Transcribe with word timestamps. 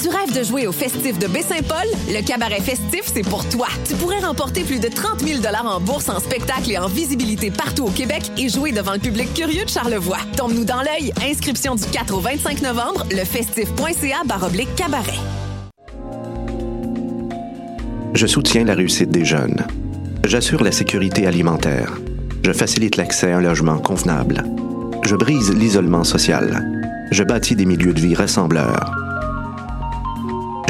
Tu 0.00 0.10
rêves 0.10 0.36
de 0.36 0.44
jouer 0.44 0.66
au 0.66 0.72
festif 0.72 1.18
de 1.18 1.26
Baie-Saint-Paul? 1.26 1.86
Le 2.08 2.22
cabaret 2.22 2.60
festif, 2.60 3.04
c'est 3.06 3.22
pour 3.22 3.48
toi. 3.48 3.66
Tu 3.88 3.94
pourrais 3.94 4.18
remporter 4.18 4.62
plus 4.62 4.78
de 4.78 4.88
30 4.88 5.20
000 5.20 5.40
en 5.64 5.80
bourse, 5.80 6.10
en 6.10 6.20
spectacle 6.20 6.70
et 6.70 6.76
en 6.76 6.86
visibilité 6.86 7.50
partout 7.50 7.84
au 7.84 7.90
Québec 7.90 8.30
et 8.36 8.50
jouer 8.50 8.72
devant 8.72 8.92
le 8.92 8.98
public 8.98 9.32
curieux 9.32 9.64
de 9.64 9.70
Charlevoix. 9.70 10.18
Tombe-nous 10.36 10.66
dans 10.66 10.82
l'œil. 10.82 11.12
Inscription 11.26 11.76
du 11.76 11.84
4 11.84 12.14
au 12.14 12.20
25 12.20 12.60
novembre, 12.60 13.06
lefestif.ca 13.10 14.24
baroblique 14.26 14.74
cabaret. 14.76 15.18
Je 18.12 18.26
soutiens 18.26 18.64
la 18.64 18.74
réussite 18.74 19.10
des 19.10 19.24
jeunes. 19.24 19.66
J'assure 20.24 20.62
la 20.62 20.72
sécurité 20.72 21.26
alimentaire. 21.26 21.94
Je 22.44 22.52
facilite 22.52 22.96
l'accès 22.96 23.32
à 23.32 23.38
un 23.38 23.40
logement 23.40 23.78
convenable. 23.78 24.44
Je 25.06 25.16
brise 25.16 25.54
l'isolement 25.54 26.04
social. 26.04 26.70
Je 27.12 27.24
bâtis 27.24 27.56
des 27.56 27.64
milieux 27.64 27.94
de 27.94 28.00
vie 28.00 28.14
rassembleurs. 28.14 29.05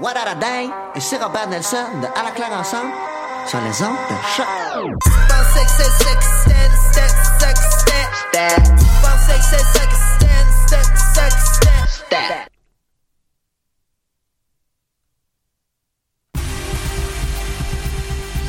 What 0.00 0.14
a 0.16 0.36
day! 0.36 0.70
Et 0.94 1.00
c'est 1.00 1.16
Robert 1.16 1.48
Nelson 1.48 1.76
de 2.00 2.06
À 2.06 2.22
la 2.22 2.30
claire 2.30 2.52
ensemble 2.52 2.92
sur 3.48 3.58
les 3.62 3.82
ondes 3.82 3.96
de 4.08 4.14
choc. 4.36 4.46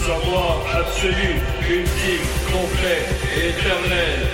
Savoir 0.06 0.58
absolu, 0.78 1.42
ultime, 1.68 2.28
complet, 2.52 3.06
éternel, 3.36 4.28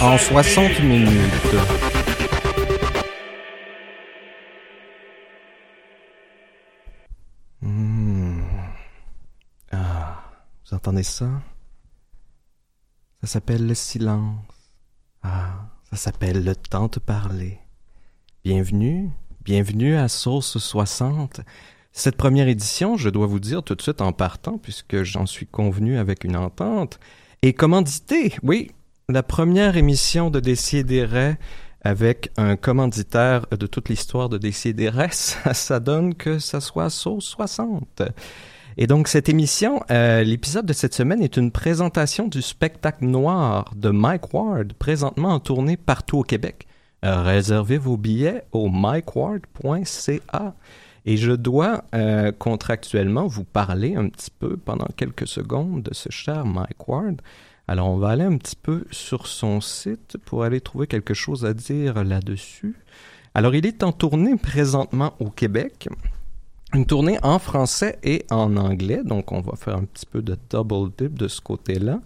En 0.00 0.16
60 0.16 0.80
minutes. 0.80 1.99
Vous 10.70 10.76
entendez 10.76 11.02
ça? 11.02 11.28
Ça 13.22 13.26
s'appelle 13.26 13.66
le 13.66 13.74
silence. 13.74 14.38
Ah, 15.22 15.66
ça 15.90 15.96
s'appelle 15.96 16.44
le 16.44 16.54
temps 16.54 16.86
de 16.86 17.00
parler. 17.00 17.58
Bienvenue, 18.44 19.10
bienvenue 19.44 19.96
à 19.96 20.06
Source 20.06 20.58
60. 20.58 21.40
Cette 21.90 22.16
première 22.16 22.46
édition, 22.46 22.96
je 22.96 23.10
dois 23.10 23.26
vous 23.26 23.40
dire 23.40 23.64
tout 23.64 23.74
de 23.74 23.82
suite 23.82 24.00
en 24.00 24.12
partant, 24.12 24.58
puisque 24.58 25.02
j'en 25.02 25.26
suis 25.26 25.46
convenu 25.46 25.98
avec 25.98 26.22
une 26.22 26.36
entente, 26.36 27.00
est 27.42 27.52
commanditée. 27.52 28.34
Oui, 28.44 28.70
la 29.08 29.24
première 29.24 29.76
émission 29.76 30.30
de 30.30 30.38
Décideret 30.38 31.36
avec 31.82 32.30
un 32.36 32.54
commanditaire 32.54 33.46
de 33.48 33.66
toute 33.66 33.88
l'histoire 33.88 34.28
de 34.28 34.38
Décideret, 34.38 35.08
ça, 35.10 35.52
ça 35.52 35.80
donne 35.80 36.14
que 36.14 36.38
ça 36.38 36.60
soit 36.60 36.90
Source 36.90 37.24
60. 37.24 38.02
Et 38.82 38.86
donc, 38.86 39.08
cette 39.08 39.28
émission, 39.28 39.82
euh, 39.90 40.22
l'épisode 40.22 40.64
de 40.64 40.72
cette 40.72 40.94
semaine 40.94 41.22
est 41.22 41.36
une 41.36 41.50
présentation 41.50 42.28
du 42.28 42.40
spectacle 42.40 43.04
noir 43.04 43.74
de 43.76 43.90
Mike 43.90 44.32
Ward, 44.32 44.72
présentement 44.72 45.34
en 45.34 45.38
tournée 45.38 45.76
partout 45.76 46.20
au 46.20 46.22
Québec. 46.22 46.66
Euh, 47.04 47.20
réservez 47.22 47.76
vos 47.76 47.98
billets 47.98 48.42
au 48.52 48.70
mikeward.ca. 48.70 50.54
Et 51.04 51.18
je 51.18 51.32
dois 51.32 51.84
euh, 51.94 52.32
contractuellement 52.32 53.26
vous 53.26 53.44
parler 53.44 53.96
un 53.96 54.08
petit 54.08 54.30
peu 54.30 54.56
pendant 54.56 54.88
quelques 54.96 55.28
secondes 55.28 55.82
de 55.82 55.92
ce 55.92 56.08
cher 56.10 56.46
Mike 56.46 56.88
Ward. 56.88 57.20
Alors, 57.68 57.90
on 57.90 57.98
va 57.98 58.08
aller 58.08 58.24
un 58.24 58.38
petit 58.38 58.56
peu 58.56 58.86
sur 58.90 59.26
son 59.26 59.60
site 59.60 60.16
pour 60.24 60.42
aller 60.42 60.62
trouver 60.62 60.86
quelque 60.86 61.12
chose 61.12 61.44
à 61.44 61.52
dire 61.52 62.02
là-dessus. 62.02 62.76
Alors, 63.34 63.54
il 63.54 63.66
est 63.66 63.82
en 63.82 63.92
tournée 63.92 64.36
présentement 64.36 65.12
au 65.20 65.28
Québec 65.28 65.90
une 66.72 66.86
tournée 66.86 67.18
en 67.22 67.38
français 67.38 67.98
et 68.04 68.24
en 68.30 68.56
anglais, 68.56 69.02
donc 69.04 69.32
on 69.32 69.40
va 69.40 69.56
faire 69.56 69.76
un 69.76 69.84
petit 69.84 70.06
peu 70.06 70.22
de 70.22 70.38
double 70.48 70.92
dip 70.96 71.18
de 71.18 71.26
ce 71.26 71.40
côté-là. 71.40 72.00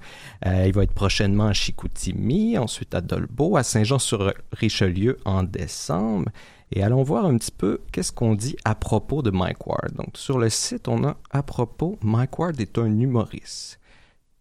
Euh, 0.47 0.64
il 0.66 0.72
va 0.72 0.84
être 0.84 0.94
prochainement 0.94 1.47
à 1.47 1.52
Chicoutimi, 1.52 2.56
ensuite 2.56 2.94
à 2.94 3.00
Dolbeau, 3.00 3.56
à 3.56 3.62
Saint-Jean-sur-Richelieu 3.62 5.19
en 5.25 5.42
décembre. 5.42 6.30
Et 6.72 6.82
allons 6.82 7.02
voir 7.02 7.26
un 7.26 7.36
petit 7.36 7.52
peu 7.52 7.80
qu'est-ce 7.92 8.12
qu'on 8.12 8.34
dit 8.34 8.56
à 8.64 8.75
propos 8.75 9.22
de 9.22 9.30
Mike 9.30 9.66
Ward. 9.66 9.92
Donc 9.94 10.16
sur 10.16 10.38
le 10.38 10.48
site, 10.48 10.88
on 10.88 11.04
a 11.04 11.16
à 11.31 11.42
propos 11.42 11.98
Mike 12.02 12.38
Ward 12.38 12.58
est 12.60 12.78
un 12.78 12.98
humoriste. 12.98 13.78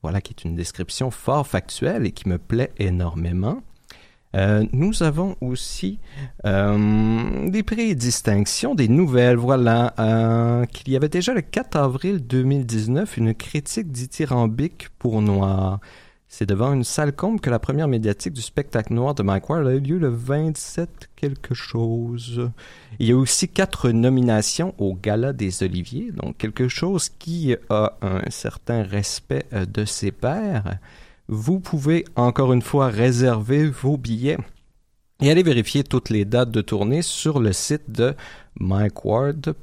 Voilà 0.01 0.21
qui 0.21 0.31
est 0.31 0.43
une 0.43 0.55
description 0.55 1.11
fort 1.11 1.45
factuelle 1.45 2.05
et 2.05 2.11
qui 2.11 2.29
me 2.29 2.37
plaît 2.37 2.71
énormément. 2.77 3.61
Euh, 4.35 4.65
nous 4.71 5.03
avons 5.03 5.35
aussi 5.41 5.99
euh, 6.45 7.49
des 7.49 7.63
prix 7.63 7.91
et 7.91 7.95
distinctions, 7.95 8.75
des 8.75 8.87
nouvelles. 8.87 9.37
Voilà, 9.37 9.93
euh, 9.99 10.65
qu'il 10.65 10.91
y 10.91 10.95
avait 10.95 11.09
déjà 11.09 11.33
le 11.33 11.41
4 11.41 11.75
avril 11.75 12.25
2019 12.25 13.17
une 13.17 13.33
critique 13.33 13.91
dithyrambique 13.91 14.89
pour 14.97 15.21
Noir. 15.21 15.79
C'est 16.27 16.47
devant 16.47 16.73
une 16.73 16.83
salle 16.83 17.13
comble 17.13 17.39
que 17.39 17.51
la 17.51 17.59
première 17.59 17.87
médiatique 17.87 18.33
du 18.33 18.41
spectacle 18.41 18.91
noir 18.91 19.13
de 19.13 19.21
Mike 19.21 19.47
Ward 19.51 19.67
a 19.67 19.75
eu 19.75 19.79
lieu 19.79 19.99
le 19.99 20.09
27 20.09 21.11
quelque 21.15 21.53
chose. 21.53 22.49
Il 22.97 23.07
y 23.07 23.11
a 23.11 23.15
aussi 23.15 23.47
quatre 23.47 23.91
nominations 23.91 24.73
au 24.79 24.95
Gala 24.95 25.31
des 25.31 25.61
Oliviers, 25.61 26.11
donc 26.11 26.39
quelque 26.39 26.67
chose 26.67 27.09
qui 27.09 27.55
a 27.69 27.93
un 28.01 28.27
certain 28.31 28.81
respect 28.81 29.45
de 29.51 29.85
ses 29.85 30.11
pairs 30.11 30.79
vous 31.27 31.59
pouvez 31.59 32.05
encore 32.15 32.53
une 32.53 32.61
fois 32.61 32.87
réserver 32.87 33.69
vos 33.69 33.97
billets 33.97 34.37
et 35.21 35.31
aller 35.31 35.43
vérifier 35.43 35.83
toutes 35.83 36.09
les 36.09 36.25
dates 36.25 36.51
de 36.51 36.61
tournée 36.61 37.01
sur 37.01 37.39
le 37.39 37.53
site 37.53 37.91
de 37.91 38.15
mikeward.ca. 38.59 39.53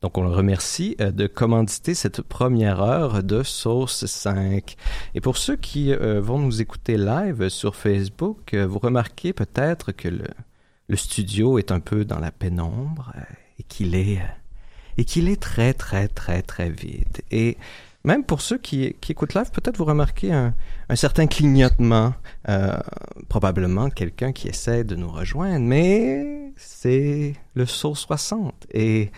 Donc, 0.00 0.16
on 0.16 0.22
le 0.22 0.30
remercie 0.30 0.96
euh, 1.00 1.10
de 1.10 1.26
commanditer 1.26 1.94
cette 1.94 2.22
première 2.22 2.80
heure 2.80 3.22
de 3.22 3.42
Source 3.42 4.06
5. 4.06 4.76
Et 5.14 5.20
pour 5.20 5.36
ceux 5.36 5.56
qui 5.56 5.92
euh, 5.92 6.20
vont 6.20 6.38
nous 6.38 6.62
écouter 6.62 6.96
live 6.96 7.48
sur 7.48 7.74
Facebook, 7.74 8.54
euh, 8.54 8.66
vous 8.66 8.78
remarquez 8.78 9.32
peut-être 9.32 9.90
que 9.90 10.08
le, 10.08 10.24
le, 10.88 10.96
studio 10.96 11.58
est 11.58 11.72
un 11.72 11.80
peu 11.80 12.04
dans 12.04 12.20
la 12.20 12.30
pénombre 12.30 13.12
et 13.58 13.64
qu'il 13.64 13.96
est, 13.96 14.20
et 14.98 15.04
qu'il 15.04 15.28
est 15.28 15.40
très, 15.40 15.74
très, 15.74 16.06
très, 16.06 16.42
très 16.42 16.70
vide. 16.70 17.22
Et 17.32 17.56
même 18.04 18.24
pour 18.24 18.40
ceux 18.40 18.58
qui, 18.58 18.84
écoutent 18.84 19.34
live, 19.34 19.50
peut-être 19.50 19.76
vous 19.76 19.84
remarquez 19.84 20.32
un, 20.32 20.54
certain 20.94 21.26
clignotement, 21.26 22.14
euh, 22.48 22.78
probablement 23.28 23.90
quelqu'un 23.90 24.32
qui 24.32 24.48
essaie 24.48 24.84
de 24.84 24.96
nous 24.96 25.10
rejoindre, 25.10 25.64
mais 25.64 26.52
c'est 26.56 27.34
le 27.54 27.66
saut 27.66 27.94
60 27.94 28.66
et 28.72 29.10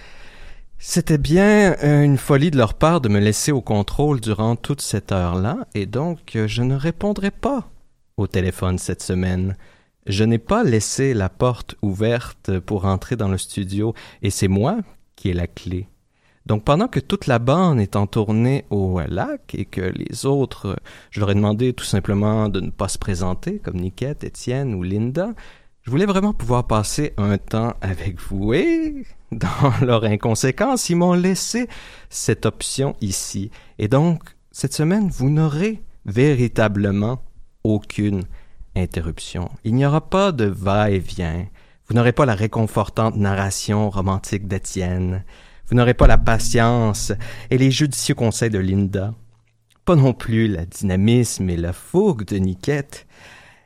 c'était 0.82 1.18
bien 1.18 1.76
une 1.82 2.16
folie 2.16 2.50
de 2.50 2.56
leur 2.56 2.72
part 2.72 3.02
de 3.02 3.10
me 3.10 3.20
laisser 3.20 3.52
au 3.52 3.60
contrôle 3.60 4.18
durant 4.18 4.56
toute 4.56 4.80
cette 4.80 5.12
heure-là, 5.12 5.66
et 5.74 5.84
donc 5.84 6.38
je 6.46 6.62
ne 6.62 6.74
répondrai 6.74 7.30
pas 7.30 7.68
au 8.16 8.26
téléphone 8.26 8.78
cette 8.78 9.02
semaine. 9.02 9.56
Je 10.06 10.24
n'ai 10.24 10.38
pas 10.38 10.64
laissé 10.64 11.12
la 11.12 11.28
porte 11.28 11.74
ouverte 11.82 12.58
pour 12.60 12.86
entrer 12.86 13.16
dans 13.16 13.28
le 13.28 13.36
studio, 13.36 13.94
et 14.22 14.30
c'est 14.30 14.48
moi 14.48 14.78
qui 15.16 15.28
ai 15.28 15.34
la 15.34 15.46
clé. 15.46 15.86
Donc 16.50 16.64
pendant 16.64 16.88
que 16.88 16.98
toute 16.98 17.28
la 17.28 17.38
bande 17.38 17.78
est 17.78 17.94
en 17.94 18.08
tournée 18.08 18.64
au 18.70 18.98
lac 19.06 19.54
et 19.54 19.66
que 19.66 19.82
les 19.82 20.26
autres, 20.26 20.76
je 21.12 21.20
leur 21.20 21.30
ai 21.30 21.36
demandé 21.36 21.72
tout 21.74 21.84
simplement 21.84 22.48
de 22.48 22.58
ne 22.58 22.70
pas 22.70 22.88
se 22.88 22.98
présenter, 22.98 23.60
comme 23.60 23.76
Niquette, 23.76 24.24
Étienne 24.24 24.74
ou 24.74 24.82
Linda, 24.82 25.32
je 25.82 25.92
voulais 25.92 26.06
vraiment 26.06 26.32
pouvoir 26.32 26.66
passer 26.66 27.14
un 27.18 27.38
temps 27.38 27.74
avec 27.80 28.20
vous 28.20 28.52
et, 28.52 29.04
dans 29.30 29.72
leur 29.80 30.02
inconséquence, 30.02 30.90
ils 30.90 30.96
m'ont 30.96 31.12
laissé 31.12 31.68
cette 32.08 32.44
option 32.46 32.96
ici. 33.00 33.52
Et 33.78 33.86
donc, 33.86 34.20
cette 34.50 34.74
semaine, 34.74 35.08
vous 35.08 35.30
n'aurez 35.30 35.84
véritablement 36.04 37.22
aucune 37.62 38.24
interruption. 38.74 39.50
Il 39.62 39.76
n'y 39.76 39.86
aura 39.86 40.00
pas 40.00 40.32
de 40.32 40.46
va-et-vient. 40.46 41.46
Vous 41.86 41.94
n'aurez 41.94 42.12
pas 42.12 42.26
la 42.26 42.34
réconfortante 42.34 43.14
narration 43.14 43.88
romantique 43.88 44.48
d'Étienne. 44.48 45.22
Vous 45.70 45.76
n'aurez 45.76 45.94
pas 45.94 46.08
la 46.08 46.18
patience 46.18 47.12
et 47.48 47.56
les 47.56 47.70
judicieux 47.70 48.16
conseils 48.16 48.50
de 48.50 48.58
Linda. 48.58 49.14
Pas 49.84 49.94
non 49.94 50.12
plus 50.12 50.48
la 50.48 50.66
dynamisme 50.66 51.48
et 51.48 51.56
la 51.56 51.72
fougue 51.72 52.24
de 52.24 52.38
Niquette. 52.38 53.06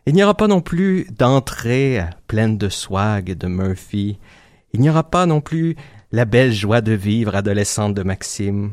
Il 0.05 0.15
n'y 0.15 0.23
aura 0.23 0.35
pas 0.35 0.47
non 0.47 0.61
plus 0.61 1.07
d'entrée 1.17 2.05
pleine 2.27 2.59
de 2.59 2.69
swag 2.69 3.39
de 3.39 3.47
Murphy. 3.47 4.19
Il 4.75 4.83
n'y 4.83 4.91
aura 4.91 5.05
pas 5.11 5.25
non 5.25 5.41
plus 5.41 5.77
la 6.13 6.27
belle 6.27 6.53
joie 6.53 6.83
de 6.83 6.93
vivre 6.93 7.35
adolescente 7.35 7.95
de 7.95 8.03
Maxime. 8.03 8.73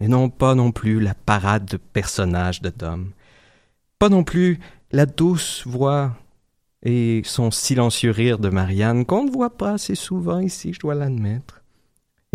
Et 0.00 0.08
non 0.08 0.28
pas 0.28 0.56
non 0.56 0.72
plus 0.72 0.98
la 0.98 1.14
parade 1.14 1.66
de 1.66 1.76
personnages 1.76 2.62
de 2.62 2.70
Tom. 2.70 3.12
Pas 4.00 4.08
non 4.08 4.24
plus 4.24 4.58
la 4.90 5.06
douce 5.06 5.62
voix 5.66 6.16
et 6.82 7.22
son 7.24 7.52
silencieux 7.52 8.10
rire 8.10 8.40
de 8.40 8.48
Marianne 8.48 9.04
qu'on 9.04 9.24
ne 9.24 9.30
voit 9.30 9.56
pas 9.56 9.74
assez 9.74 9.94
souvent 9.94 10.40
ici, 10.40 10.72
je 10.72 10.80
dois 10.80 10.96
l'admettre. 10.96 11.62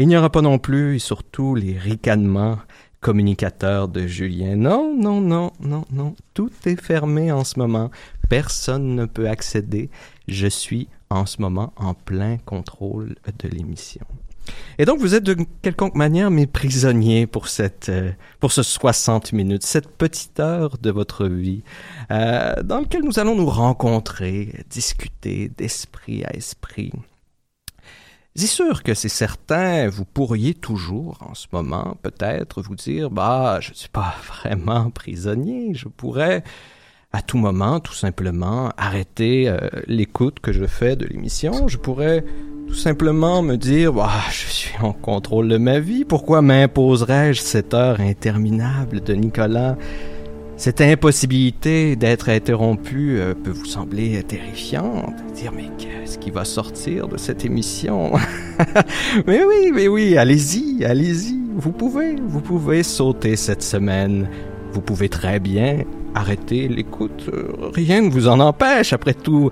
Il 0.02 0.08
n'y 0.08 0.18
aura 0.18 0.32
pas 0.32 0.42
non 0.42 0.58
plus, 0.58 0.96
et 0.96 1.00
surtout, 1.00 1.54
les 1.54 1.78
ricanements 1.78 2.58
communicateurs 3.02 3.88
de 3.88 4.08
Julien. 4.08 4.56
Non, 4.56 4.96
non, 4.98 5.22
non, 5.22 5.52
non, 5.60 5.86
non. 5.92 6.16
Tout 6.34 6.50
est 6.66 6.82
fermé 6.82 7.32
en 7.32 7.44
ce 7.44 7.60
moment. 7.60 7.92
Personne 8.28 8.96
ne 8.96 9.06
peut 9.06 9.30
accéder. 9.30 9.92
Je 10.28 10.48
suis 10.48 10.88
en 11.12 11.28
ce 11.28 11.40
moment 11.40 11.72
en 11.76 11.94
plein 11.94 12.38
contrôle 12.38 13.14
de 13.38 13.48
l'émission. 13.48 14.02
Et 14.80 14.86
donc, 14.86 15.00
vous 15.00 15.14
êtes 15.14 15.24
de 15.24 15.38
quelconque 15.62 15.94
manière 15.94 16.32
mes 16.32 16.48
prisonniers 16.48 17.28
pour 17.28 17.48
cette, 17.48 17.90
euh, 17.90 18.12
pour 18.40 18.52
ce 18.52 18.64
60 18.64 19.34
minutes, 19.34 19.62
cette 19.62 19.96
petite 19.98 20.40
heure 20.40 20.80
de 20.80 20.90
votre 20.90 21.28
vie, 21.28 21.62
euh, 22.10 22.56
dans 22.64 22.80
lequel 22.80 23.04
nous 23.04 23.20
allons 23.20 23.36
nous 23.36 23.46
rencontrer, 23.46 24.66
discuter 24.68 25.52
d'esprit 25.56 26.24
à 26.26 26.36
esprit. 26.36 26.92
C'est 28.34 28.48
sûr 28.48 28.82
que 28.82 28.94
c'est 28.94 29.10
certain, 29.10 29.90
vous 29.90 30.06
pourriez 30.06 30.54
toujours, 30.54 31.18
en 31.20 31.34
ce 31.34 31.48
moment, 31.52 31.98
peut-être 32.02 32.62
vous 32.62 32.76
dire, 32.76 33.10
bah, 33.10 33.58
je 33.60 33.72
ne 33.72 33.76
suis 33.76 33.90
pas 33.90 34.16
vraiment 34.26 34.90
prisonnier, 34.90 35.74
je 35.74 35.90
pourrais, 35.90 36.42
à 37.12 37.22
tout 37.22 37.38
moment, 37.38 37.82
tout 37.82 37.94
simplement, 37.94 38.72
arrêter 38.78 39.50
euh, 39.50 39.58
l'écoute 39.88 40.40
que 40.40 40.54
je 40.54 40.66
fais 40.66 40.96
de 40.96 41.06
l'émission, 41.06 41.68
je 41.68 41.78
pourrais 41.78 42.24
tout 42.70 42.74
simplement 42.74 43.42
me 43.42 43.58
dire, 43.58 43.92
bah, 43.92 44.10
je 44.32 44.46
suis 44.48 44.78
en 44.82 44.94
contrôle 44.94 45.50
de 45.50 45.58
ma 45.58 45.80
vie, 45.80 46.06
pourquoi 46.06 46.42
m'imposerais-je 46.42 47.42
cette 47.42 47.74
heure 47.74 48.00
interminable 48.00 49.02
de 49.02 49.14
Nicolas 49.14 49.76
cette 50.62 50.80
impossibilité 50.80 51.96
d'être 51.96 52.30
interrompu 52.30 53.20
euh, 53.20 53.34
peut 53.34 53.50
vous 53.50 53.66
sembler 53.66 54.22
terrifiante. 54.22 55.16
Dire, 55.34 55.52
mais 55.52 55.72
qu'est-ce 55.80 56.20
qui 56.20 56.30
va 56.30 56.46
sortir 56.46 57.08
de 57.08 57.18
cette 57.18 57.44
émission? 57.44 58.12
mais 59.26 59.44
oui, 59.44 59.72
mais 59.74 59.88
oui, 59.88 60.18
allez-y, 60.18 60.86
allez-y. 60.86 61.36
Vous 61.56 61.72
pouvez, 61.72 62.16
vous 62.16 62.42
pouvez 62.42 62.84
sauter 62.84 63.38
cette 63.38 63.64
semaine. 63.64 64.30
Vous 64.72 64.82
pouvez 64.82 65.10
très 65.10 65.40
bien 65.40 65.80
arrêter 66.14 66.68
l'écoute. 66.68 67.28
Euh, 67.34 67.72
rien 67.74 68.04
ne 68.04 68.12
vous 68.12 68.28
en 68.28 68.40
empêche, 68.40 68.94
après 68.94 69.16
tout. 69.16 69.50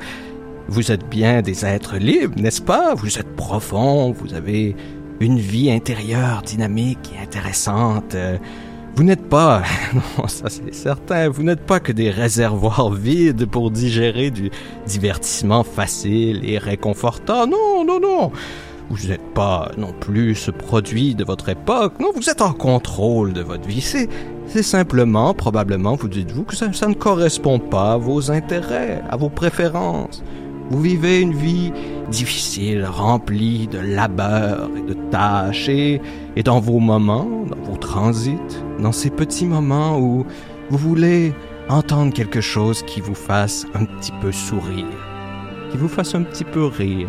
Vous 0.67 0.91
êtes 0.91 1.09
bien 1.09 1.41
des 1.41 1.65
êtres 1.65 1.97
libres, 1.97 2.39
n'est-ce 2.39 2.61
pas? 2.61 2.93
Vous 2.93 3.17
êtes 3.17 3.35
profond, 3.35 4.11
vous 4.11 4.35
avez 4.35 4.75
une 5.19 5.39
vie 5.39 5.71
intérieure 5.71 6.43
dynamique 6.43 7.11
et 7.15 7.23
intéressante. 7.23 8.15
Vous 8.99 9.05
n'êtes 9.05 9.29
pas, 9.29 9.63
non, 9.93 10.27
ça 10.27 10.49
c'est 10.49 10.75
certain, 10.75 11.29
vous 11.29 11.41
n'êtes 11.41 11.65
pas 11.65 11.79
que 11.79 11.93
des 11.93 12.09
réservoirs 12.09 12.91
vides 12.91 13.45
pour 13.45 13.71
digérer 13.71 14.29
du 14.29 14.51
divertissement 14.87 15.63
facile 15.63 16.41
et 16.43 16.57
réconfortant. 16.57 17.47
Non, 17.47 17.85
non, 17.85 18.01
non. 18.01 18.33
Vous 18.89 19.07
n'êtes 19.07 19.33
pas 19.33 19.71
non 19.77 19.93
plus 19.97 20.35
ce 20.35 20.51
produit 20.51 21.15
de 21.15 21.23
votre 21.23 21.47
époque. 21.47 21.93
Non, 22.01 22.11
vous 22.13 22.29
êtes 22.29 22.41
en 22.41 22.51
contrôle 22.51 23.31
de 23.31 23.39
votre 23.41 23.65
vie. 23.65 23.79
C'est, 23.79 24.63
simplement, 24.63 25.33
probablement, 25.33 25.95
vous 25.95 26.09
dites-vous, 26.09 26.43
que 26.43 26.57
ça 26.57 26.67
ne 26.67 26.93
correspond 26.93 27.57
pas 27.57 27.93
à 27.93 27.97
vos 27.97 28.31
intérêts, 28.31 29.01
à 29.09 29.15
vos 29.15 29.29
préférences. 29.29 30.21
Vous 30.69 30.81
vivez 30.81 31.21
une 31.21 31.33
vie 31.33 31.71
difficile, 32.11 32.85
remplie 32.85 33.67
de 33.67 33.79
labeur 33.79 34.69
et 34.77 34.81
de 34.81 34.93
tâches, 35.09 35.67
et, 35.69 36.01
et 36.35 36.43
dans 36.43 36.59
vos 36.59 36.79
moments, 36.79 37.27
dans 37.49 37.71
vos 37.71 37.77
transits, 37.77 38.37
dans 38.79 38.91
ces 38.91 39.09
petits 39.09 39.45
moments 39.45 39.99
où 39.99 40.25
vous 40.69 40.77
voulez 40.77 41.33
entendre 41.69 42.13
quelque 42.13 42.41
chose 42.41 42.83
qui 42.83 43.01
vous 43.01 43.15
fasse 43.15 43.65
un 43.73 43.85
petit 43.85 44.11
peu 44.21 44.31
sourire, 44.31 44.85
qui 45.71 45.77
vous 45.77 45.87
fasse 45.87 46.13
un 46.13 46.23
petit 46.23 46.43
peu 46.43 46.65
rire, 46.65 47.07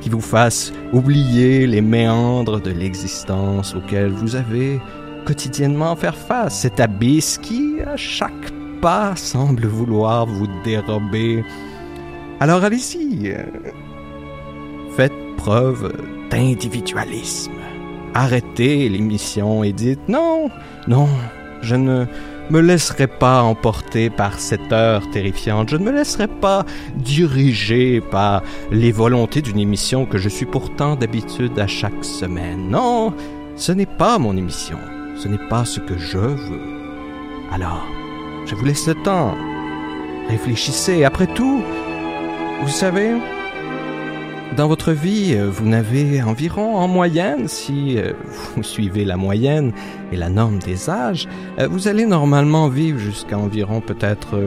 qui 0.00 0.08
vous 0.08 0.20
fasse 0.20 0.72
oublier 0.92 1.66
les 1.66 1.80
méandres 1.80 2.60
de 2.60 2.70
l'existence 2.70 3.74
auxquels 3.74 4.10
vous 4.10 4.34
avez 4.36 4.80
quotidiennement 5.24 5.92
à 5.92 5.96
faire 5.96 6.16
face, 6.16 6.60
cet 6.60 6.80
abysse 6.80 7.38
qui, 7.38 7.80
à 7.84 7.96
chaque 7.96 8.52
pas, 8.80 9.16
semble 9.16 9.66
vouloir 9.66 10.26
vous 10.26 10.46
dérober 10.64 11.44
alors 12.40 12.64
allez-y, 12.64 13.34
faites 14.96 15.36
preuve 15.36 15.92
d'individualisme. 16.30 17.52
Arrêtez 18.14 18.88
l'émission 18.88 19.62
et 19.62 19.72
dites 19.72 20.08
non, 20.08 20.50
non, 20.88 21.08
je 21.62 21.76
ne 21.76 22.06
me 22.50 22.60
laisserai 22.60 23.06
pas 23.06 23.42
emporter 23.42 24.10
par 24.10 24.38
cette 24.38 24.72
heure 24.72 25.08
terrifiante. 25.10 25.68
Je 25.68 25.76
ne 25.76 25.84
me 25.84 25.90
laisserai 25.90 26.28
pas 26.28 26.64
diriger 26.96 28.00
par 28.00 28.42
les 28.70 28.92
volontés 28.92 29.42
d'une 29.42 29.58
émission 29.58 30.06
que 30.06 30.18
je 30.18 30.28
suis 30.28 30.46
pourtant 30.46 30.96
d'habitude 30.96 31.58
à 31.58 31.66
chaque 31.66 32.04
semaine. 32.04 32.68
Non, 32.70 33.12
ce 33.56 33.72
n'est 33.72 33.86
pas 33.86 34.18
mon 34.18 34.36
émission. 34.36 34.78
Ce 35.16 35.28
n'est 35.28 35.48
pas 35.48 35.64
ce 35.64 35.80
que 35.80 35.96
je 35.96 36.18
veux. 36.18 36.60
Alors, 37.52 37.86
je 38.44 38.54
vous 38.54 38.64
laisse 38.64 38.86
le 38.86 38.94
temps. 38.94 39.34
Réfléchissez. 40.28 41.04
Après 41.04 41.26
tout, 41.26 41.62
vous 42.62 42.68
savez, 42.68 43.14
dans 44.56 44.68
votre 44.68 44.92
vie, 44.92 45.34
euh, 45.34 45.50
vous 45.50 45.66
n'avez 45.66 46.22
environ 46.22 46.76
en 46.76 46.88
moyenne, 46.88 47.46
si 47.46 47.98
euh, 47.98 48.12
vous 48.54 48.62
suivez 48.62 49.04
la 49.04 49.16
moyenne 49.16 49.72
et 50.12 50.16
la 50.16 50.30
norme 50.30 50.58
des 50.58 50.88
âges, 50.88 51.28
euh, 51.58 51.68
vous 51.68 51.88
allez 51.88 52.06
normalement 52.06 52.68
vivre 52.68 52.98
jusqu'à 52.98 53.38
environ 53.38 53.80
peut-être 53.80 54.40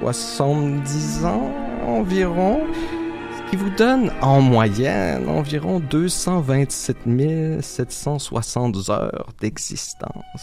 70 0.00 1.24
ans 1.24 1.50
environ, 1.86 2.60
ce 3.36 3.50
qui 3.50 3.56
vous 3.56 3.70
donne 3.70 4.12
en 4.20 4.42
moyenne 4.42 5.28
environ 5.28 5.80
227 5.80 6.96
760 7.60 8.90
heures 8.90 9.28
d'existence. 9.40 10.42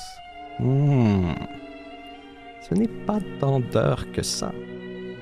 Hmm. 0.60 1.34
Ce 2.68 2.74
n'est 2.74 2.88
pas 2.88 3.20
tant 3.40 3.60
d'heures 3.60 4.12
que 4.12 4.24
ça. 4.24 4.52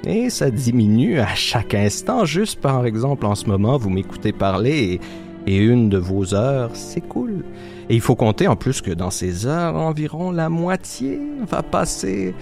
Et 0.06 0.30
ça 0.30 0.52
diminue 0.52 1.20
à 1.20 1.34
chaque 1.34 1.74
instant. 1.74 2.26
Juste 2.26 2.60
par 2.60 2.86
exemple, 2.86 3.26
en 3.26 3.36
ce 3.36 3.46
moment, 3.46 3.78
vous 3.78 3.90
m'écoutez 3.90 4.34
parler 4.34 5.00
et, 5.48 5.58
une 5.58 5.90
de 5.90 5.98
vos 5.98 6.34
heures 6.34 6.76
s'écoule. 6.76 7.46
Et 7.90 7.96
il 7.96 8.02
faut 8.02 8.16
compter 8.16 8.48
en 8.48 8.56
plus 8.56 8.82
que 8.82 8.92
dans 8.92 9.10
ces 9.10 9.46
heures, 9.46 9.76
environ 9.76 10.32
la 10.32 10.50
moitié 10.50 11.20
va 11.50 11.64
passer 11.64 12.34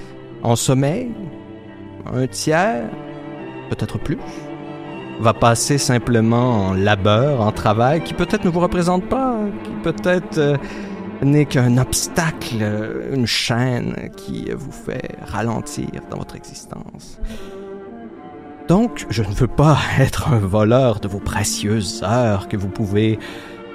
en 0.44 0.56
sommeil. 0.56 1.12
Un 2.12 2.28
tiers, 2.28 2.90
peut-être 3.70 4.00
plus, 4.00 4.18
va 5.20 5.34
passer 5.34 5.78
simplement 5.78 6.68
en 6.68 6.74
labeur, 6.74 7.42
en 7.42 7.52
travail, 7.52 8.02
qui 8.02 8.14
peut-être 8.16 8.44
ne 8.44 8.50
vous 8.50 8.60
représente 8.60 9.06
pas, 9.06 9.36
qui 9.64 9.72
peut-être... 9.84 10.38
Euh, 10.38 10.58
n'est 11.22 11.46
qu'un 11.46 11.78
obstacle, 11.78 12.64
une 13.14 13.28
chaîne 13.28 14.10
qui 14.18 14.50
vous 14.52 14.72
fait 14.72 15.18
ralentir 15.26 15.88
dans 16.10 16.18
votre 16.18 16.36
existence. 16.36 17.20
Donc, 18.68 19.06
je 19.10 19.22
ne 19.22 19.34
veux 19.34 19.48
pas 19.48 19.78
être 20.00 20.30
un 20.30 20.40
voleur 20.40 21.00
de 21.00 21.08
vos 21.08 21.20
précieuses 21.20 22.04
heures 22.04 22.48
que 22.48 22.58
vous 22.58 22.70
pouvez 22.70 23.20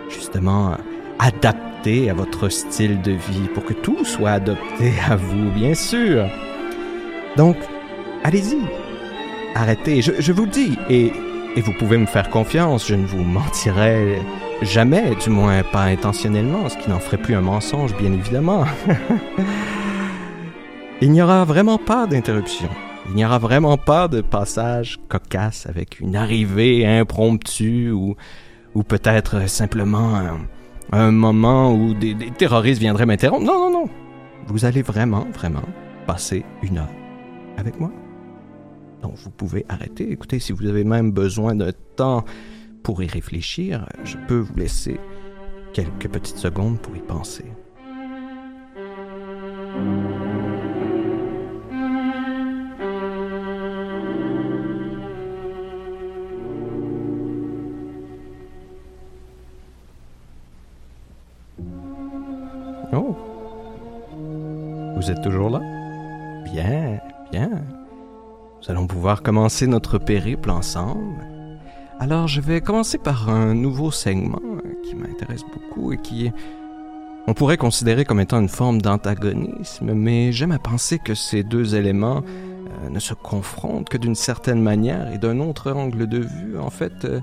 justement 0.09 0.77
adapter 1.19 2.11
à 2.11 2.15
votre 2.15 2.49
style 2.49 3.01
de 3.03 3.13
vie 3.13 3.49
pour 3.55 3.65
que 3.65 3.75
tout 3.75 4.05
soit 4.05 4.31
adopté 4.31 4.93
à 5.09 5.17
vous, 5.17 5.51
bien 5.53 5.75
sûr. 5.75 6.29
Donc, 7.37 7.57
allez-y. 8.25 8.59
Arrêtez, 9.55 10.03
je, 10.03 10.33
vous 10.33 10.45
le 10.45 10.51
dis, 10.51 10.77
et, 10.91 11.13
et 11.57 11.61
vous 11.63 11.73
pouvez 11.73 11.97
me 11.97 12.07
faire 12.07 12.29
confiance, 12.29 12.87
je 12.87 12.95
ne 12.95 13.07
vous 13.07 13.23
mentirai 13.23 14.21
jamais, 14.63 15.15
du 15.17 15.31
moins 15.31 15.63
pas 15.63 15.85
intentionnellement, 15.85 16.69
ce 16.69 16.77
qui 16.77 16.91
n'en 16.91 16.99
ferait 16.99 17.19
plus 17.19 17.35
un 17.35 17.41
mensonge, 17.41 17.97
bien 17.97 18.13
évidemment. 18.13 18.65
Il 21.03 21.13
n'y 21.13 21.21
aura 21.21 21.45
vraiment 21.45 21.79
pas 21.79 22.07
d'interruption. 22.07 22.69
Il 23.09 23.15
n'y 23.15 23.25
aura 23.25 23.39
vraiment 23.39 23.77
pas 23.77 24.09
de 24.09 24.21
passage 24.21 24.99
cocasse 25.09 25.67
avec 25.67 26.01
une 26.01 26.17
arrivée 26.17 26.87
impromptue 26.87 27.91
ou, 27.91 28.17
ou 28.75 28.83
peut-être 28.83 29.49
simplement 29.49 30.21
un, 30.93 31.11
moment 31.13 31.73
où 31.73 31.95
des, 31.95 32.15
des 32.15 32.31
terroristes 32.31 32.81
viendraient 32.81 33.07
m'interrompre. 33.07 33.45
Non, 33.45 33.59
non, 33.59 33.71
non. 33.71 33.89
Vous 34.47 34.65
allez 34.65 34.83
vraiment, 34.83 35.27
vraiment 35.35 35.63
passer 36.07 36.45
une 36.63 36.79
heure 36.79 36.93
avec 37.59 37.79
moi. 37.79 37.91
Donc 39.03 39.15
vous 39.17 39.31
pouvez 39.31 39.67
arrêter. 39.69 40.11
Écoutez, 40.11 40.39
si 40.39 40.53
vous 40.53 40.67
avez 40.67 40.85
même 40.85 41.13
besoin 41.13 41.55
de 41.55 41.73
temps 41.97 42.25
pour 42.87 43.03
y 43.03 43.09
réfléchir, 43.09 43.85
je 44.05 44.17
peux 44.29 44.39
vous 44.39 44.55
laisser 44.55 45.01
quelques 45.73 46.09
petites 46.09 46.37
secondes 46.37 46.79
pour 46.79 46.95
y 46.95 47.01
penser. 47.01 47.45
Oh. 62.93 63.17
Vous 64.95 65.11
êtes 65.11 65.23
toujours 65.23 65.51
là? 65.51 65.59
Bien, 66.45 67.01
bien. 67.33 67.51
Nous 67.51 68.71
allons 68.71 68.87
pouvoir 68.87 69.25
commencer 69.25 69.67
notre 69.67 69.99
périple 69.99 70.53
ensemble. 70.53 71.36
Alors, 71.99 72.29
je 72.29 72.41
vais 72.41 72.61
commencer 72.61 72.99
par 72.99 73.31
un 73.31 73.55
nouveau 73.55 73.91
segment 73.91 74.41
qui 74.85 74.95
m'intéresse 74.95 75.43
beaucoup 75.53 75.93
et 75.93 75.99
qui 75.99 76.31
on 77.27 77.35
pourrait 77.35 77.57
considérer 77.57 78.05
comme 78.05 78.21
étant 78.21 78.41
une 78.41 78.49
forme 78.49 78.81
d'antagonisme, 78.81 79.93
mais 79.95 80.31
j'aime 80.31 80.53
à 80.53 80.59
penser 80.59 80.99
que 80.99 81.15
ces 81.15 81.43
deux 81.43 81.75
éléments 81.75 82.23
euh, 82.23 82.91
ne 82.91 83.01
se 83.01 83.15
confrontent 83.15 83.89
que 83.89 83.99
d'une 83.99 84.15
certaine 84.15 84.63
manière 84.63 85.13
et 85.13 85.19
d'un 85.19 85.41
autre 85.41 85.73
angle 85.73 86.07
de 86.07 86.19
vue. 86.19 86.59
En 86.59 86.71
fait, 86.71 87.05
euh, 87.05 87.21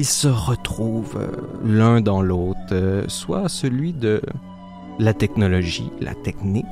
ils 0.00 0.06
se 0.06 0.28
retrouvent 0.28 1.18
euh, 1.18 1.30
l'un 1.64 2.00
dans 2.00 2.22
l'autre, 2.22 2.58
euh, 2.72 3.04
soit 3.08 3.48
celui 3.48 3.92
de 3.92 4.22
la 4.98 5.12
technologie, 5.14 5.90
la 6.00 6.14
technique, 6.14 6.66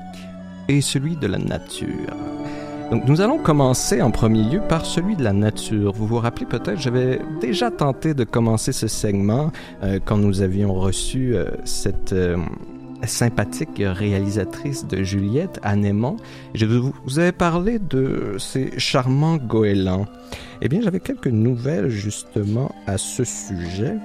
et 0.69 0.81
celui 0.81 1.17
de 1.17 1.27
la 1.27 1.39
nature. 1.39 2.15
Donc 2.91 3.07
nous 3.07 3.21
allons 3.21 3.37
commencer 3.37 4.01
en 4.01 4.11
premier 4.11 4.43
lieu 4.43 4.63
par 4.67 4.87
celui 4.87 5.15
de 5.15 5.23
la 5.23 5.35
nature. 5.35 5.93
Vous 5.93 6.07
vous 6.07 6.17
rappelez 6.17 6.47
peut-être, 6.47 6.81
j'avais 6.81 7.21
déjà 7.39 7.71
tenté 7.71 8.15
de 8.15 8.25
commencer 8.25 8.73
ce 8.73 8.87
segment 8.87 9.53
euh, 9.83 9.99
quand 10.03 10.17
nous 10.17 10.41
avions 10.41 10.73
reçu 10.73 11.37
euh, 11.37 11.51
cette 11.65 12.15
euh, 12.15 12.39
sympathique 13.05 13.83
réalisatrice 13.85 14.87
de 14.87 15.03
Juliette, 15.03 15.61
Anémon. 15.63 16.17
Je 16.55 16.65
vous, 16.65 17.19
avais 17.19 17.33
parlé 17.33 17.79
de 17.79 18.37
ces 18.39 18.71
charmants 18.79 19.37
goélands. 19.37 20.07
Eh 20.63 20.69
bien, 20.71 20.81
j'avais 20.81 21.01
quelques 21.01 21.27
nouvelles 21.27 21.91
justement 21.91 22.75
à 22.87 22.97
ce 22.97 23.23
sujet. 23.23 23.97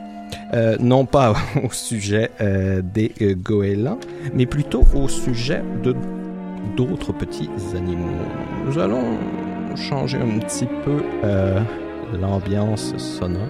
Non 0.80 1.06
pas 1.06 1.34
au 1.64 1.72
sujet 1.72 2.30
des 2.84 3.36
goélands, 3.36 4.00
mais 4.34 4.46
plutôt 4.46 4.84
au 4.96 5.08
sujet 5.08 5.64
de 5.84 5.96
d'autres 6.76 7.14
petits 7.14 7.50
animaux. 7.76 8.26
Nous 8.66 8.80
allons 8.80 9.18
changer 9.76 10.18
un 10.18 10.40
petit 10.40 10.68
peu 10.84 11.04
euh, 11.24 11.60
l'ambiance 12.20 12.96
sonore 12.98 13.48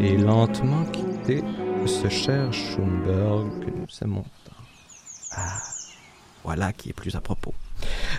et 0.00 0.16
lentement 0.16 0.84
quitter 0.92 1.42
ce 1.86 2.08
cher 2.08 2.52
Schumberg 2.52 3.48
que 3.60 3.70
nous 3.70 3.86
aimons 4.02 4.24
tant. 4.44 4.52
Ah, 5.36 5.58
voilà 6.44 6.72
qui 6.72 6.90
est 6.90 6.92
plus 6.92 7.14
à 7.14 7.20
propos. 7.20 7.54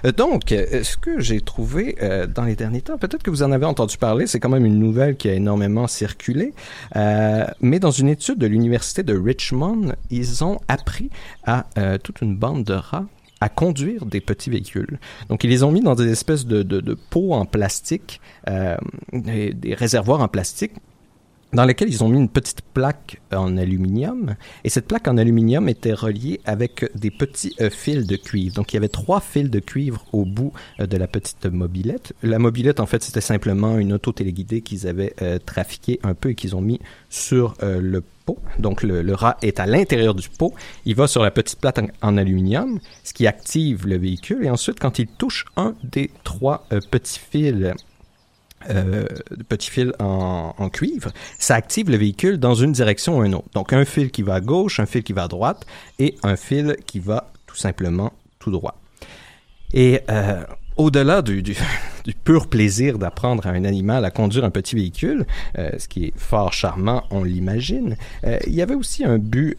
Euh, 0.05 0.11
Donc, 0.11 0.51
euh, 0.51 0.83
ce 0.83 0.97
que 0.97 1.19
j'ai 1.19 1.41
trouvé 1.41 1.97
dans 2.33 2.43
les 2.43 2.55
derniers 2.55 2.81
temps, 2.81 2.97
peut-être 2.97 3.23
que 3.23 3.29
vous 3.29 3.43
en 3.43 3.51
avez 3.51 3.65
entendu 3.65 3.97
parler, 3.97 4.27
c'est 4.27 4.39
quand 4.39 4.49
même 4.49 4.65
une 4.65 4.79
nouvelle 4.79 5.17
qui 5.17 5.29
a 5.29 5.33
énormément 5.33 5.87
circulé, 5.87 6.53
mais 6.95 7.79
dans 7.79 7.91
une 7.91 8.09
étude 8.09 8.37
de 8.37 8.47
l'université 8.47 9.03
de 9.03 9.17
Richmond, 9.17 9.93
ils 10.09 10.43
ont 10.43 10.59
appris 10.67 11.09
à 11.45 11.65
toute 12.03 12.21
une 12.21 12.37
bande 12.37 12.63
de 12.63 12.73
rats 12.73 13.05
à 13.41 13.50
conduire 13.50 14.06
des 14.06 14.22
petits 14.22 14.50
véhicules. 14.50 15.00
Donc, 15.29 15.44
ils 15.44 15.50
les 15.50 15.63
ont 15.63 15.72
mis 15.72 15.82
dans 15.82 15.96
des 15.96 16.12
espèces 16.12 16.46
de, 16.46 16.63
de, 16.63 16.79
de 16.79 16.94
pots 16.94 17.34
en 17.34 17.46
plastique, 17.46 18.20
euh, 18.50 18.77
des, 19.13 19.53
des 19.53 19.74
réservoirs 19.74 20.22
en 20.22 20.27
plastique, 20.27 20.74
dans 21.53 21.65
lesquels 21.65 21.89
ils 21.89 22.03
ont 22.03 22.09
mis 22.09 22.17
une 22.17 22.29
petite 22.29 22.61
plaque 22.61 23.21
en 23.33 23.57
aluminium. 23.57 24.35
Et 24.63 24.69
cette 24.69 24.87
plaque 24.87 25.07
en 25.07 25.17
aluminium 25.17 25.69
était 25.69 25.93
reliée 25.93 26.41
avec 26.45 26.89
des 26.95 27.11
petits 27.11 27.55
euh, 27.61 27.69
fils 27.69 28.05
de 28.05 28.15
cuivre. 28.15 28.55
Donc, 28.55 28.73
il 28.73 28.75
y 28.75 28.77
avait 28.77 28.89
trois 28.89 29.21
fils 29.21 29.49
de 29.49 29.59
cuivre 29.59 30.05
au 30.11 30.25
bout 30.25 30.51
euh, 30.79 30.87
de 30.87 30.97
la 30.97 31.07
petite 31.07 31.45
mobilette. 31.45 32.13
La 32.21 32.39
mobilette, 32.39 32.79
en 32.79 32.85
fait, 32.85 33.01
c'était 33.03 33.21
simplement 33.21 33.77
une 33.77 33.93
auto 33.93 34.11
téléguidée 34.11 34.61
qu'ils 34.61 34.87
avaient 34.87 35.13
euh, 35.21 35.39
trafiquée 35.39 35.99
un 36.03 36.13
peu 36.13 36.31
et 36.31 36.35
qu'ils 36.35 36.55
ont 36.55 36.61
mis 36.61 36.79
sur 37.09 37.55
le 37.61 38.03
pot. 38.25 38.37
Donc, 38.59 38.83
le, 38.83 39.13
rat 39.13 39.37
est 39.41 39.61
à 39.61 39.65
l'intérieur 39.65 40.13
du 40.13 40.27
pot. 40.27 40.53
Il 40.85 40.95
va 40.95 41.07
sur 41.07 41.23
la 41.23 41.31
petite 41.31 41.59
plaque 41.59 41.79
en, 42.01 42.17
aluminium, 42.17 42.79
ce 43.03 43.13
qui 43.13 43.25
active 43.25 43.87
le 43.87 43.97
véhicule. 43.97 44.43
Et 44.43 44.49
ensuite, 44.49 44.79
quand 44.79 44.99
il 44.99 45.07
touche 45.07 45.45
un 45.55 45.73
des 45.83 46.11
trois 46.25 46.67
petits 46.91 47.19
fils 47.19 47.73
euh, 48.69 49.05
petit 49.47 49.69
fil 49.69 49.93
en, 50.00 50.69
cuivre, 50.69 51.12
ça 51.39 51.55
active 51.55 51.89
le 51.89 51.97
véhicule 51.97 52.38
dans 52.38 52.53
une 52.53 52.71
direction 52.71 53.19
ou 53.19 53.24
une 53.24 53.36
autre. 53.36 53.50
Donc 53.53 53.74
un 53.74 53.86
fil 53.86 54.12
qui 54.12 54.21
va 54.21 54.36
à 54.36 54.41
gauche, 54.41 54.79
un 54.79 54.86
fil 54.86 55.03
qui 55.03 55.13
va 55.13 55.24
à 55.24 55.27
droite 55.27 55.65
et 56.00 56.15
un 56.24 56.36
fil 56.36 56.75
qui 56.86 57.00
va 57.00 57.31
tout 57.45 57.55
simplement 57.55 58.13
tout 58.39 58.51
droit. 58.51 58.79
Et 59.74 60.01
euh, 60.09 60.43
au-delà 60.75 61.21
du, 61.21 61.55
pur 62.24 62.47
plaisir 62.47 62.97
d'apprendre 62.97 63.47
à 63.47 63.51
un 63.51 63.63
animal 63.63 64.05
à 64.05 64.12
conduire 64.12 64.43
un 64.43 64.50
petit 64.51 64.75
véhicule, 64.75 65.25
euh, 65.57 65.71
ce 65.77 65.88
qui 65.88 66.05
est 66.05 66.13
fort 66.17 66.53
charmant, 66.53 67.03
on 67.12 67.24
l'imagine, 67.24 67.97
il 68.45 68.53
y 68.53 68.62
avait 68.62 68.75
aussi 68.75 69.03
un 69.03 69.17
but 69.17 69.57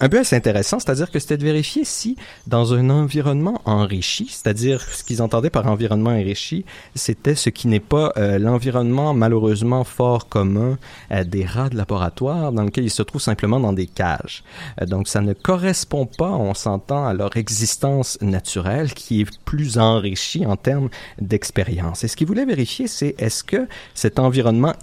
un 0.00 0.08
peu 0.08 0.18
assez 0.18 0.34
intéressant, 0.34 0.78
c'est-à-dire 0.78 1.10
que 1.10 1.18
c'était 1.18 1.36
de 1.36 1.44
vérifier 1.44 1.84
si, 1.84 2.16
dans 2.46 2.72
un 2.72 2.88
environnement 2.88 3.60
enrichi, 3.66 4.26
c'est-à-dire 4.30 4.82
ce 4.82 5.04
qu'ils 5.04 5.20
entendaient 5.22 5.50
par 5.50 5.66
environnement 5.66 6.10
enrichi, 6.10 6.64
c'était 6.94 7.34
ce 7.34 7.50
qui 7.50 7.68
n'est 7.68 7.80
pas 7.80 8.12
euh, 8.16 8.38
l'environnement 8.38 9.12
malheureusement 9.12 9.84
fort 9.84 10.28
commun 10.28 10.78
euh, 11.12 11.24
des 11.24 11.44
rats 11.44 11.68
de 11.68 11.76
laboratoire, 11.76 12.52
dans 12.52 12.64
lequel 12.64 12.84
ils 12.84 12.90
se 12.90 13.02
trouvent 13.02 13.20
simplement 13.20 13.60
dans 13.60 13.74
des 13.74 13.86
cages. 13.86 14.42
Euh, 14.80 14.86
donc 14.86 15.06
ça 15.06 15.20
ne 15.20 15.34
correspond 15.34 16.06
pas, 16.06 16.30
on 16.30 16.54
s'entend, 16.54 17.06
à 17.06 17.12
leur 17.12 17.36
existence 17.36 18.18
naturelle 18.22 18.94
qui 18.94 19.20
est 19.20 19.38
plus 19.44 19.78
enrichie 19.78 20.46
en 20.46 20.56
termes 20.56 20.88
d'expérience. 21.20 22.04
Et 22.04 22.08
ce 22.08 22.16
qu'ils 22.16 22.26
voulaient 22.26 22.46
vérifier, 22.46 22.88
c'est 22.88 23.14
est-ce 23.18 23.44
que 23.44 23.68
cet 23.94 24.18
environnement 24.18 24.74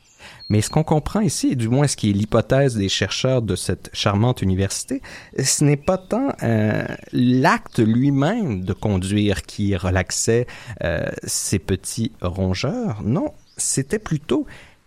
Mais 0.48 0.60
ce 0.60 0.70
qu'on 0.70 0.82
comprend 0.82 1.20
ici, 1.20 1.48
et 1.52 1.56
du 1.56 1.68
moins 1.68 1.86
ce 1.86 1.96
qui 1.96 2.10
est 2.10 2.12
l'hypothèse 2.12 2.76
des 2.76 2.88
chercheurs 2.88 3.42
de 3.42 3.56
cette 3.56 3.90
charmante 3.92 4.42
université, 4.42 5.02
ce 5.42 5.64
n'est 5.64 5.76
pas 5.76 5.98
tant 5.98 6.28
euh, 6.42 6.84
l'acte 7.12 7.80
lui-même 7.80 8.64
de 8.64 8.72
conduire 8.72 9.42
qui 9.42 9.76
relaxait 9.76 10.46
euh, 10.84 11.06
ces 11.24 11.58
petits 11.58 12.12
rongeurs, 12.22 13.02
non, 13.04 13.32
c'était 13.56 13.98
plutôt 13.98 14.46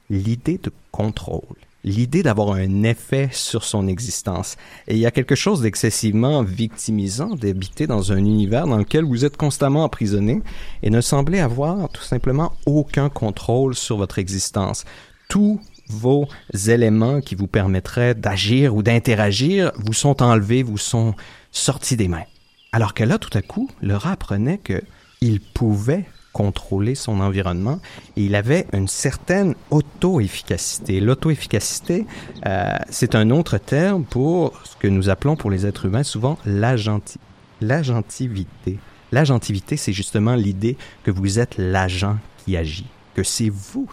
l'idée 0.10 0.60
de 0.62 0.71
contrôle 0.91 1.57
l'idée 1.83 2.24
d'avoir 2.24 2.53
un 2.53 2.83
effet 2.83 3.29
sur 3.31 3.63
son 3.63 3.88
existence. 3.88 4.57
Et 4.88 4.95
il 4.95 5.00
y 5.00 5.05
a 5.05 5.12
quelque 5.12 5.36
chose 5.36 5.62
d'excessivement 5.62 6.43
victimisant 6.43 7.36
d'habiter 7.36 7.88
dans 7.88 8.12
un 8.12 8.17
univers 8.17 8.67
dans 8.67 8.77
lequel 8.77 9.03
vous 9.03 9.25
êtes 9.25 9.38
constamment 9.38 9.83
emprisonné 9.83 10.41
et 10.83 10.89
ne 10.89 11.01
semblez 11.01 11.39
avoir 11.39 11.89
tout 11.89 12.03
simplement 12.03 12.53
aucun 12.65 13.10
contrôle 13.10 13.75
sur 13.75 13.98
votre 13.98 14.19
existence 14.19 14.86
tous 15.31 15.59
vos 15.88 16.27
éléments 16.67 17.21
qui 17.21 17.35
vous 17.35 17.47
permettraient 17.47 18.15
d'agir 18.15 18.75
ou 18.75 18.83
d'interagir 18.83 19.71
vous 19.77 19.93
sont 19.93 20.21
enlevés, 20.21 20.61
vous 20.61 20.77
sont 20.77 21.15
sortis 21.53 21.95
des 21.95 22.09
mains. 22.09 22.25
Alors 22.73 22.93
que 22.93 23.05
là, 23.05 23.17
tout 23.17 23.38
à 23.38 23.41
coup, 23.41 23.69
le 23.81 23.95
rat 23.95 24.11
apprenait 24.11 24.59
qu'il 24.59 25.39
pouvait 25.39 26.03
contrôler 26.33 26.95
son 26.95 27.21
environnement 27.21 27.79
et 28.17 28.25
il 28.25 28.35
avait 28.35 28.67
une 28.73 28.89
certaine 28.89 29.55
auto-efficacité. 29.69 31.00
L'auto-efficacité, 31.00 32.05
euh, 32.45 32.77
c'est 32.89 33.15
un 33.15 33.29
autre 33.29 33.57
terme 33.57 34.03
pour 34.03 34.59
ce 34.65 34.75
que 34.75 34.89
nous 34.89 35.07
appelons 35.07 35.38
pour 35.38 35.50
les 35.50 35.65
êtres 35.65 35.85
humains 35.85 36.03
souvent 36.03 36.38
l'agentivité. 36.45 38.79
L'agentivité, 39.13 39.77
c'est 39.77 39.93
justement 39.93 40.35
l'idée 40.35 40.75
que 41.03 41.11
vous 41.11 41.39
êtes 41.39 41.57
l'agent 41.57 42.17
qui 42.43 42.57
agit, 42.57 42.88
que 43.15 43.23
c'est 43.23 43.50
vous 43.50 43.88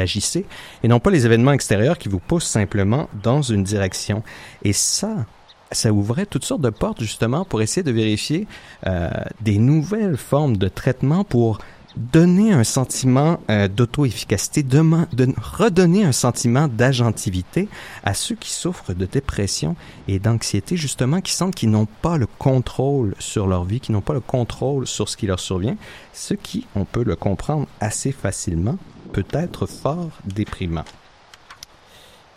agissez, 0.00 0.44
et 0.82 0.88
non 0.88 1.00
pas 1.00 1.10
les 1.10 1.26
événements 1.26 1.52
extérieurs 1.52 1.98
qui 1.98 2.08
vous 2.08 2.20
poussent 2.20 2.46
simplement 2.46 3.08
dans 3.22 3.42
une 3.42 3.62
direction. 3.62 4.22
Et 4.62 4.72
ça, 4.72 5.26
ça 5.72 5.92
ouvrait 5.92 6.26
toutes 6.26 6.44
sortes 6.44 6.62
de 6.62 6.70
portes 6.70 7.00
justement 7.00 7.44
pour 7.44 7.62
essayer 7.62 7.82
de 7.82 7.92
vérifier 7.92 8.46
euh, 8.86 9.10
des 9.40 9.58
nouvelles 9.58 10.16
formes 10.16 10.56
de 10.56 10.68
traitement 10.68 11.24
pour 11.24 11.58
donner 11.96 12.52
un 12.52 12.64
sentiment 12.64 13.40
euh, 13.50 13.68
d'auto-efficacité, 13.68 14.62
de, 14.62 15.34
redonner 15.40 16.04
un 16.04 16.12
sentiment 16.12 16.68
d'agentivité 16.68 17.68
à 18.04 18.14
ceux 18.14 18.34
qui 18.34 18.50
souffrent 18.50 18.94
de 18.94 19.06
dépression 19.06 19.76
et 20.08 20.18
d'anxiété, 20.18 20.76
justement, 20.76 21.20
qui 21.20 21.32
sentent 21.32 21.54
qu'ils 21.54 21.70
n'ont 21.70 21.88
pas 22.00 22.16
le 22.16 22.26
contrôle 22.26 23.14
sur 23.18 23.46
leur 23.46 23.64
vie, 23.64 23.80
qui 23.80 23.92
n'ont 23.92 24.00
pas 24.00 24.14
le 24.14 24.20
contrôle 24.20 24.86
sur 24.86 25.08
ce 25.08 25.16
qui 25.16 25.26
leur 25.26 25.40
survient, 25.40 25.76
ce 26.12 26.34
qui, 26.34 26.66
on 26.74 26.84
peut 26.84 27.04
le 27.04 27.16
comprendre 27.16 27.66
assez 27.80 28.12
facilement, 28.12 28.78
peut 29.12 29.24
être 29.32 29.66
fort 29.66 30.10
déprimant. 30.24 30.84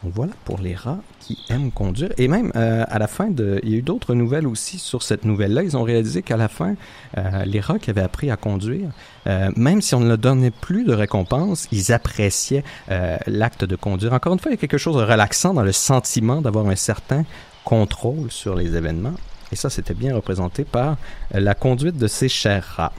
Donc 0.03 0.13
voilà 0.13 0.33
pour 0.43 0.59
les 0.59 0.75
rats 0.75 0.99
qui 1.19 1.39
aiment 1.49 1.71
conduire. 1.71 2.11
Et 2.17 2.27
même 2.27 2.51
euh, 2.55 2.83
à 2.87 2.99
la 2.99 3.07
fin 3.07 3.27
de... 3.29 3.59
Il 3.63 3.71
y 3.71 3.73
a 3.73 3.77
eu 3.77 3.81
d'autres 3.81 4.13
nouvelles 4.13 4.45
aussi 4.45 4.77
sur 4.77 5.01
cette 5.01 5.25
nouvelle-là. 5.25 5.63
Ils 5.63 5.77
ont 5.77 5.83
réalisé 5.83 6.21
qu'à 6.21 6.37
la 6.37 6.47
fin, 6.47 6.75
euh, 7.17 7.43
les 7.45 7.59
rats 7.59 7.79
qui 7.79 7.89
avaient 7.89 8.03
appris 8.03 8.29
à 8.29 8.37
conduire, 8.37 8.89
euh, 9.25 9.49
même 9.55 9.81
si 9.81 9.95
on 9.95 10.01
ne 10.01 10.07
leur 10.07 10.19
donnait 10.19 10.51
plus 10.51 10.83
de 10.83 10.93
récompense, 10.93 11.67
ils 11.71 11.91
appréciaient 11.91 12.63
l'acte 13.25 13.65
de 13.65 13.75
conduire. 13.75 14.13
Encore 14.13 14.33
une 14.33 14.39
fois, 14.39 14.51
il 14.51 14.55
y 14.55 14.57
a 14.57 14.61
quelque 14.61 14.77
chose 14.77 14.97
de 14.97 15.03
relaxant 15.03 15.55
dans 15.55 15.63
le 15.63 15.71
sentiment 15.71 16.41
d'avoir 16.41 16.67
un 16.67 16.75
certain 16.75 17.23
contrôle 17.63 18.29
sur 18.29 18.55
les 18.55 18.75
événements. 18.75 19.15
Et 19.51 19.55
ça, 19.55 19.71
c'était 19.71 19.95
bien 19.95 20.13
représenté 20.13 20.65
par 20.65 20.97
la 21.31 21.55
conduite 21.55 21.97
de 21.97 22.07
ces 22.07 22.29
chers 22.29 22.65
rats. 22.77 22.93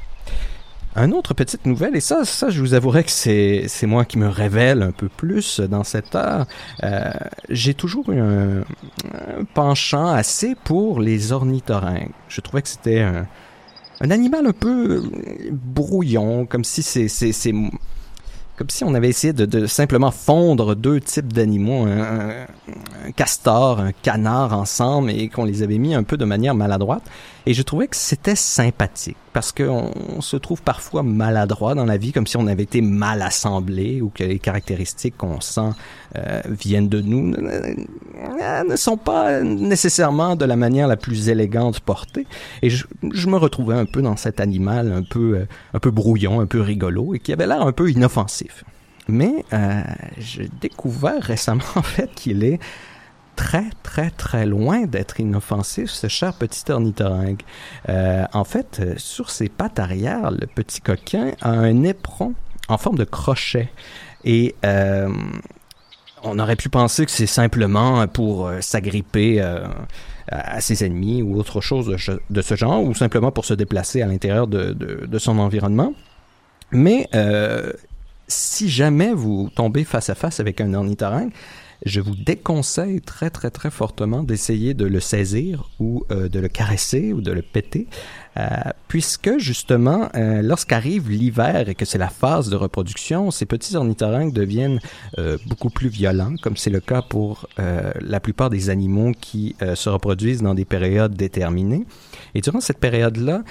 Un 0.99 1.13
autre 1.13 1.35
petite 1.35 1.67
nouvelle, 1.67 1.95
et 1.95 2.01
ça, 2.01 2.25
ça, 2.25 2.49
je 2.49 2.59
vous 2.59 2.73
avouerai 2.73 3.05
que 3.05 3.11
c'est, 3.11 3.67
c'est 3.69 3.87
moi 3.87 4.07
qui 4.07 4.17
me 4.17 4.29
révèle 4.29 4.81
un 4.81 4.93
peu 4.93 5.11
plus 5.11 5.61
dans 5.61 5.85
cette 5.85 6.15
heure. 6.15 6.47
Euh, 6.85 7.11
j'ai 7.51 7.75
toujours 7.75 8.11
eu 8.13 8.19
un, 8.19 8.65
penchant 9.53 10.07
assez 10.07 10.55
pour 10.65 11.01
les 11.01 11.33
ornithorynques. 11.33 12.15
Je 12.29 12.41
trouvais 12.41 12.63
que 12.63 12.69
c'était 12.69 13.01
un, 13.01 13.27
animal 14.01 14.47
un 14.47 14.53
peu 14.53 15.03
brouillon, 15.53 16.47
comme 16.47 16.65
si 16.65 16.83
c'est, 16.83 17.09
c'est, 17.09 17.33
c'est 17.33 17.53
comme 18.57 18.71
si 18.71 18.83
on 18.83 18.95
avait 18.95 19.11
essayé 19.11 19.35
de, 19.35 19.45
de 19.45 19.67
simplement 19.67 20.11
fondre 20.11 20.75
deux 20.75 21.01
types 21.01 21.31
d'animaux, 21.31 21.85
un, 21.85 22.47
un, 23.05 23.11
castor, 23.15 23.81
un 23.81 23.93
canard 23.93 24.55
ensemble, 24.55 25.11
et 25.11 25.29
qu'on 25.29 25.45
les 25.45 25.63
avait 25.63 25.77
mis 25.77 25.95
un 25.95 26.05
peu 26.05 26.17
de 26.17 26.25
manière 26.25 26.55
maladroite. 26.55 27.05
Et 27.49 27.55
je 27.55 27.63
trouvais 27.63 27.87
que 27.87 27.95
c'était 27.95 28.35
sympathique 28.35 29.17
parce 29.33 29.53
qu'on 29.53 30.21
se 30.21 30.37
trouve 30.37 30.63
parfois 30.63 31.05
maladroit 31.05 31.77
dans 31.77 31.85
la 31.85 31.97
vie, 31.97 32.11
comme 32.11 32.27
si 32.27 32.37
on 32.37 32.49
avait 32.49 32.65
été 32.65 32.81
mal 32.81 33.23
assemblé 33.23 34.01
ou 34.01 34.09
que 34.09 34.25
les 34.25 34.41
caractéristiques 34.41 35.17
qu'on 35.17 35.41
sent 35.41 35.71
euh, 36.17 36.41
viennent 36.49 36.89
de 36.89 37.01
nous 37.01 37.35
ne 37.37 38.77
sont 38.77 38.97
pas 38.97 39.43
nécessairement 39.43 40.35
de 40.35 40.45
la 40.45 40.57
manière 40.57 40.89
la 40.89 40.97
plus 40.97 41.29
élégante 41.29 41.79
portée. 41.79 42.27
Et 42.63 42.71
je, 42.71 42.85
me 43.03 43.37
retrouvais 43.37 43.77
un 43.77 43.87
peu 43.87 44.03
dans 44.03 44.17
cet 44.17 44.41
animal 44.41 44.91
un 44.91 45.03
peu, 45.03 45.37
euh, 45.37 45.47
un 45.73 45.79
peu 45.79 45.93
brouillon, 45.93 46.41
un 46.41 46.47
peu 46.47 46.61
rigolo 46.61 47.15
et 47.15 47.21
qui 47.21 47.33
avait 47.33 47.47
l'air 47.47 47.63
un 47.63 47.73
peu 47.73 47.89
inoffensif. 47.91 48.65
Mais 49.09 49.45
euh, 49.53 49.83
j'ai 50.19 50.49
découvert 50.61 51.23
récemment 51.23 51.63
en 51.77 51.83
fait 51.83 52.11
qu'il 52.17 52.43
est 52.43 52.59
très, 53.37 53.67
très, 53.83 54.11
très 54.11 54.47
loin 54.47 54.87
d'être 54.87 55.21
inoffensif, 55.21 55.91
ce 55.91 56.09
cher 56.09 56.35
petit 56.35 56.71
ornithorynque. 56.71 57.45
Euh, 57.89 58.25
en 58.33 58.45
fait, 58.45 58.81
euh, 58.81 58.95
sur 58.97 59.31
ses 59.31 59.49
pattes 59.49 59.79
arrière, 59.79 60.31
le 60.31 60.47
petit 60.47 60.81
coquin 60.81 61.33
a 61.43 61.51
un 61.51 61.83
éperon 61.85 62.35
en 62.69 62.79
forme 62.79 62.97
de 62.97 63.05
crochet. 63.05 63.69
Et 64.25 64.57
euh, 64.65 65.09
on 66.25 66.39
aurait 66.39 66.57
pu 66.57 66.69
penser 66.69 67.05
que 67.05 67.13
c'est 67.13 67.27
simplement 67.27 68.09
pour 68.09 68.51
s'agripper 68.61 69.41
à 70.29 70.61
ses 70.61 70.85
ennemis 70.85 71.23
ou 71.23 71.39
autre 71.39 71.61
chose 71.61 71.87
de, 72.29 72.43
ce 72.43 72.57
genre, 72.57 72.83
ou 72.83 72.93
simplement 72.95 73.31
pour 73.31 73.45
se 73.45 73.55
déplacer 73.55 74.03
à 74.03 74.07
l'intérieur 74.07 74.49
de, 74.49 75.19
son 75.19 75.39
environnement. 75.39 75.93
Mais 76.73 77.09
si 78.27 78.69
jamais 78.69 79.13
vous 79.13 79.51
tombez 79.55 79.85
face 79.85 80.11
à 80.11 80.17
face 80.17 80.41
avec 80.41 80.61
un 80.61 80.75
ornithorynque, 80.75 81.33
je 81.85 82.01
vous 82.01 82.15
déconseille 82.15 83.01
très 83.01 83.31
très 83.31 83.51
très 83.51 83.71
fortement 83.71 84.23
d'essayer 84.23 84.75
de 84.75 84.87
le 84.87 85.01
saisir 85.01 85.69
ou 85.79 86.05
euh, 86.11 86.29
de 86.29 86.41
le 86.41 86.49
caresser 86.49 87.13
ou 87.13 87.21
de 87.21 87.33
le 87.33 87.43
péter, 87.43 87.87
euh, 88.37 88.47
puisque 88.89 89.39
justement, 89.39 90.09
euh, 90.15 90.43
lorsqu'arrive 90.43 91.11
l'hiver 91.11 91.69
et 91.69 91.75
que 91.75 91.85
c'est 91.85 91.99
la 91.99 92.09
phase 92.09 92.49
de 92.49 92.57
reproduction, 92.57 93.31
ces 93.31 93.47
petits 93.47 93.77
ornithorynques 93.77 94.33
deviennent 94.33 94.81
beaucoup 95.47 95.71
plus 95.71 95.89
violents, 95.89 96.35
comme 96.43 96.57
c'est 96.57 96.71
le 96.71 96.81
cas 96.81 97.03
pour 97.03 97.49
la 97.57 98.21
plupart 98.21 98.51
des 98.51 98.71
animaux 98.71 99.13
qui 99.21 99.57
se 99.75 99.89
reproduisent 99.89 100.43
dans 100.43 100.55
des 100.55 100.65
périodes 100.65 101.15
déterminées. 101.15 101.87
Et 102.37 102.43
durant 102.43 102.61
cette 102.61 102.81
période-là, 102.81 103.45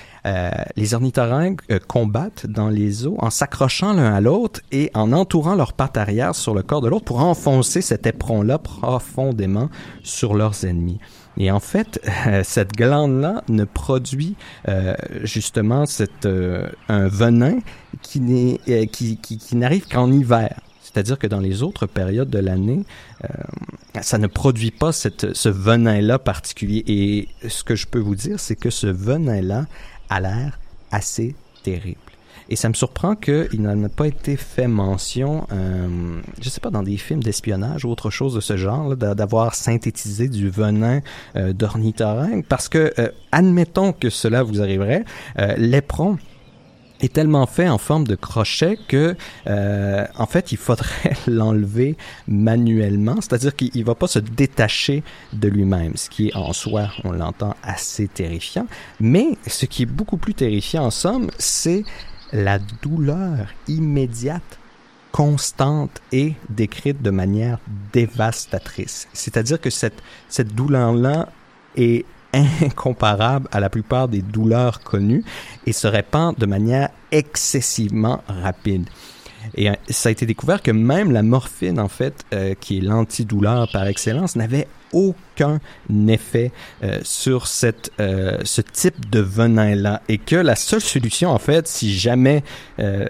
les 0.76 0.94
ornithorynques 0.94 1.62
combattent 1.88 2.46
dans 2.46 2.70
les 2.70 3.08
eaux 3.08 3.16
en 3.18 3.32
s'accrochant 3.32 3.94
l'un 3.94 4.14
à 4.14 4.22
l'autre 4.22 4.62
et 4.72 4.92
en 4.94 5.12
entourant 5.12 5.56
leurs 5.56 5.74
pattes 5.74 5.98
arrière 5.98 6.36
sur 6.36 6.54
le 6.54 6.62
corps 6.62 6.82
de 6.82 6.88
l'autre 6.88 7.06
pour 7.06 7.20
enfoncer 7.20 7.82
cet 7.82 8.06
éperon-là 8.06 8.60
profondément 8.60 9.70
sur 10.04 10.36
leurs 10.36 10.66
ennemis. 10.66 11.00
Et 11.38 11.52
en 11.52 11.60
fait, 11.60 12.00
euh, 12.28 12.42
cette 12.46 12.74
glande-là 12.74 13.44
ne 13.50 13.66
produit 13.66 14.36
euh, 14.68 14.96
justement 15.24 15.86
cette, 15.86 16.26
euh, 16.26 16.70
un 16.88 17.08
venin 17.08 17.60
qui, 18.02 18.60
euh, 18.70 18.86
qui, 18.86 19.18
qui, 19.18 19.38
qui 19.38 19.56
n'arrive 19.56 19.88
qu'en 19.88 20.12
hiver. 20.12 20.60
C'est-à-dire 20.96 21.20
que 21.20 21.28
dans 21.28 21.42
les 21.42 21.62
autres 21.62 21.88
périodes 21.88 22.30
de 22.30 22.40
l'année, 22.40 22.86
euh, 23.26 23.28
ça 24.02 24.18
ne 24.18 24.28
produit 24.28 24.72
pas 24.72 24.94
ce 24.94 25.50
venin-là 25.50 26.20
particulier. 26.20 26.86
Et 26.88 27.28
ce 27.50 27.66
que 27.66 27.76
je 27.76 27.86
peux 27.86 28.00
vous 28.00 28.16
dire, 28.16 28.40
c'est 28.40 28.56
que 28.56 28.70
ce 28.70 28.88
venin-là 28.88 29.66
a 30.10 30.22
l'air 30.22 30.58
assez 30.92 31.36
terrible. 31.64 32.00
Et 32.48 32.56
ça 32.56 32.70
me 32.70 32.74
surprend 32.74 33.18
qu'il 33.18 33.62
n'en 33.62 33.84
a 33.84 33.90
pas 33.90 34.08
été 34.08 34.38
fait 34.38 34.70
mention, 34.70 35.48
euh, 35.52 36.22
je 36.40 36.48
sais 36.48 36.62
pas, 36.62 36.70
dans 36.70 36.84
des 36.84 36.96
films 36.96 37.22
d'espionnage 37.22 37.84
ou 37.84 37.90
autre 37.90 38.10
chose 38.10 38.36
de 38.36 38.40
ce 38.40 38.56
genre, 38.56 38.96
d'avoir 38.96 39.54
synthétisé 39.54 40.30
du 40.30 40.50
venin 40.50 41.02
euh, 41.36 41.52
d'ornithorynque, 41.52 42.46
parce 42.48 42.70
que, 42.70 42.94
euh, 43.00 43.10
admettons 43.34 43.92
que 43.92 44.10
cela 44.10 44.44
vous 44.44 44.62
arriverait, 44.62 45.04
euh, 45.40 45.56
l'éperon 45.58 46.20
est 47.06 47.14
tellement 47.14 47.46
fait 47.46 47.70
en 47.70 47.78
forme 47.78 48.06
de 48.06 48.16
crochet 48.16 48.78
que 48.88 49.16
euh, 49.48 50.06
en 50.18 50.26
fait 50.26 50.52
il 50.52 50.58
faudrait 50.58 51.16
l'enlever 51.28 51.98
manuellement, 52.28 53.16
c'est-à-dire 53.22 53.56
qu'il 53.56 53.84
va 53.84 53.96
pas 53.96 54.08
se 54.08 54.20
détacher 54.20 55.04
de 55.34 55.48
lui-même, 55.48 55.96
ce 55.96 56.10
qui 56.10 56.28
est 56.28 56.36
en 56.36 56.54
soi, 56.54 56.90
on 57.04 57.12
l'entend, 57.12 57.56
assez 57.64 58.08
terrifiant. 58.08 58.68
Mais 59.00 59.38
ce 59.48 59.66
qui 59.66 59.84
est 59.84 59.88
beaucoup 59.88 60.18
plus 60.18 60.34
terrifiant 60.34 60.86
en 60.86 60.92
somme, 60.92 61.30
c'est 61.38 61.84
la 62.34 62.60
douleur 62.60 63.48
immédiate 63.68 64.60
constante 65.12 66.02
et 66.12 66.34
décrite 66.50 67.02
de 67.02 67.10
manière 67.10 67.60
dévastatrice. 67.94 69.08
C'est-à-dire 69.14 69.62
que 69.62 69.70
cette, 69.70 70.04
cette 70.28 70.54
douleur-là 70.54 71.30
est 71.78 72.06
incomparable 72.36 73.48
à 73.52 73.60
la 73.60 73.70
plupart 73.70 74.08
des 74.08 74.22
douleurs 74.22 74.82
connues 74.82 75.24
et 75.66 75.74
se 75.74 75.88
répand 75.88 76.36
de 76.38 76.46
manière 76.46 76.90
excessivement 77.12 78.24
rapide. 78.28 78.88
Et 79.54 79.70
euh, 79.70 79.74
ça 79.90 80.10
a 80.10 80.12
été 80.12 80.26
découvert 80.26 80.62
que 80.62 80.72
même 80.72 81.12
la 81.12 81.24
morphine, 81.24 81.80
en 81.80 81.88
fait, 81.88 82.26
euh, 82.34 82.56
qui 82.60 82.80
est 82.80 82.82
l'antidouleur 82.82 83.70
par 83.72 83.86
excellence, 83.88 84.36
n'avait 84.36 84.68
aucun 84.94 85.60
effet 86.08 86.52
euh, 86.84 87.00
sur 87.04 87.48
cette, 87.48 87.92
euh, 88.00 88.38
ce 88.44 88.62
type 88.62 89.10
de 89.10 89.20
venin-là 89.20 90.02
et 90.10 90.18
que 90.18 90.36
la 90.36 90.56
seule 90.56 90.82
solution, 90.82 91.32
en 91.32 91.40
fait, 91.40 91.68
si 91.68 91.94
jamais 91.98 92.44
euh, 92.80 93.06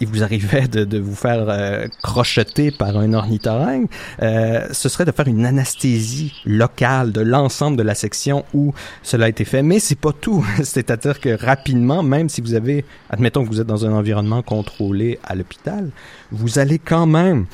il 0.00 0.08
vous 0.08 0.22
arrivait 0.22 0.68
de, 0.68 0.84
de 0.84 0.98
vous 0.98 1.14
faire 1.14 1.46
euh, 1.48 1.86
crocheter 2.02 2.70
par 2.70 2.96
un 2.96 3.12
ornithorynque, 3.12 3.90
euh, 4.22 4.66
ce 4.72 4.88
serait 4.88 5.04
de 5.04 5.12
faire 5.12 5.28
une 5.28 5.46
anesthésie 5.46 6.32
locale 6.44 7.12
de 7.12 7.20
l'ensemble 7.20 7.76
de 7.76 7.82
la 7.82 7.94
section 7.94 8.44
où 8.54 8.74
cela 9.02 9.26
a 9.26 9.28
été 9.28 9.44
fait. 9.44 9.62
Mais 9.62 9.78
c'est 9.78 9.98
pas 9.98 10.12
tout. 10.12 10.44
C'est-à-dire 10.62 11.20
que 11.20 11.36
rapidement, 11.44 12.02
même 12.02 12.28
si 12.28 12.40
vous 12.40 12.54
avez, 12.54 12.84
admettons 13.10 13.44
que 13.44 13.48
vous 13.48 13.60
êtes 13.60 13.66
dans 13.66 13.86
un 13.86 13.92
environnement 13.92 14.42
contrôlé 14.42 15.18
à 15.24 15.34
l'hôpital, 15.34 15.90
vous 16.30 16.58
allez 16.58 16.78
quand 16.78 17.06
même 17.06 17.46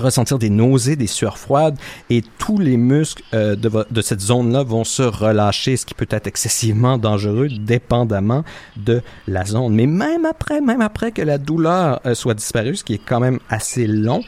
ressentir 0.00 0.38
des 0.38 0.50
nausées, 0.50 0.96
des 0.96 1.06
sueurs 1.06 1.38
froides 1.38 1.78
et 2.10 2.22
tous 2.38 2.58
les 2.58 2.76
muscles 2.76 3.22
euh, 3.34 3.56
de, 3.56 4.00
cette 4.00 4.20
zone-là 4.20 4.62
vont 4.62 4.84
se 4.84 5.02
relâcher, 5.02 5.76
ce 5.76 5.86
qui 5.86 5.94
peut 5.94 6.06
être 6.10 6.26
excessivement 6.26 6.98
dangereux 6.98 7.48
dépendamment 7.48 8.44
de 8.76 9.02
la 9.26 9.44
zone. 9.44 9.74
Mais 9.74 9.86
même 9.86 10.24
après, 10.24 10.60
même 10.60 10.80
après 10.80 11.12
que 11.12 11.22
la 11.22 11.38
douleur 11.38 12.00
euh, 12.06 12.14
soit 12.14 12.34
disparue, 12.34 12.76
ce 12.76 12.84
qui 12.84 12.94
est 12.94 13.02
quand 13.04 13.20
même 13.20 13.38
assez 13.48 13.86
long, 13.86 14.22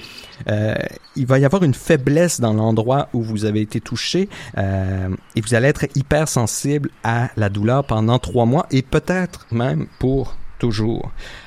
euh, 0.49 0.75
il 1.17 1.27
va 1.27 1.39
y 1.39 1.45
avoir 1.45 1.63
une 1.63 1.75
faiblesse 1.75 2.41
dans 2.41 2.53
l'endroit 2.53 3.09
où 3.13 3.23
vous 3.23 3.45
avez 3.45 3.61
été 3.61 3.81
touché 3.81 4.29
et 4.57 5.41
vous 5.41 5.55
allez 5.55 5.69
être 5.69 5.85
hypersensible 5.95 6.89
à 7.05 7.29
la 7.37 7.51
douleur 7.51 7.85
pendant 7.85 8.19
trois 8.19 8.47
mois 8.47 8.67
et 8.71 8.81
peut-être 8.81 9.47
même 9.51 9.87
pour 9.99 10.37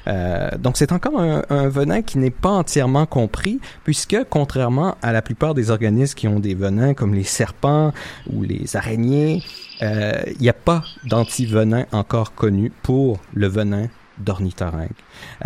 Euh, 0.07 0.49
donc 0.57 0.77
c'est 0.77 0.91
encore 0.91 1.19
un, 1.19 1.67
venin 1.69 2.01
qui 2.01 2.17
n'est 2.17 2.31
pas 2.31 2.49
entièrement 2.49 3.05
compris 3.05 3.59
puisque 3.83 4.17
contrairement 4.29 4.95
à 5.01 5.11
la 5.11 5.21
plupart 5.21 5.53
des 5.53 5.71
organismes 5.71 6.15
qui 6.15 6.27
ont 6.27 6.39
des 6.39 6.55
venins 6.55 6.93
comme 6.93 7.13
les 7.13 7.23
serpents 7.23 7.93
ou 8.31 8.43
les 8.43 8.75
araignées, 8.75 9.43
euh, 9.81 10.21
il 10.27 10.41
n'y 10.41 10.49
a 10.49 10.53
pas 10.53 10.83
d'antivenin 11.05 11.85
encore 11.91 12.33
connu 12.33 12.71
pour 12.81 13.19
le 13.33 13.47
venin 13.47 13.87
d'ornithorynque. 14.19 14.91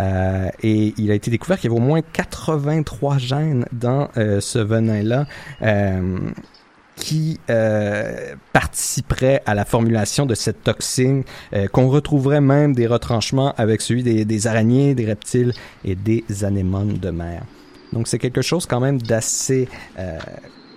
Euh, 0.00 0.48
et 0.62 0.94
il 0.98 1.10
a 1.10 1.14
été 1.14 1.30
découvert 1.30 1.58
qu'il 1.58 1.70
y 1.70 1.72
avait 1.72 1.80
au 1.80 1.84
moins 1.84 2.02
83 2.02 3.18
gènes 3.18 3.64
dans 3.72 4.08
ce 4.14 4.58
venin-là. 4.58 5.26
Qui 7.00 7.38
euh, 7.48 8.34
participerait 8.52 9.42
à 9.46 9.54
la 9.54 9.64
formulation 9.64 10.26
de 10.26 10.34
cette 10.34 10.64
toxine, 10.64 11.22
euh, 11.52 11.68
qu'on 11.68 11.88
retrouverait 11.88 12.40
même 12.40 12.74
des 12.74 12.86
retranchements 12.86 13.54
avec 13.56 13.80
celui 13.80 14.02
des, 14.02 14.46
araignées, 14.46 14.94
des 14.94 15.06
reptiles 15.06 15.52
et 15.84 15.94
des 15.94 16.24
anémones 16.42 16.94
de 16.94 17.10
mer. 17.10 17.44
Donc 17.92 18.08
c'est 18.08 18.18
quelque 18.18 18.42
chose 18.42 18.66
quand 18.66 18.80
même 18.80 19.00
d'assez, 19.00 19.68
euh, 19.98 20.18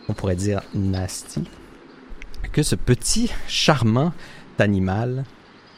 on 0.08 0.14
pourrait 0.14 0.36
dire, 0.36 0.62
nasty, 0.74 1.44
que 2.52 2.64
ce 2.64 2.76
petit 2.76 3.32
charmant 3.48 4.14
animal 4.60 5.24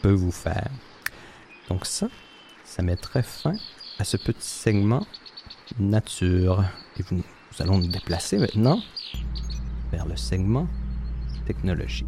peut 0.01 0.11
vous 0.11 0.31
faire. 0.31 0.69
Donc 1.69 1.85
ça, 1.85 2.07
ça 2.65 2.83
mettrait 2.83 3.23
fin 3.23 3.55
à 3.97 4.03
ce 4.03 4.17
petit 4.17 4.47
segment 4.47 5.05
nature. 5.79 6.63
Et 6.99 7.03
nous 7.11 7.23
allons 7.59 7.77
nous 7.77 7.87
déplacer 7.87 8.37
maintenant 8.37 8.81
vers 9.93 10.07
le 10.07 10.15
segment 10.15 10.67
technologique. 11.45 12.07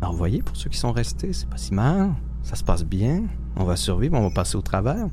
Alors, 0.00 0.12
vous 0.12 0.18
voyez, 0.18 0.42
pour 0.42 0.56
ceux 0.56 0.70
qui 0.70 0.78
sont 0.78 0.90
restés, 0.90 1.32
c'est 1.32 1.48
pas 1.48 1.58
si 1.58 1.74
mal. 1.74 2.14
Ça 2.42 2.56
se 2.56 2.64
passe 2.64 2.84
bien. 2.84 3.24
On 3.56 3.64
va 3.64 3.76
survivre, 3.76 4.16
on 4.18 4.22
va 4.22 4.30
passer 4.30 4.56
au 4.56 4.62
travers. 4.62 5.06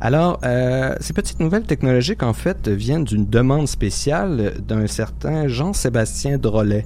Alors, 0.00 0.38
euh, 0.44 0.94
ces 1.00 1.12
petites 1.14 1.40
nouvelles 1.40 1.64
technologiques, 1.64 2.22
en 2.22 2.34
fait, 2.34 2.68
viennent 2.68 3.04
d'une 3.04 3.26
demande 3.26 3.66
spéciale 3.66 4.54
d'un 4.60 4.86
certain 4.86 5.48
Jean-Sébastien 5.48 6.38
Drolet 6.38 6.84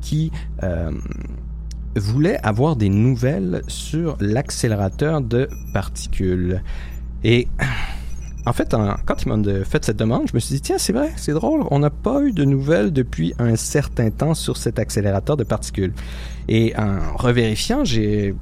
qui 0.00 0.32
euh, 0.62 0.90
voulait 1.94 2.38
avoir 2.42 2.76
des 2.76 2.88
nouvelles 2.88 3.62
sur 3.68 4.16
l'accélérateur 4.18 5.20
de 5.20 5.48
particules. 5.74 6.62
Et 7.22 7.46
en 8.46 8.52
fait, 8.52 8.74
quand 9.06 9.22
il 9.22 9.28
m'a 9.28 9.36
de- 9.36 9.64
fait 9.64 9.84
cette 9.84 9.98
demande, 9.98 10.22
je 10.28 10.34
me 10.34 10.40
suis 10.40 10.54
dit, 10.54 10.60
tiens, 10.60 10.78
c'est 10.78 10.92
vrai, 10.92 11.10
c'est 11.16 11.32
drôle, 11.32 11.62
on 11.70 11.78
n'a 11.78 11.90
pas 11.90 12.22
eu 12.22 12.32
de 12.32 12.44
nouvelles 12.44 12.92
depuis 12.92 13.34
un 13.38 13.56
certain 13.56 14.10
temps 14.10 14.34
sur 14.34 14.56
cet 14.56 14.78
accélérateur 14.78 15.36
de 15.36 15.44
particules. 15.44 15.92
Et 16.48 16.74
en 16.76 17.16
revérifiant, 17.16 17.84
j'ai 17.84 18.34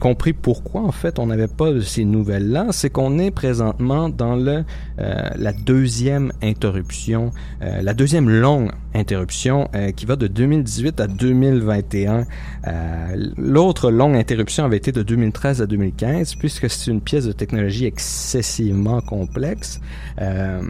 compris 0.00 0.32
pourquoi, 0.32 0.82
en 0.82 0.92
fait, 0.92 1.18
on 1.18 1.26
n'avait 1.26 1.48
pas 1.48 1.80
ces 1.80 2.04
nouvelles-là. 2.04 2.66
C'est 2.70 2.90
qu'on 2.90 3.18
est 3.18 3.32
présentement 3.32 4.08
dans 4.08 4.36
le, 4.36 4.64
euh, 5.00 5.28
la 5.36 5.52
deuxième 5.52 6.30
interruption, 6.40 7.32
euh, 7.62 7.82
la 7.82 7.94
deuxième 7.94 8.28
longue 8.30 8.70
interruption 8.94 9.68
euh, 9.74 9.92
qui 9.92 10.06
va 10.06 10.16
de 10.16 10.26
2018 10.26 11.00
à 11.00 11.06
2021. 11.06 12.24
Euh, 12.66 13.32
L'autre 13.36 13.90
longue 13.90 14.16
interruption 14.16 14.64
avait 14.64 14.76
été 14.76 14.92
de 14.92 15.02
2013 15.02 15.62
à 15.62 15.66
2015, 15.66 16.36
puisque 16.36 16.68
c'est 16.70 16.90
une 16.90 17.00
pièce 17.00 17.26
de 17.26 17.32
technologie 17.32 17.86
excessivement 17.86 19.00
complexe. 19.00 19.80
Euh, 20.20 20.60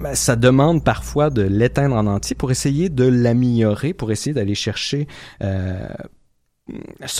ben, 0.00 0.14
ça 0.14 0.36
demande 0.36 0.84
parfois 0.84 1.30
de 1.30 1.42
l'éteindre 1.42 1.96
en 1.96 2.06
entier 2.06 2.34
pour 2.34 2.50
essayer 2.50 2.88
de 2.88 3.04
l'améliorer, 3.04 3.94
pour 3.94 4.10
essayer 4.10 4.34
d'aller 4.34 4.54
chercher 4.54 5.06
euh, 5.42 5.86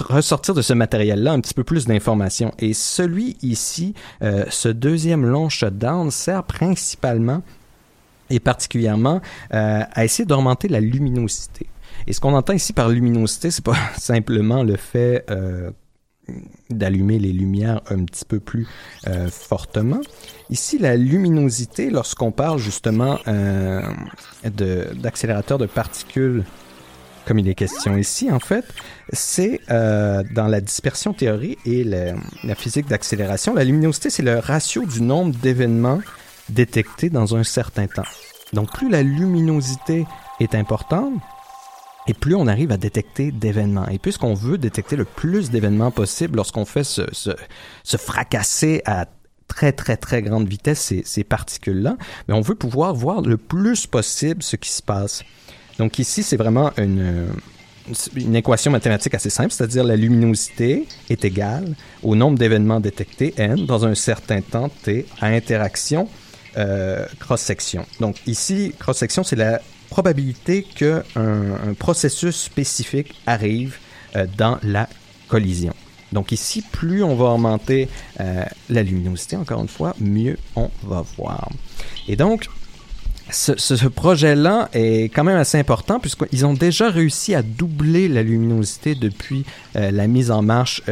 ressortir 0.08 0.54
de 0.54 0.62
ce 0.62 0.72
matériel-là 0.72 1.32
un 1.32 1.40
petit 1.40 1.54
peu 1.54 1.64
plus 1.64 1.86
d'informations. 1.86 2.52
Et 2.58 2.72
celui 2.72 3.36
ici, 3.42 3.94
euh, 4.22 4.44
ce 4.48 4.68
deuxième 4.68 5.24
long 5.24 5.48
shutdown 5.48 6.10
sert 6.10 6.44
principalement 6.44 7.42
et 8.30 8.40
particulièrement 8.40 9.20
euh, 9.52 9.82
à 9.90 10.04
essayer 10.04 10.24
d'augmenter 10.24 10.68
la 10.68 10.80
luminosité. 10.80 11.66
Et 12.06 12.12
ce 12.12 12.20
qu'on 12.20 12.34
entend 12.34 12.52
ici 12.52 12.72
par 12.72 12.88
luminosité, 12.88 13.50
c'est 13.50 13.64
pas 13.64 13.76
simplement 13.96 14.62
le 14.62 14.76
fait 14.76 15.24
euh, 15.30 15.70
d'allumer 16.70 17.18
les 17.18 17.32
lumières 17.32 17.80
un 17.90 18.04
petit 18.04 18.24
peu 18.24 18.40
plus 18.40 18.66
euh, 19.06 19.28
fortement. 19.28 20.00
Ici, 20.50 20.78
la 20.78 20.96
luminosité, 20.96 21.90
lorsqu'on 21.90 22.32
parle 22.32 22.58
justement 22.58 23.18
d'accélérateur 24.44 25.58
de, 25.58 25.66
particules, 25.66 26.44
comme 27.26 27.38
il 27.38 27.48
est 27.48 27.54
question 27.54 27.96
ici, 27.96 28.30
en 28.30 28.40
fait, 28.40 28.64
c'est 29.12 29.60
dans 29.68 30.46
la 30.48 30.60
dispersion 30.60 31.12
théorie 31.14 31.56
et 31.64 31.84
la 31.84 32.54
physique 32.54 32.86
d'accélération. 32.88 33.54
La 33.54 33.64
luminosité, 33.64 34.10
c'est 34.10 34.22
le 34.22 34.38
ratio 34.38 34.84
du 34.84 35.02
nombre 35.02 35.34
d'événements 35.36 36.00
détectés 36.48 37.10
dans 37.10 37.36
un 37.36 37.44
certain 37.44 37.86
temps. 37.86 38.02
Donc, 38.52 38.72
plus 38.72 38.90
la 38.90 39.02
luminosité 39.02 40.06
est 40.40 40.54
importante, 40.54 41.14
et 42.06 42.14
plus 42.14 42.34
on 42.34 42.46
arrive 42.46 42.70
à 42.70 42.76
détecter 42.76 43.32
d'événements. 43.32 43.88
Et 43.88 43.98
puisqu'on 43.98 44.34
veut 44.34 44.58
détecter 44.58 44.96
le 44.96 45.04
plus 45.04 45.50
d'événements 45.50 45.90
possible 45.90 46.36
lorsqu'on 46.36 46.64
fait 46.64 46.84
se, 46.84 47.02
se, 47.12 47.30
se 47.82 47.96
fracasser 47.96 48.82
à 48.84 49.06
très 49.48 49.72
très 49.72 49.96
très 49.96 50.22
grande 50.22 50.48
vitesse 50.48 50.80
ces, 50.80 51.02
ces 51.04 51.24
particules-là, 51.24 51.96
mais 52.28 52.34
on 52.34 52.40
veut 52.40 52.54
pouvoir 52.54 52.94
voir 52.94 53.20
le 53.20 53.36
plus 53.36 53.86
possible 53.86 54.42
ce 54.42 54.56
qui 54.56 54.70
se 54.70 54.82
passe. 54.82 55.22
Donc 55.78 55.98
ici, 55.98 56.22
c'est 56.22 56.36
vraiment 56.36 56.70
une, 56.76 57.28
une 58.16 58.36
équation 58.36 58.70
mathématique 58.70 59.14
assez 59.14 59.30
simple, 59.30 59.50
c'est-à-dire 59.50 59.84
la 59.84 59.96
luminosité 59.96 60.86
est 61.10 61.24
égale 61.24 61.74
au 62.02 62.14
nombre 62.14 62.38
d'événements 62.38 62.80
détectés, 62.80 63.34
n, 63.36 63.66
dans 63.66 63.86
un 63.86 63.94
certain 63.94 64.40
temps, 64.40 64.70
t, 64.82 65.06
à 65.20 65.26
interaction 65.26 66.08
euh, 66.56 67.04
cross-section. 67.18 67.84
Donc 68.00 68.16
ici, 68.26 68.74
cross-section, 68.78 69.24
c'est 69.24 69.36
la 69.36 69.60
probabilité 69.90 70.62
qu'un 70.62 71.02
un 71.16 71.74
processus 71.74 72.36
spécifique 72.36 73.14
arrive 73.26 73.78
euh, 74.16 74.26
dans 74.36 74.58
la 74.62 74.88
collision. 75.28 75.74
Donc 76.12 76.30
ici, 76.30 76.62
plus 76.62 77.02
on 77.02 77.16
va 77.16 77.26
augmenter 77.26 77.88
euh, 78.20 78.44
la 78.70 78.82
luminosité, 78.82 79.36
encore 79.36 79.62
une 79.62 79.68
fois, 79.68 79.96
mieux 79.98 80.38
on 80.54 80.70
va 80.84 81.04
voir. 81.16 81.48
Et 82.06 82.14
donc, 82.14 82.46
ce, 83.30 83.86
projet-là 83.88 84.68
est 84.74 85.04
quand 85.12 85.24
même 85.24 85.38
assez 85.38 85.58
important 85.58 85.98
puisqu'ils 85.98 86.46
ont 86.46 86.54
déjà 86.54 86.88
réussi 86.90 87.34
à 87.34 87.42
doubler 87.42 88.06
la 88.06 88.22
luminosité 88.22 88.94
depuis 88.94 89.44
la 89.74 90.06
mise 90.06 90.30
en 90.30 90.42
marche 90.42 90.82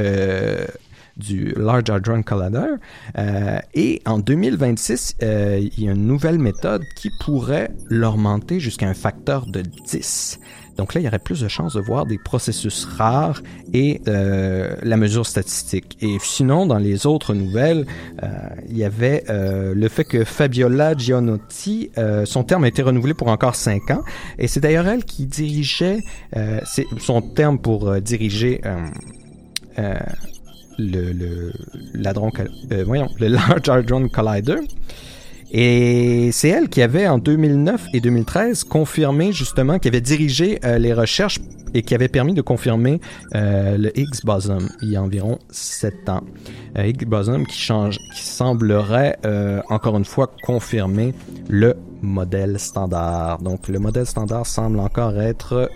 du 1.16 1.54
Large 1.56 1.90
Hadron 1.90 2.22
Collider. 2.22 2.76
Euh, 3.18 3.58
et 3.74 4.02
en 4.06 4.18
2026, 4.18 5.16
euh, 5.22 5.60
il 5.60 5.84
y 5.84 5.88
a 5.88 5.92
une 5.92 6.06
nouvelle 6.06 6.38
méthode 6.38 6.82
qui 6.96 7.10
pourrait 7.20 7.70
l'augmenter 7.88 8.60
jusqu'à 8.60 8.88
un 8.88 8.94
facteur 8.94 9.46
de 9.46 9.62
10. 9.62 10.40
Donc 10.76 10.94
là, 10.94 11.00
il 11.00 11.04
y 11.04 11.08
aurait 11.08 11.18
plus 11.18 11.40
de 11.40 11.48
chances 11.48 11.74
de 11.74 11.80
voir 11.80 12.06
des 12.06 12.18
processus 12.18 12.84
rares 12.84 13.42
et 13.72 14.00
euh, 14.08 14.74
la 14.82 14.96
mesure 14.96 15.26
statistique. 15.26 15.98
Et 16.00 16.16
sinon, 16.20 16.66
dans 16.66 16.78
les 16.78 17.06
autres 17.06 17.34
nouvelles, 17.34 17.86
euh, 18.22 18.28
il 18.68 18.76
y 18.76 18.84
avait 18.84 19.24
euh, 19.28 19.74
le 19.74 19.88
fait 19.88 20.04
que 20.04 20.24
Fabiola 20.24 20.96
Gianotti, 20.96 21.90
euh, 21.98 22.24
son 22.24 22.44
terme 22.44 22.64
a 22.64 22.68
été 22.68 22.82
renouvelé 22.82 23.14
pour 23.14 23.28
encore 23.28 23.54
cinq 23.54 23.90
ans. 23.90 24.02
Et 24.38 24.48
c'est 24.48 24.60
d'ailleurs 24.60 24.86
elle 24.86 25.04
qui 25.04 25.26
dirigeait, 25.26 26.00
euh, 26.36 26.60
son 26.98 27.20
terme 27.20 27.58
pour 27.58 27.88
euh, 27.88 28.00
diriger 28.00 28.60
euh, 28.64 29.98
le, 30.78 31.12
le, 31.12 31.52
l'Hadron, 31.94 32.30
euh, 32.72 32.84
voyons, 32.84 33.08
le 33.18 33.28
Large 33.28 33.68
Hadron 33.68 34.08
Collider. 34.08 34.56
Et 35.54 36.30
c'est 36.32 36.48
elle 36.48 36.70
qui 36.70 36.80
avait 36.80 37.06
en 37.06 37.18
2009 37.18 37.88
et 37.92 38.00
2013 38.00 38.64
confirmé 38.64 39.32
justement, 39.32 39.78
qui 39.78 39.88
avait 39.88 40.00
dirigé 40.00 40.58
euh, 40.64 40.78
les 40.78 40.94
recherches 40.94 41.40
et 41.74 41.82
qui 41.82 41.94
avait 41.94 42.08
permis 42.08 42.32
de 42.32 42.40
confirmer 42.40 43.00
euh, 43.34 43.76
le 43.76 43.98
Higgs 43.98 44.24
boson 44.24 44.60
il 44.80 44.92
y 44.92 44.96
a 44.96 45.02
environ 45.02 45.38
7 45.50 46.08
ans. 46.08 46.22
Euh, 46.78 46.86
Higgs 46.86 47.04
boson 47.06 47.44
qui 47.44 47.68
qui 48.14 48.22
semblerait 48.24 49.18
encore 49.68 49.98
une 49.98 50.06
fois 50.06 50.30
confirmer 50.42 51.12
le 51.50 51.74
modèle 52.00 52.58
standard. 52.58 53.38
Donc 53.42 53.68
le 53.68 53.78
modèle 53.78 54.06
standard 54.06 54.46
semble 54.46 54.80
encore 54.80 55.20
être 55.20 55.70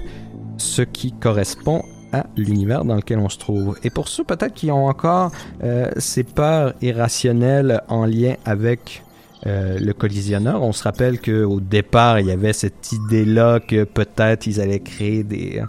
ce 0.57 0.81
qui 0.81 1.13
correspond 1.13 1.83
à 2.13 2.27
l'univers 2.37 2.85
dans 2.85 2.97
lequel 2.97 3.19
on 3.19 3.29
se 3.29 3.39
trouve. 3.39 3.79
Et 3.83 3.91
pour 3.91 4.09
ceux 4.09 4.25
peut-être 4.25 4.55
qui 4.55 4.71
ont 4.71 4.87
encore 4.87 5.31
euh, 5.63 5.91
ces 5.97 6.25
peurs 6.25 6.75
irrationnelles 6.83 7.83
en 7.89 8.05
lien 8.05 8.35
avec 8.45 9.03
euh, 9.47 9.79
le 9.79 9.93
collisionneur. 9.93 10.63
On 10.63 10.73
se 10.73 10.83
rappelle 10.83 11.21
qu'au 11.21 11.61
départ, 11.61 12.21
il 12.21 12.27
y 12.27 12.33
avait 12.33 12.53
cette 12.53 12.93
idée-là 12.93 13.61
que 13.61 13.85
peut-être 13.85 14.47
ils 14.47 14.61
allaient 14.61 14.81
créer 14.81 15.23
des 15.23 15.63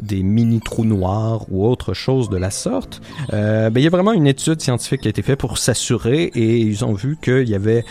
des 0.00 0.22
mini 0.22 0.60
trous 0.60 0.84
noirs 0.84 1.46
ou 1.50 1.66
autre 1.66 1.94
chose 1.94 2.28
de 2.28 2.36
la 2.36 2.50
sorte. 2.50 3.00
Euh, 3.32 3.70
ben, 3.70 3.80
il 3.80 3.84
y 3.84 3.86
a 3.86 3.90
vraiment 3.90 4.12
une 4.12 4.26
étude 4.26 4.60
scientifique 4.60 5.02
qui 5.02 5.08
a 5.08 5.10
été 5.10 5.22
faite 5.22 5.38
pour 5.38 5.58
s'assurer 5.58 6.24
et 6.34 6.58
ils 6.58 6.84
ont 6.84 6.92
vu 6.92 7.16
qu'il 7.20 7.48
y 7.48 7.54
avait 7.54 7.84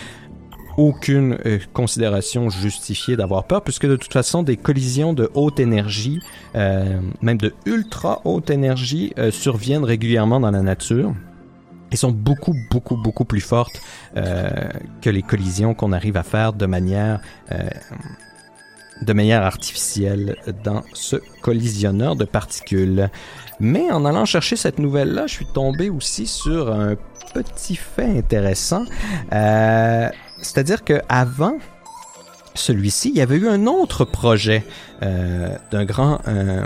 aucune 0.78 1.38
euh, 1.46 1.60
considération 1.74 2.50
justifiée 2.50 3.16
d'avoir 3.16 3.46
peur, 3.46 3.64
puisque 3.64 3.86
de 3.86 3.96
toute 3.96 4.14
façon, 4.14 4.44
des 4.44 4.58
collisions 4.58 5.14
de 5.14 5.30
haute 5.34 5.60
énergie, 5.60 6.20
euh, 6.56 7.00
même 7.22 7.38
de 7.38 7.54
ultra 7.66 8.22
haute 8.26 8.50
énergie, 8.50 9.14
euh, 9.18 9.32
surviennent 9.32 9.84
régulièrement 9.84 10.40
dans 10.40 10.52
la 10.52 10.62
nature 10.62 11.14
et 11.92 11.96
sont 11.96 12.12
beaucoup, 12.12 12.56
beaucoup, 12.72 12.98
beaucoup 12.98 13.26
plus 13.26 13.42
fortes 13.42 13.80
que 14.16 15.10
les 15.10 15.22
collisions 15.22 15.74
qu'on 15.76 15.92
arrive 15.92 16.18
à 16.18 16.24
faire 16.24 16.52
de 16.52 16.66
manière, 16.66 17.20
de 19.02 19.14
manière 19.14 19.44
artificielle 19.44 20.36
dans 20.64 20.82
ce 20.94 21.18
collisionneur 21.42 22.16
de 22.16 22.26
particules. 22.26 23.10
Mais 23.60 23.92
en 23.92 24.04
allant 24.04 24.26
chercher 24.26 24.56
cette 24.56 24.80
nouvelle-là, 24.80 25.28
je 25.28 25.34
suis 25.36 25.46
tombé 25.46 25.92
aussi 25.92 26.26
sur 26.26 26.74
un 26.74 26.96
petit 27.34 27.76
fait 27.76 28.18
intéressant. 28.18 28.86
C'est-à-dire 30.42 30.84
que 30.84 31.02
avant 31.10 31.58
celui-ci, 32.56 33.10
il 33.10 33.18
y 33.18 33.22
avait 33.22 33.38
eu 33.38 33.48
un 33.48 33.68
autre 33.68 34.06
projet 34.06 34.64
euh, 35.04 35.56
d'un 35.72 35.86
grand, 35.86 36.22
euh, 36.28 36.66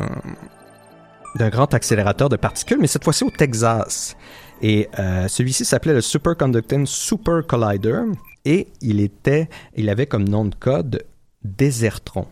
d'un 1.36 1.49
grand 1.49 1.73
accélérateur 1.73 2.29
de 2.29 2.36
particules, 2.36 2.77
mais 2.79 2.88
cette 2.88 3.03
fois-ci 3.03 3.23
au 3.23 3.32
Texas. 3.32 4.15
Et 4.62 4.89
euh, 4.99 5.27
celui-ci 5.27 5.65
s'appelait 5.65 5.93
le 5.93 6.01
Superconducting 6.01 6.86
Super 6.86 7.45
Collider 7.47 8.01
et 8.45 8.67
il 8.82 8.99
était, 8.99 9.49
il 9.75 9.89
avait 9.89 10.05
comme 10.05 10.27
nom 10.27 10.45
de 10.45 10.55
code 10.55 11.05
Désertron. 11.43 12.27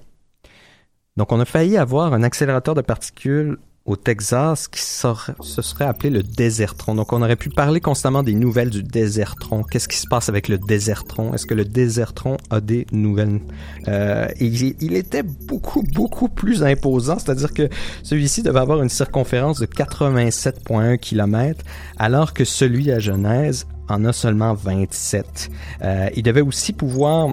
Donc 1.16 1.32
on 1.32 1.40
a 1.40 1.46
failli 1.46 1.78
avoir 1.78 2.14
un 2.14 2.24
accélérateur 2.24 2.76
de 2.76 2.82
particules 2.82 3.58
au 3.88 3.96
Texas 3.96 4.68
qui 4.68 4.82
se 4.82 5.62
serait 5.62 5.86
appelé 5.86 6.10
le 6.10 6.22
Désertron. 6.22 6.94
Donc 6.94 7.14
on 7.14 7.22
aurait 7.22 7.38
pu 7.38 7.50
parler 7.50 7.80
constamment 7.80 8.22
des 8.22 8.36
nouvelles 8.36 8.70
du 8.70 8.84
Désertron. 8.84 9.64
Qu'est-ce 9.64 9.88
qui 9.88 9.98
se 9.98 10.08
passe 10.08 10.28
avec 10.28 10.50
le 10.50 10.58
Désertron? 10.58 11.34
Est-ce 11.34 11.46
que 11.46 11.54
le 11.54 11.64
Désertron 11.66 12.38
a 12.50 12.60
des 12.60 12.86
nouvelles? 12.92 13.40
Euh, 13.88 14.28
il, 14.40 14.94
était 14.94 15.24
beaucoup 15.24 15.84
beaucoup 15.94 16.28
plus 16.28 16.64
imposant, 16.64 17.18
c'est-à-dire 17.18 17.54
que 17.54 17.70
celui-ci 18.04 18.44
devait 18.44 18.60
avoir 18.60 18.84
une 18.84 18.90
circonférence 18.90 19.60
de 19.60 19.66
87,1 19.66 20.98
km, 20.98 21.64
alors 21.98 22.34
que 22.34 22.44
celui 22.44 22.92
à 22.92 23.00
Genèse 23.00 23.66
en 23.90 24.04
a 24.04 24.12
seulement 24.12 24.54
27. 24.54 25.50
Euh, 25.82 26.10
il 26.16 26.24
devait 26.24 26.42
aussi 26.42 26.74
pouvoir 26.74 27.30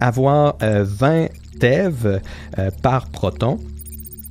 avoir 0.00 0.56
euh, 0.62 0.84
20 0.84 1.28
TeV 1.60 2.18
euh, 2.58 2.70
par 2.82 3.08
proton. 3.08 3.58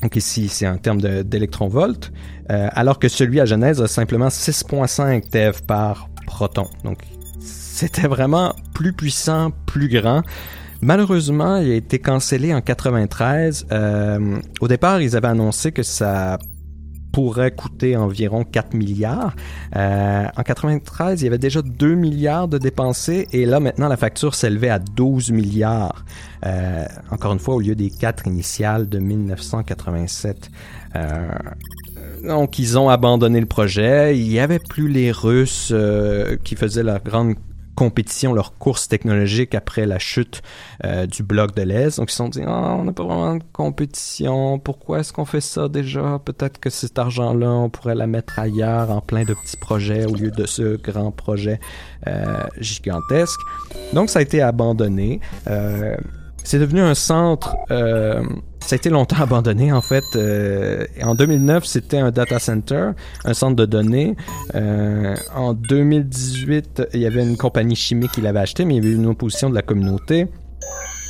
Donc 0.02 0.16
ici, 0.16 0.48
c'est 0.50 0.66
un 0.66 0.78
terme 0.78 1.00
d'électronvolt, 1.24 2.12
euh, 2.50 2.70
alors 2.72 2.98
que 2.98 3.08
celui 3.08 3.40
à 3.40 3.46
Genèse 3.46 3.82
a 3.82 3.88
simplement 3.88 4.30
6.5 4.30 5.30
TeV 5.30 5.62
par 5.68 6.10
proton. 6.26 6.68
Donc 6.84 7.00
c'était 7.40 8.08
vraiment 8.08 8.56
plus 8.74 8.94
puissant, 8.94 9.52
plus 9.66 9.90
grand. 9.90 10.24
Malheureusement, 10.82 11.58
il 11.58 11.72
a 11.72 11.76
été 11.76 12.00
cancellé 12.00 12.54
en 12.54 12.62
93. 12.62 13.68
Euh, 13.72 14.40
au 14.60 14.68
départ, 14.68 15.02
ils 15.02 15.16
avaient 15.16 15.28
annoncé 15.28 15.72
que 15.72 15.84
ça 15.84 16.40
pourrait 17.12 17.52
coûter 17.52 17.96
environ 17.98 18.44
4 18.44 18.74
milliards. 18.74 19.36
Euh, 19.76 20.26
en 20.36 20.44
93, 20.44 21.22
il 21.22 21.26
y 21.26 21.28
avait 21.28 21.38
déjà 21.38 21.62
2 21.62 21.96
milliards 21.96 22.48
de 22.48 22.58
dépensés 22.58 23.28
et 23.32 23.46
là 23.46 23.60
maintenant 23.60 23.88
la 23.88 23.98
facture 23.98 24.36
s'élevait 24.36 24.70
à 24.70 24.80
12 24.80 25.32
milliards. 25.32 26.06
Euh, 26.46 26.86
encore 27.12 27.34
une 27.34 27.40
fois, 27.40 27.56
au 27.56 27.60
lieu 27.60 27.76
des 27.76 27.90
4 27.90 28.28
initiales 28.28 28.90
de 28.90 29.00
1987. 29.00 30.50
Euh, 30.96 31.30
donc 32.24 32.60
ils 32.60 32.78
ont 32.78 32.90
abandonné 32.90 33.40
le 33.40 33.46
projet. 33.46 34.18
Il 34.18 34.32
y 34.32 34.40
avait 34.40 34.60
plus 34.60 34.88
les 34.88 35.12
Russes 35.12 35.74
qui 36.44 36.56
faisaient 36.56 36.84
leur 36.84 37.04
grande 37.04 37.36
compétition, 37.82 38.32
leur 38.32 38.60
course 38.60 38.88
technologique 38.88 39.56
après 39.56 39.88
la 39.88 39.98
chute 39.98 40.44
euh, 40.86 41.08
du 41.08 41.24
bloc 41.24 41.56
de 41.56 41.64
l'Est. 41.64 41.98
Donc 41.98 42.10
ils 42.10 42.12
se 42.12 42.18
sont 42.18 42.30
dit, 42.30 42.44
Ah, 42.46 42.76
on 42.78 42.84
n'a 42.84 42.94
pas 42.94 43.04
vraiment 43.04 43.38
de 43.38 43.44
compétition, 43.54 44.60
pourquoi 44.60 45.00
est-ce 45.00 45.12
qu'on 45.12 45.26
fait 45.26 45.42
ça 45.42 45.68
déjà? 45.68 46.22
Peut-être 46.24 46.60
que 46.60 46.70
cet 46.70 47.00
argent-là, 47.00 47.50
on 47.50 47.72
pourrait 47.72 47.96
la 47.96 48.06
mettre 48.06 48.38
ailleurs 48.38 48.92
en 48.92 49.02
plein 49.02 49.24
de 49.24 49.34
petits 49.34 49.58
projets 49.58 50.06
au 50.06 50.14
lieu 50.14 50.30
de 50.30 50.46
ce 50.46 50.78
grand 50.78 51.10
projet 51.10 51.60
euh, 52.06 52.44
gigantesque. 52.60 53.40
Donc 53.94 54.12
ça 54.12 54.20
a 54.20 54.22
été 54.22 54.44
abandonné. 54.44 55.20
Euh, 55.48 55.96
c'est 56.44 56.60
devenu 56.60 56.82
un 56.82 56.96
centre. 56.96 57.56
Euh, 57.72 58.24
ça 58.60 58.76
a 58.76 58.78
été 58.78 58.90
longtemps 58.90 59.16
abandonné 59.22 59.72
en 59.72 59.82
fait. 59.82 60.04
Euh, 60.16 60.86
en 61.02 61.16
2009, 61.16 61.66
c'était 61.66 61.98
un 61.98 62.12
data 62.12 62.40
center, 62.40 62.92
un 63.26 63.34
centre 63.34 63.56
de 63.56 63.66
données. 63.66 64.16
Euh, 64.56 65.16
en 65.36 65.54
2018, 65.54 66.90
il 66.94 67.00
y 67.00 67.06
avait 67.06 67.24
une 67.24 67.38
compagnie 67.38 67.76
chimique 67.76 68.12
qui 68.14 68.22
l'avait 68.22 68.40
acheté, 68.40 68.66
mais 68.66 68.76
il 68.76 68.84
y 68.84 68.88
avait 68.88 68.96
une 68.96 69.08
opposition 69.08 69.50
de 69.50 69.56
la 69.56 69.62
communauté. 69.62 70.28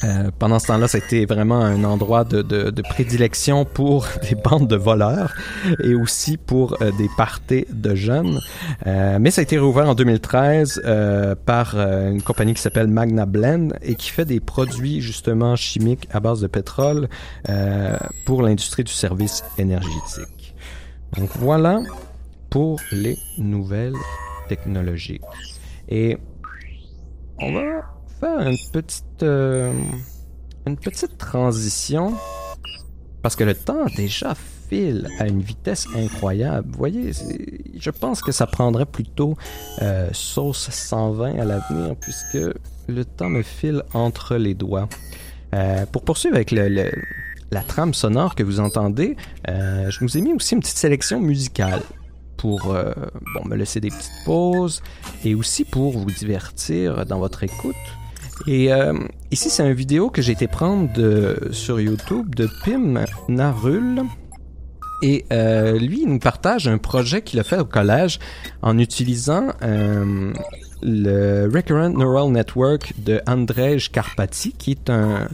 Euh, 0.04 0.32
pendant 0.38 0.60
ce 0.60 0.68
temps-là, 0.68 0.88
c'était 0.88 1.26
vraiment 1.26 1.60
un 1.60 1.84
endroit 1.84 2.24
de, 2.24 2.42
de, 2.42 2.70
de, 2.70 2.82
prédilection 2.82 3.66
pour 3.66 4.08
des 4.30 4.36
bandes 4.36 4.68
de 4.68 4.76
voleurs 4.76 5.34
et 5.84 5.94
aussi 5.94 6.38
pour 6.38 6.82
euh, 6.82 6.92
des 6.98 7.10
parties 7.18 7.66
de 7.70 7.96
jeunes. 7.96 8.40
Euh, 8.88 9.18
mais 9.20 9.32
ça 9.32 9.42
a 9.42 9.44
été 9.44 9.58
rouvert 9.58 9.88
en 9.88 9.96
2013 9.96 10.82
euh, 10.86 11.36
par 11.36 11.76
une 11.76 12.22
compagnie 12.22 12.54
qui 12.54 12.62
s'appelle 12.62 12.88
Magna 12.88 13.26
Blend 13.26 13.70
et 13.82 13.96
qui 13.96 14.10
fait 14.10 14.26
des 14.26 14.40
produits 14.40 15.02
justement 15.02 15.56
chimiques 15.56 16.08
à 16.12 16.20
base 16.20 16.42
de 16.42 16.48
pétrole 16.48 17.08
pour 18.26 18.42
l'industrie 18.42 18.84
du 18.84 18.92
service 18.92 19.44
énergétique. 19.58 20.56
Donc 21.18 21.30
voilà 21.38 21.80
pour 22.50 22.80
les 22.92 23.18
nouvelles 23.38 23.96
technologies. 24.48 25.22
Et 25.90 26.18
on 27.40 27.54
va 27.54 28.01
faire 28.22 28.48
une 28.48 28.58
petite 28.72 29.24
euh, 29.24 29.74
une 30.66 30.78
petite 30.78 31.18
transition? 31.18 32.14
Parce 33.24 33.36
que 33.36 33.44
le 33.44 33.56
temps 33.56 33.86
déjà 33.96 34.36
file 34.70 35.10
à 35.20 35.28
une 35.28 35.42
vitesse 35.42 35.86
incroyable. 35.96 36.68
Vous 36.72 36.78
voyez, 36.78 37.12
je 37.78 37.90
pense 37.90 38.22
que 38.22 38.32
ça 38.32 38.48
prendrait 38.48 38.86
plutôt 38.86 39.36
euh, 39.82 40.10
sauce 40.14 40.70
120 40.70 41.40
à 41.40 41.46
l'avenir 41.46 41.96
puisque 42.00 42.38
le 42.88 43.06
temps 43.06 43.30
me 43.30 43.44
file 43.44 43.84
entre 43.94 44.38
les 44.38 44.54
doigts. 44.54 44.88
Euh, 45.54 45.86
pour 45.86 46.04
poursuivre 46.04 46.36
avec 46.36 46.52
le, 46.52 46.92
la 47.52 47.62
trame 47.62 47.94
sonore 47.94 48.36
que 48.36 48.44
vous 48.44 48.60
entendez, 48.60 49.18
je 49.48 50.00
vous 50.00 50.18
ai 50.18 50.22
mis 50.22 50.34
aussi 50.34 50.56
une 50.56 50.62
petite 50.62 50.78
sélection 50.78 51.20
musicale 51.20 51.82
pour 52.38 52.62
bon, 52.64 53.46
me 53.46 53.56
laisser 53.56 53.80
des 53.82 53.90
petites 53.90 54.26
pauses 54.26 54.82
et 55.24 55.36
aussi 55.36 55.64
pour 55.64 55.92
vous 55.92 56.06
divertir 56.06 57.06
dans 57.06 57.20
votre 57.20 57.44
écoute. 57.44 57.76
Et 58.47 58.73
euh, 58.73 58.93
ici, 59.32 59.49
c'est 59.49 59.65
une 59.65 59.73
vidéo 59.73 60.10
que 60.10 60.21
j'ai 60.21 60.32
été 60.32 60.47
prendre 60.47 60.89
sur 61.51 61.80
YouTube 61.80 62.34
de 62.36 62.49
Pim 62.63 63.06
Narul. 63.27 64.04
Et 65.04 65.25
euh, 65.32 65.80
lui, 65.80 66.04
il 66.04 66.10
nous 66.10 66.19
partage 66.19 66.67
un 66.67 66.77
projet 66.77 67.21
qu'il 67.23 67.39
a 67.39 67.43
fait 67.43 67.58
au 67.58 67.65
collège 67.65 68.19
en 68.62 68.77
utilisant 68.77 69.47
euh, 69.63 70.32
le 70.84 71.49
Recurrent 71.51 71.89
Neural 71.89 72.32
Network 72.32 72.93
de 72.99 73.21
Andrzej 73.27 73.89
Karpathy, 73.91 74.54
qui 74.54 74.71
est 74.71 74.89
un, 74.89 75.27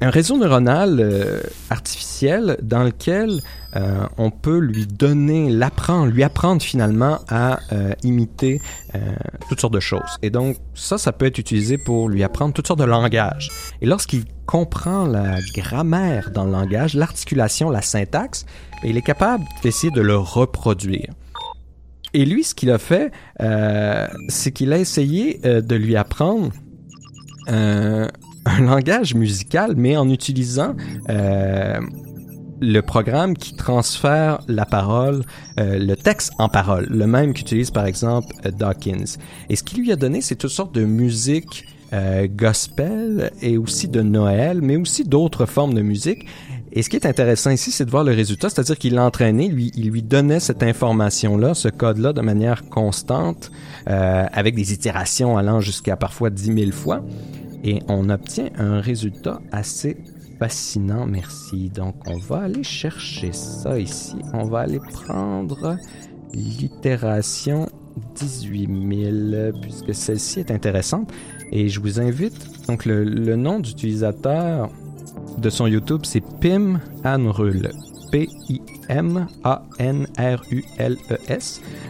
un 0.00 0.10
réseau 0.10 0.36
neuronal 0.36 0.98
euh, 1.00 1.40
artificiel 1.70 2.56
dans 2.62 2.82
lequel 2.82 3.40
euh, 3.76 4.06
on 4.18 4.30
peut 4.30 4.58
lui 4.58 4.86
donner, 4.86 5.50
l'apprendre, 5.50 6.12
lui 6.12 6.22
apprendre 6.22 6.62
finalement 6.62 7.20
à 7.28 7.58
euh, 7.72 7.92
imiter 8.02 8.60
toutes 9.48 9.60
sortes 9.60 9.74
de 9.74 9.80
choses. 9.80 10.18
Et 10.22 10.30
donc 10.30 10.56
ça, 10.74 10.98
ça 10.98 11.12
peut 11.12 11.26
être 11.26 11.38
utilisé 11.38 11.78
pour 11.78 12.08
lui 12.08 12.22
apprendre 12.22 12.54
toutes 12.54 12.66
sortes 12.66 12.78
de 12.78 12.84
langages. 12.84 13.50
Et 13.80 13.86
lorsqu'il 13.86 14.24
comprend 14.46 15.06
la 15.06 15.38
grammaire 15.54 16.30
dans 16.30 16.44
le 16.44 16.52
langage, 16.52 16.94
l'articulation, 16.94 17.70
la 17.70 17.82
syntaxe, 17.82 18.46
il 18.84 18.96
est 18.96 19.02
capable 19.02 19.44
d'essayer 19.62 19.90
de 19.90 20.00
le 20.00 20.16
reproduire. 20.16 21.12
Et 22.12 22.24
lui, 22.24 22.44
ce 22.44 22.54
qu'il 22.54 22.70
a 22.70 22.78
fait, 22.78 23.10
c'est 24.28 24.52
qu'il 24.52 24.72
a 24.72 24.78
essayé 24.78 25.40
de 25.42 25.74
lui 25.74 25.96
apprendre 25.96 26.52
euh, 27.48 28.08
un 28.46 28.60
langage 28.60 29.14
musical, 29.14 29.74
mais 29.76 29.96
en 29.96 30.08
utilisant 30.08 30.74
euh, 31.08 31.80
le 32.60 32.80
programme 32.80 33.36
qui 33.36 33.54
transfère 33.54 34.40
la 34.48 34.64
parole, 34.64 35.22
euh, 35.58 35.78
le 35.78 35.96
texte 35.96 36.32
en 36.38 36.48
parole, 36.48 36.86
le 36.88 37.06
même 37.06 37.34
qu'utilise 37.34 37.70
par 37.70 37.86
exemple 37.86 38.34
euh, 38.46 38.50
Dawkins. 38.50 39.18
Et 39.48 39.56
ce 39.56 39.62
qu'il 39.62 39.80
lui 39.80 39.92
a 39.92 39.96
donné, 39.96 40.20
c'est 40.20 40.36
toutes 40.36 40.50
sortes 40.50 40.74
de 40.74 40.84
musique 40.84 41.66
euh, 41.92 42.26
gospel 42.28 43.30
et 43.40 43.56
aussi 43.56 43.88
de 43.88 44.02
Noël, 44.02 44.60
mais 44.62 44.76
aussi 44.76 45.04
d'autres 45.04 45.46
formes 45.46 45.74
de 45.74 45.82
musique. 45.82 46.26
Et 46.72 46.82
ce 46.82 46.90
qui 46.90 46.96
est 46.96 47.06
intéressant 47.06 47.50
ici, 47.50 47.70
c'est 47.70 47.84
de 47.84 47.90
voir 47.90 48.02
le 48.02 48.12
résultat, 48.12 48.48
c'est-à-dire 48.50 48.76
qu'il 48.76 48.94
l'a 48.94 49.04
entraîné, 49.04 49.48
lui, 49.48 49.70
il 49.76 49.90
lui 49.90 50.02
donnait 50.02 50.40
cette 50.40 50.64
information-là, 50.64 51.54
ce 51.54 51.68
code-là, 51.68 52.12
de 52.12 52.20
manière 52.20 52.68
constante, 52.68 53.52
euh, 53.88 54.26
avec 54.32 54.56
des 54.56 54.72
itérations 54.72 55.38
allant 55.38 55.60
jusqu'à 55.60 55.96
parfois 55.96 56.30
10 56.30 56.52
000 56.52 56.72
fois. 56.72 57.04
Et 57.64 57.80
on 57.88 58.10
obtient 58.10 58.50
un 58.58 58.80
résultat 58.80 59.40
assez 59.50 59.96
fascinant, 60.38 61.06
merci. 61.06 61.70
Donc, 61.70 61.94
on 62.06 62.18
va 62.18 62.42
aller 62.42 62.62
chercher 62.62 63.32
ça 63.32 63.78
ici. 63.78 64.16
On 64.34 64.44
va 64.44 64.60
aller 64.60 64.80
prendre 64.80 65.78
l'itération 66.34 67.68
18 68.16 68.68
000, 69.22 69.58
puisque 69.62 69.94
celle-ci 69.94 70.40
est 70.40 70.50
intéressante. 70.50 71.10
Et 71.52 71.68
je 71.68 71.80
vous 71.80 72.00
invite, 72.00 72.66
donc 72.66 72.84
le, 72.84 73.36
nom 73.36 73.60
d'utilisateur 73.60 74.70
de 75.38 75.48
son 75.50 75.66
YouTube, 75.66 76.00
c'est 76.04 76.22
Pim 76.40 76.80
Anrul. 77.04 77.70
P-I-M-A-N-R-U-L-E-S. 78.12 78.60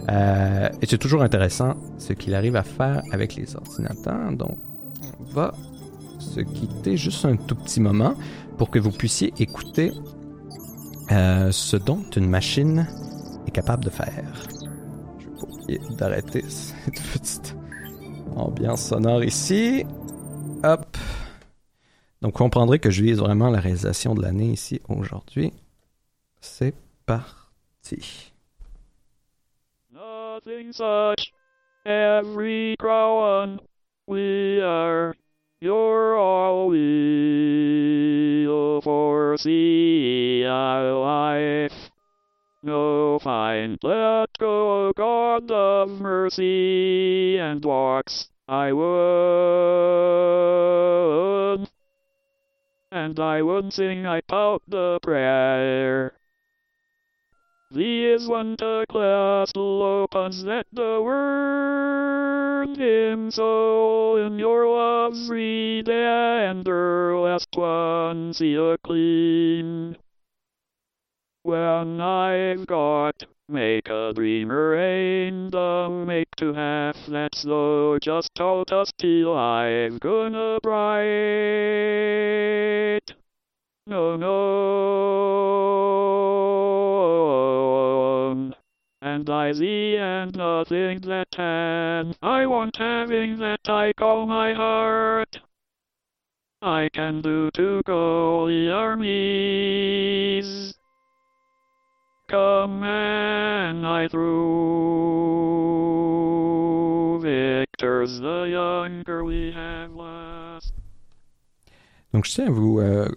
Euh, 0.08 0.68
et 0.80 0.87
c'est 0.87 0.98
toujours 0.98 1.22
intéressant 1.22 1.74
ce 1.98 2.12
qu'il 2.14 2.34
arrive 2.34 2.56
à 2.56 2.62
faire 2.62 3.02
avec 3.12 3.34
les 3.37 3.56
ordinateurs. 3.56 4.32
Donc, 4.32 4.56
on 4.70 4.73
va 5.20 5.53
se 6.18 6.40
quitter 6.40 6.96
juste 6.96 7.24
un 7.24 7.37
tout 7.37 7.55
petit 7.55 7.81
moment 7.81 8.14
pour 8.59 8.70
que 8.70 8.79
vous 8.79 8.90
puissiez 8.90 9.33
écouter 9.38 9.92
euh, 11.11 11.53
ce 11.53 11.77
dont 11.77 12.03
une 12.16 12.29
machine 12.29 12.87
est 13.46 13.50
capable 13.50 13.85
de 13.85 13.90
faire. 13.90 14.24
Je 15.18 15.27
vais 15.27 15.37
pas 15.37 15.46
oublier 15.46 15.81
d'arrêter 15.96 16.44
cette 16.48 17.03
petite 17.12 17.57
ambiance 18.37 18.87
sonore 18.88 19.24
ici. 19.24 19.85
Hop. 20.62 20.96
Donc, 22.22 22.33
vous 22.33 22.38
comprendrez 22.38 22.79
que 22.79 22.90
je 22.90 23.03
vise 23.03 23.18
vraiment 23.18 23.50
la 23.50 23.61
réalisation 23.61 24.14
de 24.14 24.22
l'année 24.22 24.50
ici 24.50 24.81
aujourd'hui. 24.88 25.53
C'est 26.40 26.74
parti. 27.05 28.33
Nothing 29.92 30.72
such. 30.72 31.33
Every 31.85 32.77
crown 32.79 33.61
we 34.06 34.60
are. 34.60 35.14
You're 35.60 36.18
all 36.18 36.68
we'll 36.68 38.80
foresee 38.82 40.44
our 40.44 40.92
life. 40.92 41.72
No 42.62 43.18
fine, 43.18 43.78
let 43.82 44.28
go, 44.38 44.92
God 44.96 45.50
of 45.50 45.88
mercy, 46.00 47.38
and 47.38 47.64
walks 47.64 48.28
I 48.48 48.72
would. 48.72 48.88
And 52.90 53.20
I 53.20 53.42
would 53.42 53.72
sing, 53.72 54.06
I 54.06 54.20
pout 54.22 54.62
the 54.68 54.98
prayer. 55.02 56.13
Is 58.14 58.29
class 58.88 59.50
opens 59.57 60.44
that 60.44 60.66
the 60.72 61.03
word 61.03 62.77
him 62.79 63.33
so 63.33 64.14
in 64.24 64.38
your 64.38 64.68
love's 64.68 65.29
read 65.29 65.88
and 65.88 66.64
her 66.64 67.18
last 67.18 67.48
one 67.55 68.33
see 68.33 68.55
a 68.55 68.79
clean. 68.79 69.96
When 71.42 72.00
I've 72.00 72.64
got 72.68 73.24
make 73.48 73.88
a 73.88 74.12
dreamer 74.14 74.77
ain't 74.77 75.50
the 75.50 75.88
make 76.07 76.37
to 76.37 76.53
half 76.53 76.96
that's 77.09 77.42
though 77.42 77.98
just 77.98 78.33
told 78.37 78.70
us 78.70 78.92
till 78.96 79.37
I've 79.37 79.98
gonna 79.98 80.61
bright. 80.62 80.92
No, 83.88 84.14
no. 84.16 85.64
And 89.14 89.31
I 89.31 89.53
see 89.53 89.96
and 89.96 90.37
nothing 90.37 90.98
that 91.03 91.31
can. 91.31 92.14
I 92.20 92.46
want 92.46 92.74
having 92.77 93.38
that 93.38 93.68
I 93.68 93.92
call 93.92 94.27
my 94.27 94.53
heart. 94.53 95.38
I 96.61 96.88
can 96.92 97.22
do 97.22 97.48
to 97.53 97.81
go 97.87 98.48
the 98.48 98.72
armies. 98.72 100.48
Come 102.29 102.83
and 102.83 103.87
I 103.87 104.09
through 104.09 104.24
victors 107.22 108.18
the 108.18 108.48
younger 108.50 109.22
we 109.22 109.53
have 109.55 109.94
lost. 109.94 110.74
Donc, 112.12 112.24
je 112.24 112.33
tiens 112.33 112.48
à 112.48 112.50
vous, 112.50 112.81
euh, 112.81 113.09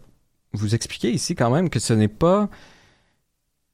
vous 0.54 0.76
expliquer 0.76 1.10
ici 1.10 1.34
quand 1.34 1.50
même 1.50 1.72
que 1.72 1.80
ce 1.80 1.94
n'est 1.94 2.08
pas. 2.08 2.50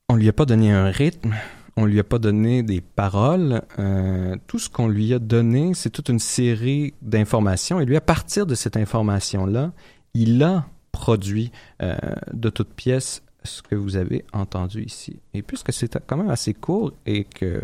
On 0.08 0.16
lui 0.16 0.30
a 0.30 0.34
pas 0.34 0.46
donné 0.46 0.72
un 0.72 0.90
rythme, 0.90 1.36
on 1.76 1.86
lui 1.86 2.00
a 2.00 2.04
pas 2.04 2.20
donné 2.20 2.64
des 2.64 2.82
paroles. 2.82 3.64
euh, 3.80 4.36
tout 4.48 4.60
ce 4.60 4.70
qu'on 4.70 4.88
lui 4.88 5.14
a 5.14 5.20
donné, 5.20 5.74
c'est 5.74 5.90
toute 5.90 6.10
une 6.10 6.20
série 6.20 6.94
d'informations. 7.02 7.80
Et 7.80 7.86
lui, 7.86 7.96
à 7.96 8.02
partir 8.02 8.46
de 8.46 8.56
cette 8.56 8.78
information-là, 8.78 9.72
il 10.14 10.44
a 10.44 10.68
produit 10.92 11.52
euh, 11.82 11.96
de 12.32 12.50
toutes 12.50 12.74
pièces 12.74 13.24
ce 13.44 13.62
que 13.62 13.76
vous 13.76 13.98
avez 13.98 14.24
entendu 14.32 14.84
ici. 14.84 15.20
Et 15.34 15.42
puisque 15.42 15.74
c'est 15.74 16.00
quand 16.06 16.18
même 16.18 16.30
assez 16.30 16.54
court 16.54 16.94
et 17.06 17.26
que 17.26 17.62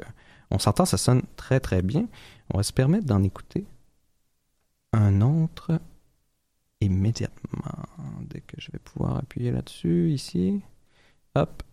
on 0.52 0.60
s'entend, 0.60 0.86
ça 0.86 0.98
sonne 0.98 1.22
très 1.36 1.60
très 1.60 1.82
bien, 1.82 2.08
on 2.52 2.58
va 2.58 2.63
se 2.63 2.74
permettre 2.74 3.06
d'en 3.06 3.22
écouter 3.24 3.65
un 4.91 5.22
autre 5.22 5.80
immédiatement. 6.82 7.62
Dès 8.22 8.41
que 8.41 8.56
je 8.60 8.72
vais 8.72 8.80
pouvoir 8.80 9.17
appuyer 9.17 9.52
là-dessus, 9.52 10.12
ici. 10.12 10.62
Hop. 11.36 11.63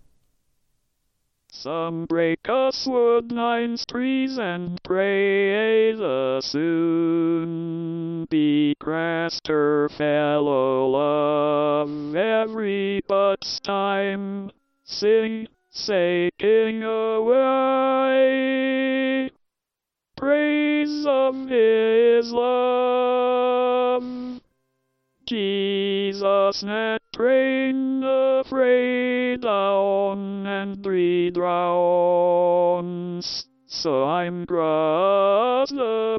Some 1.58 2.04
break 2.04 2.50
us 2.50 2.86
wood 2.86 3.32
lines, 3.32 3.86
trees, 3.86 4.36
and 4.38 4.78
pray 4.82 5.92
the 5.94 6.42
soon 6.42 8.26
be 8.26 8.76
craster 8.78 9.90
fellow 9.90 10.86
love 10.88 12.14
every 12.14 13.00
but's 13.08 13.58
time. 13.60 14.50
Sing, 14.84 15.48
say, 15.70 16.28
king 16.38 16.82
away. 16.82 18.10
Praise 20.14 21.06
of 21.06 21.48
his 21.48 22.32
love. 22.32 24.04
Jesus 25.24 26.62
net 26.62 27.00
train 27.16 28.04
afraid 28.04 29.40
down 29.40 30.46
and 30.46 30.84
three 30.84 31.30
drowns. 31.30 32.36
So 33.64 34.04
I'm 34.04 34.44
cross 34.44 35.70
the 35.70 36.18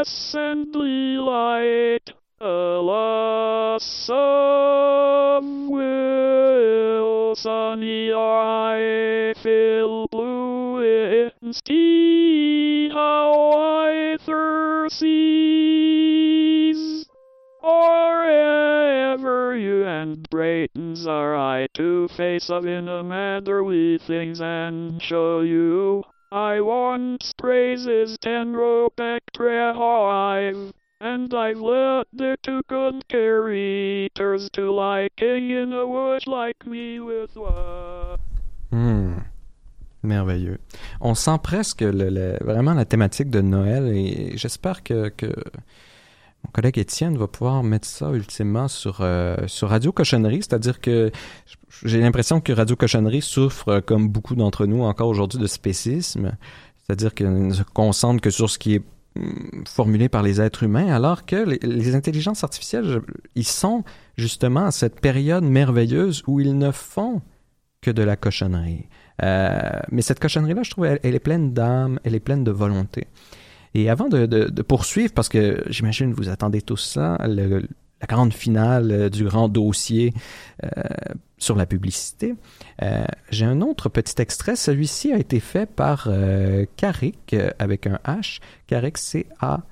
pass 0.00 0.34
and 0.34 0.72
delight 0.72 2.14
a 2.40 2.80
loss 2.80 4.08
of 4.10 5.44
will. 5.44 7.34
Sunny 7.36 8.10
eye 8.10 9.34
fill 9.42 10.08
blue 10.08 10.80
and 11.42 11.54
see 11.68 12.88
how 12.88 13.52
I 13.52 14.16
thirst 14.24 15.02
and 20.00 20.28
brightens 20.30 21.06
our 21.06 21.36
eye 21.36 21.66
to 21.74 22.08
face 22.16 22.48
of 22.48 22.64
in 22.64 22.88
a 22.88 23.02
matter 23.02 23.62
we 23.62 23.98
things 23.98 24.40
and 24.40 25.00
show 25.02 25.40
you. 25.42 26.02
I 26.32 26.60
once 26.60 27.32
praises 27.36 28.16
ten 28.18 28.54
ropeck 28.54 29.20
hive, 29.36 30.72
and 31.00 31.34
I've 31.34 31.60
let 31.60 32.06
the 32.14 32.36
two 32.42 32.62
good 32.68 33.06
carriers 33.08 34.48
to 34.52 34.70
liking 34.70 35.50
in 35.50 35.72
a 35.72 35.86
wood 35.86 36.26
like 36.26 36.66
me 36.66 37.00
with 37.00 37.36
what. 37.36 38.20
Hmm. 38.70 39.18
Merveilleux. 40.02 40.58
On 41.02 41.14
sent 41.14 41.42
presque 41.42 41.82
le, 41.82 42.08
le- 42.08 42.38
vraiment 42.40 42.72
la 42.72 42.86
thématique 42.86 43.28
de 43.28 43.42
Noël 43.42 43.86
et 43.88 44.34
j'espère 44.38 44.82
que, 44.82 45.10
que 45.10 45.26
mon 46.44 46.50
collègue 46.50 46.78
Étienne 46.78 47.16
va 47.16 47.26
pouvoir 47.26 47.62
mettre 47.62 47.86
ça 47.86 48.10
ultimement 48.12 48.68
sur, 48.68 48.98
euh, 49.00 49.36
sur 49.46 49.68
Radio 49.68 49.92
Cochonnerie, 49.92 50.38
c'est-à-dire 50.38 50.80
que 50.80 51.10
j'ai 51.84 52.00
l'impression 52.00 52.40
que 52.40 52.52
Radio 52.52 52.76
Cochonnerie 52.76 53.22
souffre, 53.22 53.68
euh, 53.68 53.80
comme 53.80 54.08
beaucoup 54.08 54.34
d'entre 54.34 54.66
nous 54.66 54.82
encore 54.82 55.08
aujourd'hui, 55.08 55.38
de 55.38 55.46
spécisme, 55.46 56.36
c'est-à-dire 56.78 57.14
qu'elle 57.14 57.46
ne 57.46 57.52
se 57.52 57.62
concentre 57.62 58.20
que 58.20 58.30
sur 58.30 58.48
ce 58.48 58.58
qui 58.58 58.76
est 58.76 58.82
hum, 59.16 59.64
formulé 59.66 60.08
par 60.08 60.22
les 60.22 60.40
êtres 60.40 60.62
humains, 60.62 60.88
alors 60.88 61.26
que 61.26 61.36
les, 61.36 61.94
intelligences 61.94 62.42
artificielles, 62.42 63.02
ils 63.34 63.46
sont 63.46 63.84
justement 64.16 64.66
à 64.66 64.70
cette 64.70 65.00
période 65.00 65.44
merveilleuse 65.44 66.22
où 66.26 66.40
ils 66.40 66.56
ne 66.56 66.70
font 66.70 67.20
que 67.82 67.90
de 67.90 68.02
la 68.02 68.16
cochonnerie. 68.16 68.88
Euh, 69.22 69.58
mais 69.90 70.02
cette 70.02 70.20
cochonnerie-là, 70.20 70.62
je 70.62 70.70
trouve, 70.70 70.86
elle 70.86 71.14
est 71.14 71.20
pleine 71.20 71.52
d'âme, 71.52 72.00
elle 72.04 72.14
est 72.14 72.20
pleine 72.20 72.44
de 72.44 72.50
volonté. 72.50 73.06
Et 73.74 73.88
avant 73.88 74.08
de, 74.08 74.62
poursuivre, 74.62 75.12
parce 75.12 75.28
que 75.28 75.62
j'imagine 75.68 76.12
vous 76.12 76.28
attendez 76.28 76.62
tous 76.62 76.76
ça, 76.76 77.18
la 77.26 78.06
grande 78.08 78.32
finale 78.32 78.90
euh, 78.90 79.10
du 79.10 79.24
grand 79.24 79.48
dossier 79.48 80.14
euh, 80.64 80.68
sur 81.40 81.56
la 81.56 81.66
publicité, 81.66 82.34
euh, 82.82 83.04
j'ai 83.30 83.46
un 83.46 83.60
autre 83.62 83.88
petit 83.88 84.20
extrait. 84.20 84.56
Celui-ci 84.56 85.12
a 85.12 85.18
été 85.18 85.40
fait 85.40 85.66
par 85.66 86.06
euh, 86.06 86.66
Carrick 86.76 87.34
avec 87.58 87.86
un 87.86 87.98
H. 88.04 88.40
Carrick, 88.66 88.98
C-A-R-Y-K-H. 88.98 89.62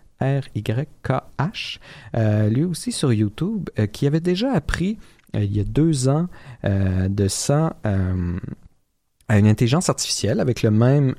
Euh, 2.17 2.49
lui 2.49 2.65
aussi 2.65 2.91
sur 2.93 3.13
YouTube, 3.13 3.69
qui 3.93 4.07
avait 4.07 4.21
déjà 4.21 4.53
appris 4.53 4.99
il 5.35 5.55
y 5.55 5.61
a 5.61 5.65
deux 5.65 6.09
ans 6.09 6.29
de 6.65 7.29
ça 7.29 7.77
à 9.29 9.39
une 9.39 9.47
intelligence 9.47 9.91
artificielle 9.91 10.41
avec 10.41 10.63
le 10.63 10.71
même 10.71 11.15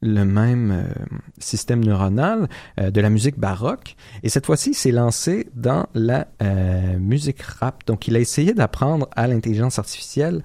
le 0.00 0.24
même 0.24 0.70
euh, 0.70 1.04
système 1.38 1.84
neuronal 1.84 2.48
euh, 2.78 2.90
de 2.90 3.00
la 3.00 3.10
musique 3.10 3.38
baroque 3.38 3.96
et 4.22 4.28
cette 4.28 4.46
fois-ci 4.46 4.70
il 4.70 4.74
s'est 4.74 4.92
lancé 4.92 5.48
dans 5.54 5.86
la 5.94 6.28
euh, 6.42 6.98
musique 6.98 7.42
rap 7.42 7.84
donc 7.86 8.06
il 8.06 8.14
a 8.16 8.20
essayé 8.20 8.54
d'apprendre 8.54 9.08
à 9.16 9.26
l'intelligence 9.26 9.78
artificielle 9.78 10.42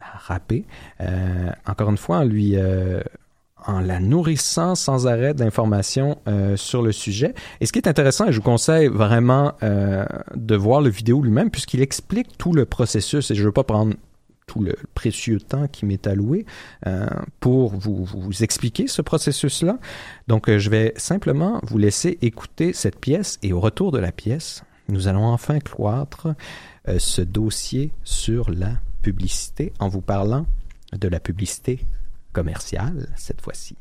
à 0.00 0.16
rapper 0.18 0.64
encore 1.66 1.90
une 1.90 1.96
fois 1.96 2.18
en 2.18 2.24
lui 2.24 2.56
en 3.66 3.80
la 3.80 4.00
nourrissant 4.00 4.74
sans 4.74 5.06
arrêt 5.06 5.34
d'informations 5.34 6.18
sur 6.54 6.82
le 6.82 6.92
sujet. 6.92 7.34
Et 7.60 7.66
ce 7.66 7.72
qui 7.72 7.80
est 7.80 7.88
intéressant, 7.88 8.26
et 8.26 8.32
je 8.32 8.36
vous 8.36 8.44
conseille 8.44 8.86
vraiment 8.86 9.54
de 9.60 10.56
voir 10.56 10.80
le 10.80 10.88
vidéo 10.88 11.20
lui-même, 11.20 11.50
puisqu'il 11.50 11.82
explique 11.82 12.38
tout 12.38 12.52
le 12.52 12.64
processus, 12.64 13.30
et 13.30 13.34
je 13.34 13.40
ne 13.40 13.46
veux 13.46 13.52
pas 13.52 13.64
prendre 13.64 13.94
tout 14.48 14.60
le 14.60 14.74
précieux 14.94 15.38
temps 15.38 15.68
qui 15.68 15.86
m'est 15.86 16.08
alloué 16.08 16.44
euh, 16.88 17.06
pour 17.38 17.76
vous, 17.76 18.04
vous 18.04 18.42
expliquer 18.42 18.88
ce 18.88 19.02
processus-là. 19.02 19.78
Donc, 20.26 20.48
euh, 20.48 20.58
je 20.58 20.70
vais 20.70 20.92
simplement 20.96 21.60
vous 21.62 21.78
laisser 21.78 22.18
écouter 22.22 22.72
cette 22.72 22.98
pièce, 22.98 23.38
et 23.44 23.52
au 23.52 23.60
retour 23.60 23.92
de 23.92 23.98
la 23.98 24.10
pièce, 24.10 24.64
nous 24.88 25.06
allons 25.06 25.26
enfin 25.26 25.60
cloître 25.60 26.34
euh, 26.88 26.98
ce 26.98 27.22
dossier 27.22 27.92
sur 28.02 28.50
la 28.50 28.72
publicité 29.02 29.72
en 29.78 29.88
vous 29.88 30.00
parlant 30.00 30.46
de 30.92 31.08
la 31.08 31.20
publicité 31.20 31.80
commerciale 32.32 33.08
cette 33.16 33.42
fois-ci. 33.42 33.76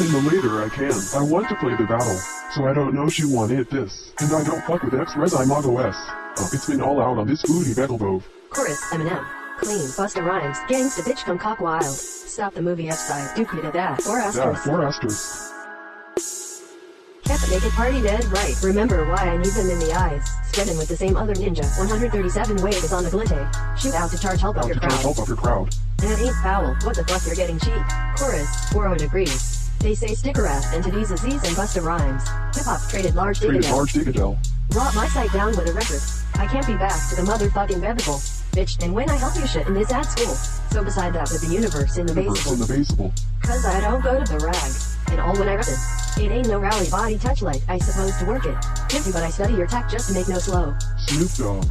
In 0.00 0.10
the 0.12 0.30
later 0.32 0.62
I 0.62 0.68
can. 0.70 0.92
I 1.14 1.22
want 1.22 1.48
to 1.50 1.54
play 1.56 1.76
the 1.76 1.84
battle. 1.84 2.16
So 2.54 2.66
I 2.66 2.72
don't 2.72 2.94
know 2.94 3.10
she 3.10 3.24
it 3.24 3.68
this. 3.68 4.12
And 4.20 4.32
I 4.32 4.42
don't 4.42 4.64
fuck 4.64 4.82
with 4.82 4.94
X-Res, 4.98 5.34
I'm 5.34 5.52
on 5.52 5.62
OS. 5.64 5.94
Oh, 6.38 6.48
it's 6.54 6.66
been 6.66 6.80
all 6.80 7.00
out 7.02 7.18
on 7.18 7.26
this 7.26 7.42
booty 7.42 7.74
battle 7.74 7.98
bove. 7.98 8.26
Chorus, 8.48 8.80
Eminem. 8.92 9.22
Clean, 9.58 9.78
Busta 9.78 10.24
Rhymes, 10.24 10.56
Gangsta 10.70 11.02
bitch 11.02 11.22
come 11.24 11.36
cock 11.38 11.60
wild. 11.60 11.84
Stop 11.84 12.54
the 12.54 12.62
movie 12.62 12.88
F-side, 12.88 13.36
duplicate 13.36 13.74
that, 13.74 14.06
or 14.06 14.16
Yeah, 14.18 14.24
asterisk. 14.28 14.62
four 14.64 14.82
asterisks. 14.82 15.52
Kept 17.24 17.42
the 17.42 17.48
naked 17.50 17.70
party 17.72 18.00
dead 18.00 18.24
right. 18.32 18.54
Remember 18.62 19.06
why 19.06 19.16
I 19.18 19.36
need 19.36 19.52
them 19.52 19.68
in 19.68 19.78
the 19.80 19.92
eyes. 19.92 20.24
Spreading 20.48 20.78
with 20.78 20.88
the 20.88 20.96
same 20.96 21.16
other 21.16 21.34
ninja. 21.34 21.62
137 21.78 22.56
wave 22.62 22.74
is 22.74 22.92
on 22.94 23.04
the 23.04 23.10
glitte. 23.10 23.28
Shoot 23.78 23.94
out 23.94 24.10
to 24.10 24.18
charge 24.18 24.40
help 24.40 24.56
Out 24.56 24.62
of 24.64 24.68
your 24.70 24.74
to 24.76 24.80
charge 24.80 24.92
crowd. 24.94 25.02
help 25.02 25.18
up 25.18 25.28
your 25.28 25.36
crowd. 25.36 25.74
And 26.02 26.10
it 26.10 26.18
ain't 26.24 26.34
foul. 26.36 26.74
What 26.84 26.96
the 26.96 27.04
fuck 27.04 27.24
you're 27.26 27.36
getting 27.36 27.58
cheap. 27.60 27.82
Chorus, 28.16 28.48
40 28.72 28.96
degrees. 29.04 29.59
They 29.80 29.94
say 29.94 30.14
sticker 30.14 30.46
ass 30.46 30.72
entities 30.74 31.10
Aziz 31.10 31.32
and 31.42 31.56
Busta 31.56 31.82
Rhymes. 31.82 32.22
Hip 32.56 32.64
hop 32.66 32.80
traded 32.90 33.14
large 33.14 33.38
Traded 33.38 33.62
dividends. 33.62 33.76
large 33.76 33.92
Digadel. 33.94 34.36
Brought 34.70 34.94
my 34.94 35.08
site 35.08 35.32
down 35.32 35.48
with 35.56 35.68
a 35.68 35.72
record. 35.72 36.00
I 36.34 36.46
can't 36.46 36.66
be 36.66 36.76
back 36.76 36.92
to 37.10 37.16
the 37.16 37.22
motherfucking 37.22 37.80
biblical. 37.80 38.14
Bitch, 38.52 38.82
and 38.84 38.94
when 38.94 39.08
I 39.08 39.16
help 39.16 39.34
you 39.36 39.46
shit 39.46 39.66
in 39.66 39.74
this 39.74 39.90
ad 39.90 40.04
school. 40.04 40.34
So 40.70 40.84
beside 40.84 41.14
that 41.14 41.30
with 41.32 41.40
the 41.40 41.54
universe 41.54 41.96
in 41.96 42.06
the 42.06 42.14
Universe 42.14 42.44
basement. 42.44 42.60
in 42.60 42.66
the 42.66 42.72
basable. 42.74 43.12
Cause 43.42 43.64
I 43.64 43.80
don't 43.80 44.02
go 44.02 44.22
to 44.22 44.32
the 44.32 44.44
rag. 44.44 44.72
And 45.10 45.20
all 45.20 45.32
when 45.38 45.48
I 45.48 45.54
rep 45.56 45.66
it. 45.66 45.78
It 46.22 46.30
ain't 46.30 46.48
no 46.48 46.58
rally 46.58 46.88
body 46.90 47.18
touch 47.18 47.40
like 47.40 47.62
I 47.68 47.78
supposed 47.78 48.18
to 48.20 48.26
work 48.26 48.44
it. 48.44 48.56
Guilty 48.90 49.12
but 49.12 49.22
I 49.22 49.30
study 49.30 49.54
your 49.54 49.66
tech 49.66 49.88
just 49.88 50.08
to 50.08 50.14
make 50.14 50.28
no 50.28 50.38
slow. 50.38 50.74
Snoop 51.06 51.30
Dogg. 51.34 51.70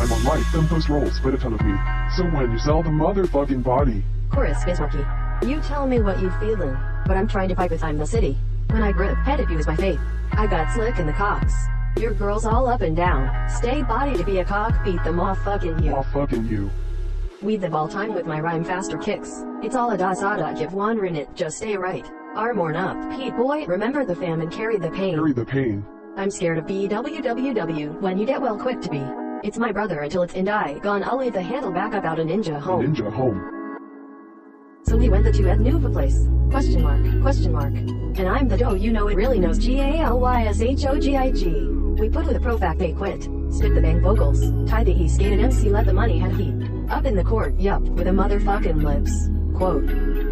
I'm 0.00 0.10
on 0.10 0.24
life, 0.24 0.52
them 0.52 0.66
post 0.66 0.88
rolls, 0.88 1.14
spit 1.16 1.34
a 1.34 1.38
ton 1.38 1.52
of 1.52 1.60
me. 1.60 1.76
So 2.16 2.24
when 2.24 2.50
you 2.50 2.58
sell 2.58 2.82
the 2.82 2.88
motherfucking 2.88 3.62
body, 3.62 4.02
Chorus 4.32 4.64
Bismarcky. 4.64 5.04
You 5.46 5.60
tell 5.60 5.86
me 5.86 6.00
what 6.00 6.20
you 6.20 6.30
feelin', 6.40 6.76
but 7.10 7.16
I'm 7.16 7.26
trying 7.26 7.48
to 7.48 7.56
fight 7.56 7.72
with 7.72 7.82
I'm 7.82 7.98
the 7.98 8.06
city. 8.06 8.38
When 8.68 8.84
I 8.84 8.92
grip, 8.92 9.18
head 9.18 9.40
if 9.40 9.50
you 9.50 9.58
is 9.58 9.66
my 9.66 9.74
faith. 9.74 9.98
I 10.30 10.46
got 10.46 10.72
slick 10.72 11.00
in 11.00 11.08
the 11.08 11.12
cocks. 11.12 11.52
Your 11.98 12.14
girls 12.14 12.46
all 12.46 12.68
up 12.68 12.82
and 12.82 12.96
down. 12.96 13.50
Stay 13.50 13.82
body 13.82 14.16
to 14.16 14.22
be 14.22 14.38
a 14.38 14.44
cock, 14.44 14.84
beat 14.84 15.02
them 15.02 15.18
off 15.18 15.42
fucking 15.42 15.82
you. 15.82 15.92
off 15.92 16.08
fucking 16.12 16.46
you. 16.46 16.70
Weed 17.42 17.62
the 17.62 17.68
ball 17.68 17.88
time 17.88 18.14
with 18.14 18.26
my 18.26 18.38
rhyme 18.38 18.62
faster 18.62 18.96
kicks. 18.96 19.42
It's 19.60 19.74
all 19.74 19.90
a 19.90 19.98
das 19.98 20.22
ada, 20.22 20.54
give 20.56 20.72
one 20.72 21.04
in 21.04 21.16
it, 21.16 21.34
just 21.34 21.56
stay 21.56 21.76
right. 21.76 22.08
Armorn 22.36 22.76
up, 22.76 22.96
Pete 23.16 23.36
boy, 23.36 23.66
remember 23.66 24.04
the 24.04 24.14
fam 24.14 24.40
and 24.40 24.52
carry 24.52 24.78
the 24.78 24.92
pain. 24.92 25.16
Carry 25.16 25.32
the 25.32 25.44
pain. 25.44 25.84
I'm 26.16 26.30
scared 26.30 26.58
of 26.58 26.66
BWWW 26.66 28.00
when 28.00 28.18
you 28.18 28.24
get 28.24 28.40
well 28.40 28.56
quick 28.56 28.80
to 28.82 28.88
be. 28.88 29.04
It's 29.42 29.58
my 29.58 29.72
brother 29.72 30.02
until 30.02 30.22
it's 30.22 30.34
and 30.34 30.48
I 30.48 30.78
gone. 30.78 31.02
I'll 31.02 31.18
leave 31.18 31.32
the 31.32 31.42
handle 31.42 31.72
back 31.72 31.92
up 31.92 32.04
out 32.04 32.20
a 32.20 32.22
ninja 32.22 32.60
home. 32.60 32.86
Ninja 32.86 33.12
home. 33.12 33.59
So 34.84 34.96
we 34.96 35.08
went 35.08 35.24
the 35.24 35.32
two 35.32 35.48
at 35.48 35.58
Nuva 35.58 35.92
place. 35.92 36.26
Question 36.50 36.82
mark, 36.82 37.02
question 37.22 37.52
mark. 37.52 37.72
And 37.74 38.28
I'm 38.28 38.48
the 38.48 38.56
dough 38.56 38.74
you 38.74 38.92
know 38.92 39.08
it 39.08 39.14
really 39.14 39.38
knows 39.38 39.58
G-A-L-Y-S-H-O-G-I-G. 39.58 41.44
We 42.00 42.08
put 42.08 42.26
with 42.26 42.36
a 42.36 42.40
pro 42.40 42.56
fact 42.58 42.78
they 42.78 42.92
quit. 42.92 43.22
Spit 43.50 43.74
the 43.74 43.80
bang 43.80 44.00
vocals. 44.00 44.40
Tie 44.68 44.84
the 44.84 44.92
E 44.92 45.08
skated 45.08 45.40
MC 45.40 45.68
let 45.70 45.86
the 45.86 45.92
money 45.92 46.18
have 46.18 46.36
heat. 46.36 46.54
Up 46.88 47.04
in 47.04 47.14
the 47.14 47.24
court, 47.24 47.58
yup, 47.58 47.82
with 47.82 48.06
a 48.06 48.10
motherfucking 48.10 48.82
lips. 48.82 49.28
Quote. 49.56 50.29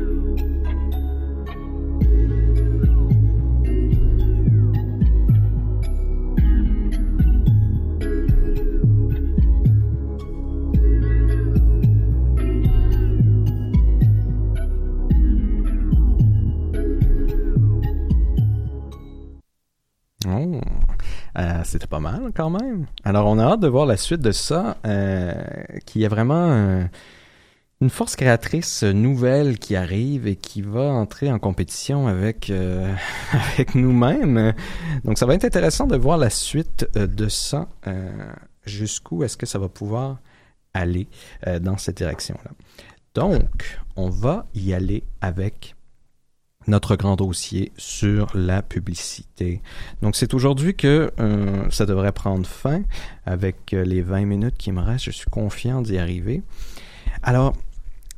Euh, 21.38 21.60
c'était 21.64 21.86
pas 21.86 22.00
mal 22.00 22.32
quand 22.34 22.50
même. 22.50 22.86
Alors 23.04 23.26
on 23.26 23.38
a 23.38 23.44
hâte 23.44 23.60
de 23.60 23.68
voir 23.68 23.86
la 23.86 23.96
suite 23.96 24.20
de 24.20 24.32
ça, 24.32 24.76
euh, 24.86 25.32
qui 25.86 26.02
est 26.02 26.08
vraiment 26.08 26.88
une 27.80 27.90
force 27.90 28.16
créatrice 28.16 28.82
nouvelle 28.82 29.58
qui 29.58 29.76
arrive 29.76 30.26
et 30.26 30.34
qui 30.34 30.62
va 30.62 30.90
entrer 30.90 31.30
en 31.30 31.38
compétition 31.38 32.08
avec 32.08 32.50
euh, 32.50 32.92
avec 33.32 33.74
nous-mêmes. 33.74 34.52
Donc 35.04 35.18
ça 35.18 35.26
va 35.26 35.34
être 35.34 35.44
intéressant 35.44 35.86
de 35.86 35.96
voir 35.96 36.18
la 36.18 36.30
suite 36.30 36.88
euh, 36.96 37.06
de 37.06 37.28
ça. 37.28 37.68
Jusqu'où 38.64 39.22
est-ce 39.22 39.36
que 39.38 39.46
ça 39.46 39.58
va 39.58 39.70
pouvoir 39.70 40.18
aller 40.74 41.08
dans 41.62 41.78
cette 41.78 41.96
direction-là. 41.96 42.50
Donc 43.14 43.80
on 43.96 44.10
va 44.10 44.46
y 44.54 44.74
aller 44.74 45.04
avec 45.22 45.74
notre 46.68 46.96
grand 46.96 47.16
dossier 47.16 47.72
sur 47.76 48.28
la 48.34 48.62
publicité. 48.62 49.62
Donc 50.02 50.16
c'est 50.16 50.34
aujourd'hui 50.34 50.74
que 50.74 51.10
euh, 51.18 51.70
ça 51.70 51.86
devrait 51.86 52.12
prendre 52.12 52.46
fin 52.46 52.82
avec 53.26 53.72
euh, 53.72 53.84
les 53.84 54.02
20 54.02 54.24
minutes 54.24 54.56
qui 54.56 54.72
me 54.72 54.80
restent. 54.80 55.06
Je 55.06 55.10
suis 55.10 55.30
confiant 55.30 55.82
d'y 55.82 55.98
arriver. 55.98 56.42
Alors, 57.22 57.54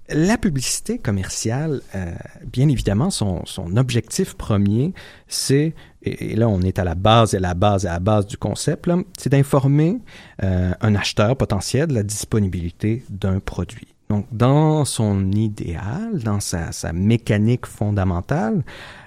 la 0.08 0.36
publicité 0.36 0.98
commerciale, 0.98 1.82
euh, 1.94 2.12
bien 2.44 2.68
évidemment, 2.68 3.10
son, 3.10 3.44
objectif 3.76 4.34
premier, 4.34 4.92
c'est, 5.28 5.74
et, 6.02 6.34
là 6.34 6.48
on 6.48 6.60
est 6.62 6.80
à 6.80 6.84
la 6.84 6.96
base 6.96 7.34
et 7.34 7.36
à 7.36 7.40
la 7.40 7.54
base 7.54 7.84
et 7.84 7.88
à 7.88 7.92
la 7.92 8.00
base 8.00 8.26
du 8.26 8.36
concept, 8.36 8.90
c'est 9.16 9.30
d'informer 9.30 9.98
un 10.40 10.94
acheteur 10.96 11.36
potentiel 11.36 11.86
de 11.86 11.94
la 11.94 12.02
disponibilité 12.02 13.04
d'un 13.08 13.38
produit. 13.38 13.94
Donc, 14.10 14.26
dans 14.32 14.84
son 14.84 15.30
idéal, 15.30 16.18
dans 16.24 16.40
sa, 16.40 16.92
mécanique 16.92 17.64
fondamentale, 17.64 18.64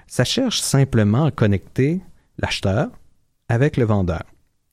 ça 0.08 0.24
cherche 0.24 0.62
simplement 0.62 1.26
à 1.26 1.32
connecter 1.32 2.00
l'acheteur 2.40 2.88
avec 3.50 3.76
le 3.76 3.84
vendeur. 3.84 4.24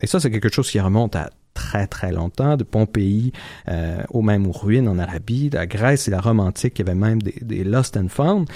Et 0.00 0.06
ça, 0.06 0.20
c'est 0.20 0.30
quelque 0.30 0.48
chose 0.48 0.70
qui 0.70 0.78
remonte 0.78 1.16
à 1.16 1.30
très 1.52 1.88
très 1.88 2.12
longtemps, 2.12 2.56
de 2.56 2.62
Pompéi 2.62 3.32
euh, 3.68 4.04
aux 4.10 4.22
ruines 4.52 4.86
en 4.86 5.00
Arabie, 5.00 5.50
la 5.50 5.66
Grèce 5.66 6.06
et 6.06 6.12
la 6.12 6.20
Rome 6.20 6.38
antique, 6.38 6.78
il 6.78 6.86
y 6.86 6.88
avait 6.88 6.98
même 6.98 7.20
des, 7.20 7.34
des 7.42 7.64
lost 7.64 7.96
and 7.96 8.08
found. 8.08 8.48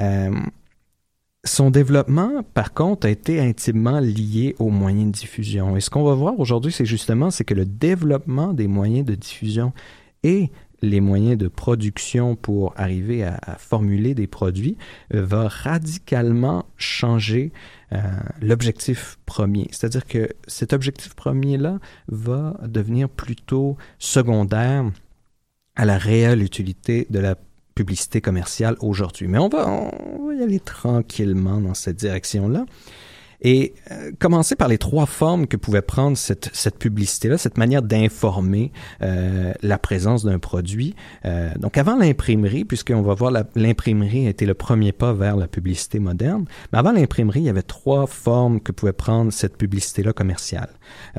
Euh, 0.00 0.30
son 1.44 1.70
développement, 1.70 2.42
par 2.52 2.74
contre, 2.74 3.06
a 3.06 3.10
été 3.10 3.40
intimement 3.40 4.00
lié 4.00 4.54
aux 4.58 4.68
moyens 4.68 5.06
de 5.06 5.12
diffusion. 5.12 5.78
Et 5.78 5.80
ce 5.80 5.88
qu'on 5.88 6.04
va 6.04 6.14
voir 6.14 6.38
aujourd'hui, 6.38 6.72
c'est 6.72 6.84
justement 6.84 7.30
c'est 7.30 7.44
que 7.44 7.54
le 7.54 7.64
développement 7.64 8.52
des 8.52 8.68
moyens 8.68 9.06
de 9.06 9.14
diffusion 9.14 9.72
et 10.22 10.50
les 10.82 11.00
moyens 11.00 11.38
de 11.38 11.48
production 11.48 12.36
pour 12.36 12.74
arriver 12.76 13.24
à, 13.24 13.38
formuler 13.58 14.14
des 14.14 14.26
produits 14.26 14.76
euh, 15.14 15.24
va 15.24 15.48
radicalement 15.48 16.66
changer 16.76 17.52
euh, 17.92 17.98
l'objectif 18.40 19.18
premier. 19.24 19.68
C'est-à-dire 19.70 20.04
que 20.04 20.28
cet 20.46 20.72
objectif 20.72 21.14
premier-là 21.14 21.78
va 22.08 22.58
devenir 22.66 23.08
plutôt 23.08 23.76
secondaire 23.98 24.90
à 25.76 25.84
la 25.84 25.98
réelle 25.98 26.42
utilité 26.42 27.06
de 27.10 27.20
la 27.20 27.36
publicité 27.74 28.20
commerciale 28.20 28.76
aujourd'hui. 28.80 29.28
Mais 29.28 29.38
on 29.38 29.48
va 29.48 30.34
y 30.34 30.42
aller 30.42 30.60
tranquillement 30.60 31.60
dans 31.60 31.74
cette 31.74 31.96
direction-là. 31.96 32.66
Et 33.42 33.74
euh, 33.90 34.12
commencer 34.18 34.54
par 34.54 34.68
les 34.68 34.78
trois 34.78 35.06
formes 35.06 35.46
que 35.46 35.56
pouvait 35.56 35.82
prendre 35.82 36.16
cette, 36.16 36.50
cette 36.52 36.78
publicité-là, 36.78 37.38
cette 37.38 37.58
manière 37.58 37.82
d'informer 37.82 38.72
euh, 39.02 39.52
la 39.62 39.78
présence 39.78 40.24
d'un 40.24 40.38
produit. 40.38 40.94
Euh, 41.24 41.50
donc 41.58 41.76
avant 41.76 41.96
l'imprimerie, 41.96 42.64
puisqu'on 42.64 43.02
va 43.02 43.14
voir 43.14 43.32
l'imprimerie 43.54 44.26
a 44.26 44.30
été 44.30 44.46
le 44.46 44.54
premier 44.54 44.92
pas 44.92 45.12
vers 45.12 45.36
la 45.36 45.48
publicité 45.48 45.98
moderne, 45.98 46.44
mais 46.72 46.78
avant 46.78 46.92
l'imprimerie, 46.92 47.40
il 47.40 47.46
y 47.46 47.50
avait 47.50 47.62
trois 47.62 48.06
formes 48.06 48.60
que 48.60 48.72
pouvait 48.72 48.92
prendre 48.92 49.32
cette 49.32 49.56
publicité-là 49.56 50.12
commerciale. 50.12 50.70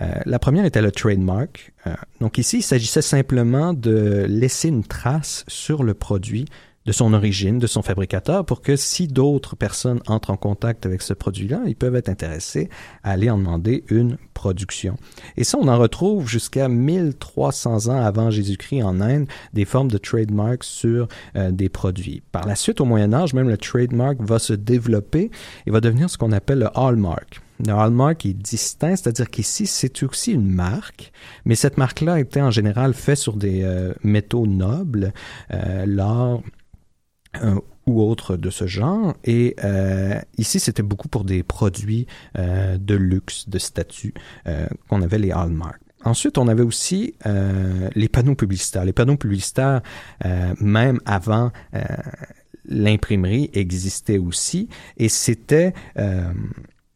Euh, 0.02 0.14
la 0.26 0.40
première 0.40 0.66
était 0.66 0.82
le 0.82 0.92
trademark. 0.92 1.74
Euh, 1.88 1.94
donc 2.22 2.38
ici, 2.38 2.60
il 2.60 2.64
s'agissait 2.64 3.02
simplement 3.02 3.74
de 3.74 4.26
laisser 4.28 4.70
une 4.70 4.84
trace 4.84 5.44
sur 5.48 5.84
le 5.84 5.94
produit 5.94 6.46
de 6.86 6.92
son 6.92 7.14
origine, 7.14 7.60
de 7.60 7.68
son 7.68 7.82
fabricateur, 7.82 8.46
pour 8.46 8.62
que 8.62 8.76
si 8.76 9.08
d'autres 9.08 9.56
personnes 9.56 10.02
entrent 10.08 10.32
en 10.32 10.38
contact 10.38 10.86
avec 10.86 11.02
ce 11.02 11.14
produit-là, 11.14 11.62
ils 11.66 11.76
peuvent 11.76 11.96
être 11.96 12.10
intéressés 12.10 12.70
à 13.04 13.12
aller 13.12 13.30
en 13.30 13.38
demander 13.38 13.84
une 13.90 14.18
production. 14.34 14.98
Et 15.38 15.44
ça, 15.44 15.58
on 15.60 15.68
en 15.68 15.78
retrouve 15.78 16.28
jusqu'à 16.28 16.68
1300 16.68 17.88
ans 17.88 18.02
avant 18.02 18.30
Jésus-Christ 18.30 18.84
en 18.84 19.00
Inde, 19.02 19.28
des 19.54 19.66
formes 19.66 19.90
de 19.90 19.98
trademark 19.98 20.64
sur 20.64 21.08
euh, 21.36 21.52
des 21.52 21.70
produits. 21.70 22.22
Par 22.32 22.46
la 22.46 22.56
suite, 22.56 22.82
au 22.82 22.86
Moyen 22.86 23.14
Âge, 23.14 23.34
même 23.34 23.50
le 23.50 23.58
trademark 23.58 24.18
va 24.20 24.40
se 24.40 24.54
développer 24.54 25.32
et 25.66 25.72
va 25.72 25.80
devenir 25.80 26.10
ce 26.10 26.18
qu'on 26.18 26.32
appelle 26.32 26.60
le 26.60 26.70
hallmark. 26.78 27.42
Le 27.66 27.72
hallmark 27.72 28.26
est 28.26 28.34
distinct, 28.34 28.96
c'est-à-dire 28.96 29.30
qu'ici, 29.30 29.68
c'est 29.68 30.04
aussi 30.04 30.34
une 30.34 30.50
marque, 30.50 31.12
mais 31.46 31.56
cette 31.56 31.78
marque-là 31.78 32.20
était 32.20 32.42
en 32.42 32.52
général 32.52 32.94
faite 32.94 33.20
sur 33.20 33.38
des 33.38 33.62
euh, 33.64 33.94
métaux 34.04 34.48
nobles, 34.48 35.14
euh, 35.54 35.86
l'or, 35.86 36.42
euh, 37.42 37.60
ou 37.86 38.02
autres 38.02 38.38
de 38.38 38.50
ce 38.50 38.68
genre. 38.68 39.14
Et 39.24 39.56
euh, 39.64 40.20
ici, 40.38 40.60
c'était 40.60 40.84
beaucoup 40.84 41.08
pour 41.08 41.24
des 41.24 41.44
produits 41.44 42.08
euh, 42.38 42.78
de 42.78 42.96
luxe, 42.96 43.50
de 43.50 43.60
statut, 43.60 44.14
euh, 44.48 44.68
qu'on 44.88 45.02
avait 45.02 45.18
les 45.18 45.32
hallmarks. 45.32 45.82
Ensuite, 46.06 46.38
on 46.38 46.48
avait 46.48 46.64
aussi 46.64 47.16
euh, 47.26 47.90
les 47.96 48.10
panneaux 48.10 48.36
publicitaires. 48.36 48.84
Les 48.84 48.94
panneaux 48.94 49.18
publicitaires, 49.18 49.82
euh, 50.26 50.54
même 50.60 51.00
avant 51.06 51.52
l'imprimerie, 52.66 53.50
existaient 53.54 54.18
aussi. 54.18 54.68
Et 54.98 55.08
c'était 55.08 55.74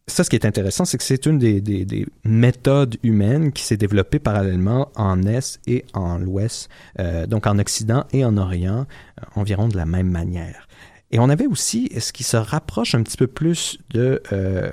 ça, 0.08 0.24
ce 0.24 0.30
qui 0.30 0.36
est 0.38 0.46
intéressant, 0.46 0.86
c'est 0.86 0.98
que 0.98 1.04
c'est 1.04 1.26
une 1.26 1.38
des, 1.38 1.60
des, 1.60 1.86
des, 1.86 2.06
méthodes 2.24 2.96
humaines 3.04 3.52
qui 3.52 3.64
s'est 3.64 3.78
développée 3.78 4.20
parallèlement 4.20 4.90
en 4.96 5.24
Est 5.24 5.60
et 5.68 5.86
en 5.94 6.18
l'Ouest, 6.18 6.70
euh, 7.00 7.28
donc 7.28 7.46
en 7.46 7.60
Occident 7.60 8.06
et 8.14 8.24
en 8.24 8.38
Orient, 8.38 8.86
euh, 8.86 9.26
environ 9.36 9.68
de 9.68 9.76
la 9.76 9.86
même 9.86 10.10
manière. 10.10 10.68
Et 11.12 11.20
on 11.20 11.30
avait 11.30 11.48
aussi 11.48 11.90
ce 12.00 12.12
qui 12.12 12.24
se 12.24 12.38
rapproche 12.38 12.96
un 12.96 13.04
petit 13.04 13.18
peu 13.18 13.28
plus 13.28 13.80
de 13.92 14.22
euh, 14.32 14.72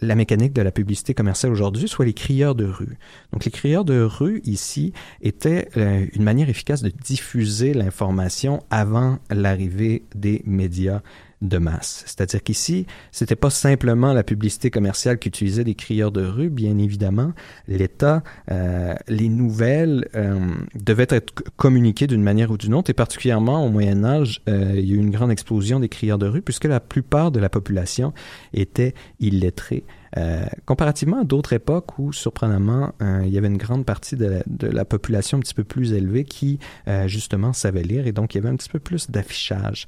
la 0.00 0.14
mécanique 0.14 0.52
de 0.52 0.62
la 0.62 0.72
publicité 0.72 1.14
commerciale 1.14 1.52
aujourd'hui, 1.52 1.88
soit 1.88 2.04
les 2.04 2.14
crieurs 2.14 2.54
de 2.54 2.64
rue. 2.64 2.98
Donc 3.32 3.44
les 3.44 3.50
crieurs 3.50 3.84
de 3.84 4.00
rue 4.00 4.40
ici 4.44 4.92
étaient 5.20 5.68
euh, 5.76 6.06
une 6.12 6.22
manière 6.22 6.48
efficace 6.48 6.82
de 6.82 6.90
diffuser 6.90 7.74
l'information 7.74 8.62
avant 8.70 9.18
l'arrivée 9.30 10.04
des 10.14 10.42
médias 10.46 11.00
de 11.42 11.58
masse. 11.58 12.02
C'est-à-dire 12.06 12.42
qu'ici, 12.42 12.86
c'était 13.12 13.36
pas 13.36 13.50
simplement 13.50 14.12
la 14.12 14.22
publicité 14.22 14.70
commerciale 14.70 15.18
qui 15.18 15.28
utilisait 15.28 15.64
des 15.64 15.74
crieurs 15.74 16.10
de 16.10 16.24
rue, 16.24 16.50
bien 16.50 16.78
évidemment. 16.78 17.32
L'État, 17.68 18.22
euh, 18.50 18.94
les 19.06 19.28
nouvelles 19.28 20.08
euh, 20.14 20.38
devaient 20.74 21.06
être 21.10 21.32
communiquées 21.56 22.06
d'une 22.06 22.22
manière 22.22 22.50
ou 22.50 22.56
d'une 22.56 22.74
autre, 22.74 22.90
et 22.90 22.94
particulièrement 22.94 23.64
au 23.64 23.70
Moyen 23.70 24.04
Âge, 24.04 24.42
euh, 24.48 24.74
il 24.76 24.88
y 24.88 24.92
a 24.92 24.96
eu 24.96 24.98
une 24.98 25.10
grande 25.10 25.30
explosion 25.30 25.80
des 25.80 25.88
crieurs 25.88 26.18
de 26.18 26.26
rue, 26.26 26.42
puisque 26.42 26.64
la 26.64 26.80
plupart 26.80 27.30
de 27.30 27.38
la 27.38 27.48
population 27.48 28.12
était 28.52 28.94
illettrée. 29.20 29.84
Euh, 30.16 30.46
comparativement 30.64 31.20
à 31.20 31.24
d'autres 31.24 31.52
époques 31.52 31.98
où, 31.98 32.12
surprenamment, 32.12 32.92
euh, 33.02 33.22
il 33.24 33.32
y 33.32 33.38
avait 33.38 33.48
une 33.48 33.58
grande 33.58 33.84
partie 33.84 34.16
de 34.16 34.42
la, 34.60 34.84
population 34.84 35.38
un 35.38 35.40
petit 35.40 35.54
peu 35.54 35.64
plus 35.64 35.92
élevée 35.92 36.24
qui, 36.24 36.58
euh, 36.86 37.06
justement, 37.08 37.52
savait 37.52 37.82
lire 37.82 38.06
et 38.06 38.12
donc 38.12 38.34
il 38.34 38.38
y 38.38 38.40
avait 38.40 38.48
un 38.48 38.56
petit 38.56 38.70
peu 38.70 38.78
plus 38.78 39.10
d'affichage 39.10 39.86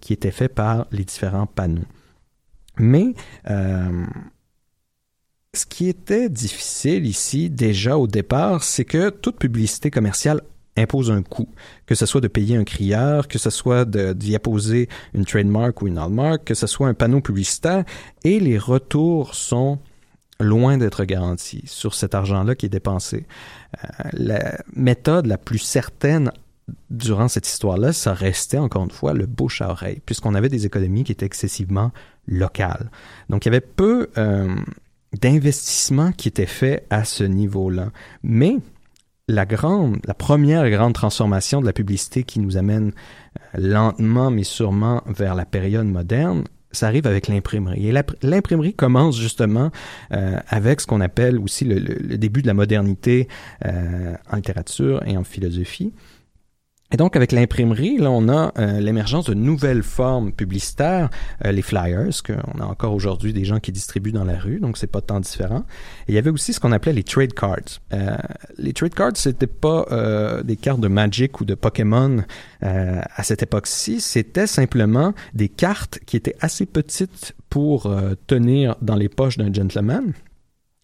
qui 0.00 0.12
était 0.12 0.30
fait 0.30 0.48
par 0.48 0.86
les 0.90 1.04
différents 1.04 1.46
panneaux. 1.46 1.84
Mais 2.78 3.14
ce 5.54 5.66
qui 5.66 5.88
était 5.88 6.28
difficile 6.28 7.06
ici, 7.06 7.50
déjà 7.50 7.96
au 7.96 8.06
départ, 8.06 8.64
c'est 8.64 8.84
que 8.84 9.10
toute 9.10 9.38
publicité 9.38 9.90
commerciale 9.90 10.42
impose 10.76 11.10
un 11.10 11.22
coût, 11.22 11.48
que 11.86 11.94
ce 11.94 12.06
soit 12.06 12.20
de 12.20 12.28
payer 12.28 12.56
un 12.56 12.64
crieur, 12.64 13.28
que 13.28 13.38
ce 13.38 13.50
soit 13.50 13.84
d'y 13.84 14.34
apposer 14.34 14.88
une 15.14 15.24
trademark 15.24 15.82
ou 15.82 15.86
une 15.86 15.98
hallmark, 15.98 16.44
que 16.44 16.54
ce 16.54 16.66
soit 16.66 16.88
un 16.88 16.94
panneau 16.94 17.20
publicitaire, 17.20 17.84
et 18.24 18.40
les 18.40 18.58
retours 18.58 19.34
sont 19.34 19.78
loin 20.40 20.78
d'être 20.78 21.04
garantis 21.04 21.62
sur 21.66 21.94
cet 21.94 22.14
argent-là 22.14 22.54
qui 22.54 22.66
est 22.66 22.70
dépensé. 22.70 23.26
Euh, 23.84 23.88
la 24.12 24.58
méthode 24.74 25.26
la 25.26 25.38
plus 25.38 25.58
certaine 25.58 26.32
durant 26.90 27.28
cette 27.28 27.46
histoire-là, 27.46 27.92
ça 27.92 28.14
restait 28.14 28.58
encore 28.58 28.84
une 28.84 28.90
fois 28.90 29.12
le 29.12 29.26
bouche 29.26 29.62
à 29.62 29.70
oreille, 29.70 30.00
puisqu'on 30.04 30.34
avait 30.34 30.48
des 30.48 30.66
économies 30.66 31.04
qui 31.04 31.12
étaient 31.12 31.26
excessivement 31.26 31.92
locales. 32.26 32.90
Donc 33.28 33.44
il 33.44 33.48
y 33.48 33.50
avait 33.50 33.60
peu 33.60 34.08
euh, 34.16 34.54
d'investissements 35.20 36.12
qui 36.12 36.28
étaient 36.28 36.46
faits 36.46 36.86
à 36.90 37.04
ce 37.04 37.24
niveau-là. 37.24 37.90
Mais 38.22 38.56
la 39.28 39.46
grande, 39.46 39.98
la 40.06 40.14
première 40.14 40.68
grande 40.70 40.92
transformation 40.92 41.60
de 41.60 41.66
la 41.66 41.72
publicité 41.72 42.24
qui 42.24 42.40
nous 42.40 42.56
amène 42.56 42.92
euh, 43.38 43.58
lentement 43.58 44.30
mais 44.30 44.44
sûrement 44.44 45.02
vers 45.06 45.34
la 45.34 45.44
période 45.44 45.86
moderne, 45.86 46.44
ça 46.72 46.88
arrive 46.88 47.06
avec 47.06 47.28
l'imprimerie. 47.28 47.88
Et 47.88 47.92
l'imprimerie 48.22 48.74
commence 48.74 49.18
justement 49.18 49.70
euh, 50.12 50.38
avec 50.48 50.80
ce 50.80 50.86
qu'on 50.86 51.00
appelle 51.00 51.38
aussi 51.38 51.64
le, 51.64 52.16
début 52.16 52.42
de 52.42 52.48
la 52.48 52.54
modernité 52.54 53.28
euh, 53.64 54.14
en 54.30 54.36
littérature 54.36 55.02
et 55.06 55.16
en 55.16 55.24
philosophie. 55.24 55.92
Et 56.94 56.96
donc, 56.96 57.16
avec 57.16 57.32
l'imprimerie, 57.32 57.98
là, 57.98 58.08
on 58.08 58.28
a 58.28 58.52
euh, 58.56 58.78
l'émergence 58.78 59.24
de 59.24 59.34
nouvelles 59.34 59.82
formes 59.82 60.30
publicitaires, 60.30 61.10
euh, 61.44 61.50
les 61.50 61.60
flyers, 61.60 62.22
qu'on 62.24 62.60
a 62.60 62.64
encore 62.64 62.94
aujourd'hui 62.94 63.32
des 63.32 63.44
gens 63.44 63.58
qui 63.58 63.72
distribuent 63.72 64.12
dans 64.12 64.22
la 64.22 64.38
rue, 64.38 64.60
donc 64.60 64.78
c'est 64.78 64.86
pas 64.86 65.00
tant 65.00 65.18
différent. 65.18 65.64
Et 66.06 66.12
il 66.12 66.14
y 66.14 66.18
avait 66.18 66.30
aussi 66.30 66.52
ce 66.52 66.60
qu'on 66.60 66.70
appelait 66.70 66.92
les 66.92 67.02
trade 67.02 67.34
cards. 67.34 67.80
Euh, 67.92 68.16
les 68.58 68.72
trade 68.72 68.94
cards, 68.94 69.16
c'était 69.16 69.48
pas 69.48 69.86
des 70.44 70.54
cartes 70.54 70.78
de 70.78 70.86
Magic 70.86 71.40
ou 71.40 71.44
de 71.44 71.56
Pokémon 71.56 72.22
à 72.60 73.22
cette 73.24 73.42
époque-ci, 73.42 74.00
c'était 74.00 74.46
simplement 74.46 75.14
des 75.34 75.48
cartes 75.48 75.98
qui 76.06 76.16
étaient 76.16 76.36
assez 76.40 76.64
petites 76.64 77.34
pour 77.50 77.92
tenir 78.28 78.76
dans 78.80 78.94
les 78.94 79.08
poches 79.08 79.36
d'un 79.36 79.52
gentleman 79.52 80.12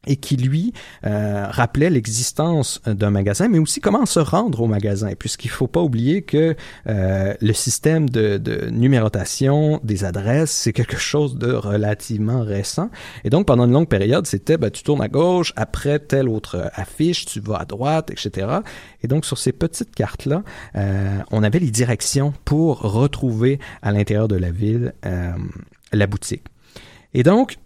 et 0.06 0.16
qui 0.16 0.36
lui 0.36 0.72
euh, 1.04 1.46
rappelait 1.48 1.90
l'existence 1.90 2.80
d'un 2.86 3.10
magasin, 3.10 3.48
mais 3.48 3.58
aussi 3.58 3.80
comment 3.80 4.06
se 4.06 4.20
rendre 4.20 4.62
au 4.62 4.66
magasin, 4.66 5.10
puisqu'il 5.18 5.50
faut 5.50 5.66
pas 5.66 5.82
oublier 5.82 6.22
que 6.22 6.56
euh, 6.88 7.34
le 7.40 7.52
système 7.52 8.08
de, 8.08 8.38
de, 8.38 8.70
numérotation 8.70 9.78
des 9.84 10.04
adresses, 10.04 10.52
c'est 10.52 10.72
quelque 10.72 10.96
chose 10.96 11.36
de 11.36 11.52
relativement 11.52 12.42
récent. 12.42 12.90
Et 13.24 13.30
donc, 13.30 13.46
pendant 13.46 13.66
une 13.66 13.72
longue 13.72 13.88
période, 13.88 14.26
c'était 14.26 14.56
ben, 14.56 14.70
tu 14.70 14.82
tournes 14.82 15.02
à 15.02 15.08
gauche, 15.08 15.52
après 15.56 15.98
telle 15.98 16.28
autre 16.28 16.70
affiche, 16.74 17.26
tu 17.26 17.40
vas 17.40 17.56
à 17.56 17.64
droite, 17.64 18.10
etc. 18.10 18.46
Et 19.02 19.08
donc, 19.08 19.26
sur 19.26 19.38
ces 19.38 19.52
petites 19.52 19.94
cartes-là, 19.94 20.42
euh, 20.76 21.18
on 21.30 21.42
avait 21.42 21.58
les 21.58 21.70
directions 21.70 22.32
pour 22.44 22.80
retrouver 22.80 23.58
à 23.82 23.92
l'intérieur 23.92 24.28
de 24.28 24.36
la 24.36 24.50
ville 24.50 24.94
euh, 25.04 25.32
la 25.92 26.06
boutique. 26.06 26.44
Et 27.14 27.22
donc, 27.22 27.56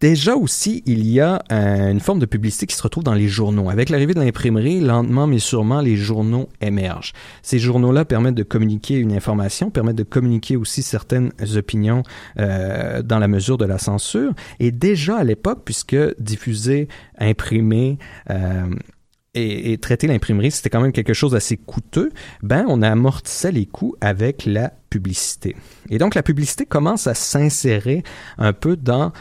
Déjà 0.00 0.36
aussi, 0.36 0.82
il 0.86 1.06
y 1.06 1.20
a 1.20 1.42
euh, 1.52 1.90
une 1.90 2.00
forme 2.00 2.18
de 2.18 2.26
publicité 2.26 2.66
qui 2.66 2.76
se 2.76 2.82
retrouve 2.82 3.04
dans 3.04 3.14
les 3.14 3.28
journaux. 3.28 3.70
Avec 3.70 3.88
l'arrivée 3.88 4.14
de 4.14 4.20
l'imprimerie, 4.20 4.80
lentement 4.80 5.26
mais 5.26 5.38
sûrement, 5.38 5.80
les 5.80 5.96
journaux 5.96 6.48
émergent. 6.60 7.12
Ces 7.42 7.58
journaux-là 7.58 8.04
permettent 8.04 8.34
de 8.34 8.42
communiquer 8.42 8.96
une 8.96 9.12
information, 9.12 9.70
permettent 9.70 9.96
de 9.96 10.02
communiquer 10.02 10.56
aussi 10.56 10.82
certaines 10.82 11.32
opinions 11.56 12.02
euh, 12.38 13.02
dans 13.02 13.18
la 13.18 13.28
mesure 13.28 13.56
de 13.56 13.64
la 13.64 13.78
censure. 13.78 14.32
Et 14.60 14.70
déjà 14.70 15.16
à 15.16 15.24
l'époque, 15.24 15.62
puisque 15.64 15.96
diffuser, 16.20 16.88
imprimer, 17.18 17.98
euh, 18.30 18.66
et, 19.32 19.72
et, 19.72 19.78
traiter 19.78 20.06
l'imprimerie, 20.06 20.50
c'était 20.50 20.70
quand 20.70 20.80
même 20.80 20.92
quelque 20.92 21.12
chose 21.12 21.32
d'assez 21.32 21.58
coûteux, 21.58 22.10
ben 22.42 22.64
on 22.68 22.80
amortissait 22.80 23.52
les 23.52 23.66
coûts 23.66 23.94
avec 24.00 24.46
la 24.46 24.72
publicité. 24.88 25.56
Et 25.90 25.98
donc 25.98 26.14
la 26.14 26.22
publicité 26.22 26.64
commence 26.64 27.06
à 27.06 27.12
s'insérer 27.12 28.02
un 28.38 28.54
peu 28.54 28.76
dans 28.76 29.12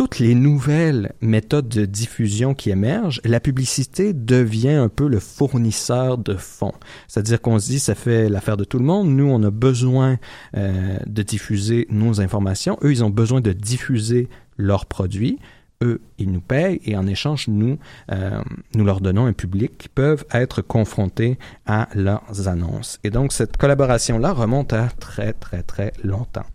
toutes 0.00 0.18
les 0.18 0.34
nouvelles 0.34 1.12
méthodes 1.20 1.68
de 1.68 1.84
diffusion 1.84 2.54
qui 2.54 2.70
émergent, 2.70 3.20
la 3.22 3.38
publicité 3.38 4.14
devient 4.14 4.70
un 4.70 4.88
peu 4.88 5.06
le 5.06 5.20
fournisseur 5.20 6.16
de 6.16 6.36
fonds. 6.36 6.72
C'est-à-dire 7.06 7.38
qu'on 7.42 7.58
se 7.58 7.66
dit, 7.66 7.78
ça 7.78 7.94
fait 7.94 8.30
l'affaire 8.30 8.56
de 8.56 8.64
tout 8.64 8.78
le 8.78 8.84
monde. 8.86 9.10
Nous, 9.10 9.26
on 9.26 9.42
a 9.42 9.50
besoin 9.50 10.16
euh, 10.56 10.96
de 11.04 11.22
diffuser 11.22 11.86
nos 11.90 12.22
informations. 12.22 12.78
Eux, 12.82 12.92
ils 12.92 13.04
ont 13.04 13.10
besoin 13.10 13.42
de 13.42 13.52
diffuser 13.52 14.30
leurs 14.56 14.86
produits. 14.86 15.38
Eux, 15.82 16.00
ils 16.16 16.32
nous 16.32 16.40
payent 16.40 16.80
et 16.86 16.96
en 16.96 17.06
échange, 17.06 17.48
nous, 17.48 17.76
euh, 18.10 18.40
nous 18.74 18.84
leur 18.86 19.02
donnons 19.02 19.26
un 19.26 19.34
public 19.34 19.76
qui 19.76 19.90
peuvent 19.90 20.24
être 20.32 20.62
confrontés 20.62 21.38
à 21.66 21.90
leurs 21.94 22.48
annonces. 22.48 22.98
Et 23.04 23.10
donc, 23.10 23.34
cette 23.34 23.58
collaboration-là 23.58 24.32
remonte 24.32 24.72
à 24.72 24.88
très, 24.98 25.34
très, 25.34 25.62
très 25.62 25.92
longtemps. 26.02 26.46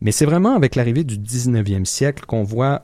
Mais 0.00 0.12
c'est 0.12 0.26
vraiment 0.26 0.54
avec 0.54 0.74
l'arrivée 0.76 1.04
du 1.04 1.18
19e 1.18 1.84
siècle 1.84 2.24
qu'on 2.26 2.44
voit 2.44 2.82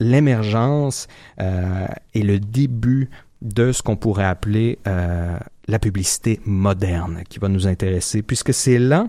l'émergence 0.00 1.08
euh, 1.40 1.86
et 2.14 2.22
le 2.22 2.38
début 2.38 3.10
de 3.40 3.72
ce 3.72 3.82
qu'on 3.82 3.96
pourrait 3.96 4.24
appeler 4.24 4.78
euh, 4.86 5.36
la 5.66 5.78
publicité 5.78 6.40
moderne 6.44 7.22
qui 7.28 7.38
va 7.38 7.48
nous 7.48 7.66
intéresser, 7.66 8.22
puisque 8.22 8.54
c'est 8.54 8.78
là 8.78 9.08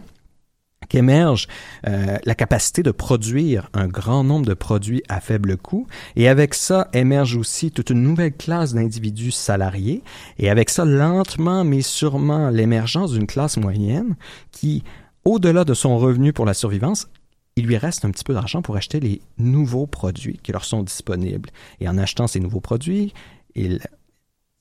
qu'émerge 0.90 1.48
euh, 1.88 2.18
la 2.24 2.36
capacité 2.36 2.84
de 2.84 2.92
produire 2.92 3.70
un 3.74 3.88
grand 3.88 4.24
nombre 4.24 4.46
de 4.46 4.54
produits 4.54 5.02
à 5.08 5.22
faible 5.22 5.58
coût. 5.58 5.88
Et 6.16 6.28
avec 6.28 6.54
ça 6.54 6.90
émerge 6.94 7.38
aussi 7.38 7.72
toute 7.72 7.90
une 7.90 8.04
nouvelle 8.04 8.34
classe 8.34 8.74
d'individus 8.74 9.32
salariés. 9.32 10.04
Et 10.40 10.50
avec 10.50 10.70
ça, 10.70 10.86
lentement 10.86 11.64
mais 11.64 11.82
sûrement, 11.82 12.50
l'émergence 12.50 13.14
d'une 13.14 13.28
classe 13.28 13.58
moyenne 13.58 14.16
qui, 14.52 14.84
au-delà 15.26 15.64
de 15.64 15.74
son 15.74 15.98
revenu 15.98 16.34
pour 16.34 16.46
la 16.46 16.54
survivance, 16.54 17.08
il 17.56 17.66
lui 17.66 17.78
reste 17.78 18.06
un 18.06 18.12
petit 18.12 18.24
peu 18.24 18.34
d'argent 18.34 18.62
pour 18.62 18.76
acheter 18.76 19.00
les 19.00 19.22
nouveaux 19.38 19.88
produits 19.88 20.40
qui 20.42 20.52
leur 20.52 20.66
sont 20.66 20.84
disponibles. 20.84 21.50
Et 21.80 21.88
en 21.88 21.98
achetant 21.98 22.28
ces 22.28 22.40
nouveaux 22.40 22.62
produits, 22.62 23.14
il 23.56 23.80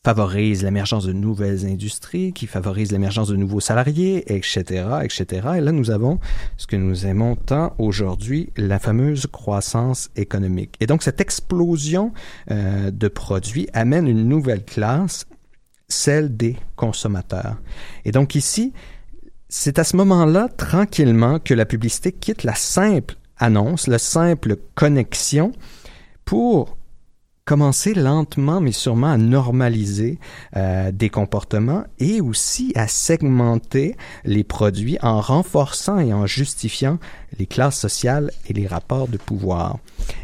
favorise 0.05 0.65
l'émergence 0.65 1.07
de 1.07 1.13
nouvelles 1.13 1.65
industries, 1.65 2.33
qui 2.33 2.47
favorise 2.47 2.91
l'émergence 2.91 3.29
de 3.29 3.37
nouveaux 3.37 3.61
salariés, 3.61 4.35
etc., 4.35 4.85
etc. 5.05 5.49
Et 5.57 5.61
là, 5.61 5.71
nous 5.71 5.91
avons 5.91 6.19
ce 6.57 6.67
que 6.67 6.75
nous 6.75 7.07
aimons 7.07 7.37
tant 7.37 7.75
aujourd'hui, 7.79 8.51
la 8.57 8.81
fameuse 8.81 9.27
croissance 9.29 10.11
économique. 10.17 10.75
Et 10.81 10.87
donc, 10.87 11.05
cette 11.05 11.21
explosion 11.21 12.13
euh, 12.51 12.91
de 12.91 13.09
produits 13.09 13.69
amène 13.73 14.09
une 14.09 14.29
nouvelle 14.29 14.65
classe, 14.65 15.27
celle 15.89 16.37
des 16.37 16.57
consommateurs. 16.75 17.59
Et 18.05 18.11
donc 18.13 18.35
ici, 18.35 18.73
c'est 19.55 19.79
à 19.79 19.85
ce 19.85 19.97
moment-là, 19.97 20.49
tranquillement, 20.49 21.39
que 21.39 21.53
la 21.53 21.67
publicité 21.67 22.11
quitte 22.11 22.43
la 22.43 22.55
simple 22.55 23.17
annonce, 23.37 23.87
la 23.87 23.99
simple 23.99 24.57
connexion 24.75 25.53
pour 26.25 26.79
commencer 27.45 27.93
lentement 27.93 28.63
mais 28.63 28.73
sûrement 28.73 29.13
à 29.13 29.19
normaliser 29.19 30.19
euh, 30.57 30.91
des 30.91 31.11
comportements 31.11 31.85
et 31.99 32.23
aussi 32.23 32.73
à 32.77 32.89
segmenter 32.89 33.95
les 34.25 34.43
produits 34.43 34.97
en 35.03 35.21
renforçant 35.21 35.99
et 35.99 36.15
en 36.15 36.25
justifiant 36.25 36.99
les 37.39 37.45
classes 37.45 37.79
sociales 37.79 38.31
et 38.49 38.55
les 38.55 38.67
rapports 38.67 39.09
de 39.09 39.19
pouvoir. 39.19 39.79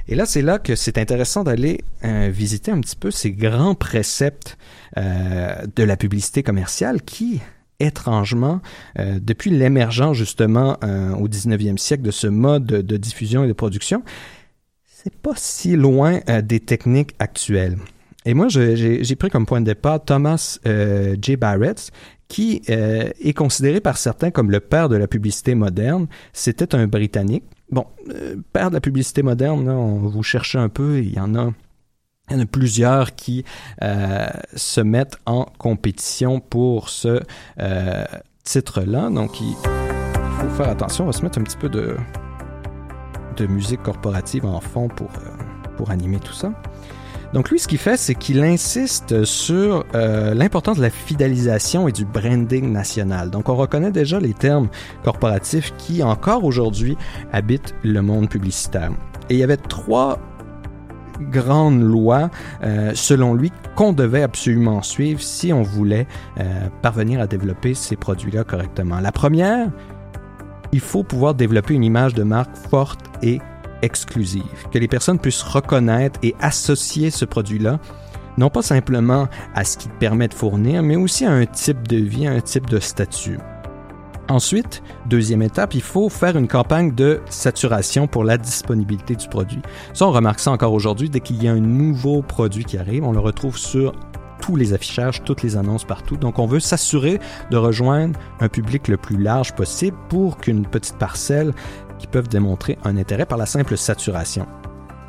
Et 0.07 0.15
là, 0.15 0.25
c'est 0.25 0.43
là 0.43 0.59
que 0.59 0.75
c'est 0.75 0.97
intéressant 0.97 1.45
d'aller 1.45 1.85
euh, 2.03 2.31
visiter 2.33 2.71
un 2.71 2.81
petit 2.81 2.97
peu 2.97 3.11
ces 3.11 3.33
grands 3.33 3.75
préceptes 3.75 4.57
euh, 4.97 5.55
de 5.77 5.83
la 5.83 5.99
publicité 5.99 6.43
commerciale 6.43 7.03
qui, 7.03 7.43
étrangement, 7.81 8.61
euh, 8.99 9.19
depuis 9.23 9.51
l'émergence 9.51 10.17
justement 10.17 10.77
euh, 10.83 11.13
au 11.15 11.29
19e 11.29 11.79
siècle 11.79 12.03
de 12.03 12.11
ce 12.11 12.27
mode 12.27 12.67
de, 12.67 12.97
diffusion 12.97 13.45
et 13.45 13.49
de 13.49 13.53
production, 13.53 14.03
c'est 14.87 15.15
pas 15.15 15.35
si 15.37 15.77
loin 15.77 16.21
euh, 16.29 16.43
des 16.43 16.61
techniques 16.61 17.15
actuelles. 17.19 17.79
Et 18.25 18.35
moi, 18.35 18.49
j'ai 18.49 19.17
pris 19.17 19.31
comme 19.31 19.47
point 19.47 19.61
de 19.61 19.67
départ 19.67 20.05
Thomas 20.05 20.59
J. 20.67 21.37
Barrett, 21.37 21.91
qui 22.27 22.61
est 22.67 23.33
considéré 23.33 23.81
par 23.81 23.97
certains 23.97 24.31
comme 24.31 24.51
le 24.51 24.61
père 24.61 24.91
de 24.91 24.97
la 24.97 25.07
publicité 25.07 25.55
moderne. 25.55 26.09
C'était 26.35 26.75
un 26.75 26.87
Britannique. 26.89 27.45
Bon, 27.71 27.87
père 28.53 28.69
de 28.69 28.75
la 28.75 28.83
publicité 28.83 29.23
moderne, 29.23 29.65
là, 29.65 29.73
on 29.73 29.97
vous 29.97 30.23
cherchez 30.23 30.59
un 30.59 30.69
peu, 30.69 30.99
il 30.99 31.15
y 31.15 31.21
en 31.21 31.35
a 31.37 31.55
il 32.31 32.37
y 32.37 32.41
en 32.41 32.43
a 32.43 32.47
plusieurs 32.47 33.15
qui 33.15 33.45
euh, 33.83 34.27
se 34.55 34.81
mettent 34.81 35.19
en 35.27 35.47
compétition 35.59 36.41
pour 36.41 36.89
ce 36.89 37.21
euh, 37.61 38.05
titre-là. 38.45 39.11
Donc, 39.11 39.41
il, 39.41 39.55
faut 39.55 40.49
faire 40.51 40.69
attention. 40.69 41.05
On 41.05 41.07
va 41.09 41.13
se 41.13 41.23
mettre 41.23 41.39
un 41.39 41.43
petit 41.43 41.57
peu 41.57 41.69
de, 41.69 41.97
musique 43.49 43.83
corporative 43.83 44.45
en 44.45 44.61
fond 44.61 44.89
pour, 44.89 45.09
euh, 45.09 45.75
pour 45.77 45.91
animer 45.91 46.19
tout 46.19 46.33
ça. 46.33 46.53
Donc 47.35 47.51
lui, 47.51 47.59
ce 47.59 47.69
qu'il 47.69 47.79
fait, 47.79 47.97
c'est 47.97 48.15
qu'il 48.15 48.43
insiste 48.43 49.25
sur 49.25 49.85
l'importance 49.93 50.79
de 50.79 50.83
la 50.83 50.89
fidélisation 50.89 51.87
et 51.87 51.93
du 51.93 52.07
branding 52.07 52.73
national. 52.73 53.31
Donc 53.31 53.51
on 53.51 53.55
reconnaît 53.55 53.91
déjà 53.93 54.19
les 54.19 54.33
termes 54.33 54.69
corporatifs 55.05 55.75
qui, 55.77 56.03
encore 56.03 56.45
aujourd'hui, 56.45 56.97
habitent 57.31 57.75
le 57.85 58.01
monde 58.01 58.31
publicitaire. 58.31 58.93
Et 59.29 59.35
il 59.35 59.39
y 59.41 59.43
avait 59.43 59.59
trois 59.59 60.19
grande 61.21 61.83
loi, 61.83 62.31
euh, 62.63 62.93
selon 62.95 63.35
lui, 63.35 63.53
qu'on 63.77 63.93
devait 63.93 64.23
absolument 64.23 64.83
suivre 64.83 65.21
si 65.21 65.53
on 65.53 65.63
voulait 65.63 66.07
euh, 66.39 66.69
parvenir 66.83 67.21
à 67.21 67.27
développer 67.27 67.75
ces 67.75 67.97
produits-là 67.97 68.45
correctement. 68.45 69.01
La 69.01 69.13
première, 69.13 69.69
il 70.73 70.81
faut 70.81 71.03
pouvoir 71.03 71.35
développer 71.35 71.75
une 71.75 71.85
image 71.85 72.15
de 72.15 72.23
marque 72.23 72.57
forte 72.57 73.01
et 73.23 73.41
exclusive, 73.83 74.43
que 74.73 74.79
les 74.79 74.89
personnes 74.89 75.19
puissent 75.19 75.43
reconnaître 75.43 76.19
et 76.23 76.35
associer 76.41 77.11
ce 77.11 77.25
produit-là 77.25 77.79
non 78.39 78.51
pas 78.51 78.63
simplement 78.63 79.29
à 79.55 79.65
ce 79.65 79.77
qu'il 79.77 79.91
permet 79.91 80.29
de 80.29 80.35
fournir, 80.35 80.83
mais 80.83 80.97
aussi 80.97 81.25
à 81.25 81.33
un 81.33 81.45
type 81.45 81.87
de 81.89 81.97
vie, 81.97 82.27
à 82.27 82.33
un 82.33 82.41
type 82.41 82.71
de 82.71 82.79
statut. 82.79 83.39
Ensuite, 84.29 84.83
deuxième 85.07 85.41
étape, 85.41 85.75
il 85.75 85.81
faut 85.81 86.11
faire 86.11 86.37
une 86.37 86.49
campagne 86.49 86.95
de 86.95 87.21
saturation 87.31 88.07
pour 88.07 88.25
la 88.25 88.37
disponibilité 88.37 89.17
du 89.17 89.27
produit. 89.27 89.63
Ça, 89.95 90.07
on 90.07 90.11
remarque 90.11 90.41
ça 90.41 90.51
encore 90.51 90.75
aujourd'hui. 90.75 91.09
Dès 91.09 91.21
qu'il 91.21 91.43
y 91.43 91.49
a 91.49 91.53
un 91.53 91.61
nouveau 91.61 92.21
produit 92.21 92.65
qui 92.65 92.77
arrive, 92.77 93.05
on 93.05 93.13
le 93.13 93.21
retrouve 93.21 93.57
sur 93.57 93.95
tous 94.43 94.55
les 94.55 94.75
affichages, 94.75 95.25
toutes 95.25 95.43
les 95.43 95.57
annonces 95.57 95.85
partout. 95.85 96.17
Donc, 96.17 96.39
on 96.39 96.47
veut 96.47 96.61
s'assurer 96.61 97.21
de 97.51 97.57
rejoindre 97.57 98.21
un 98.41 98.49
public 98.49 98.89
le 98.89 98.99
plus 98.99 99.17
large 99.17 99.55
possible 99.55 99.97
pour 100.11 100.37
qu'une 100.37 100.67
petite 100.67 100.99
parcelle 100.99 101.55
qui 101.99 102.07
peuvent 102.07 102.29
démontrer 102.29 102.79
un 102.85 102.99
intérêt 102.99 103.27
par 103.27 103.39
la 103.39 103.47
simple 103.47 103.77
saturation. 103.77 104.47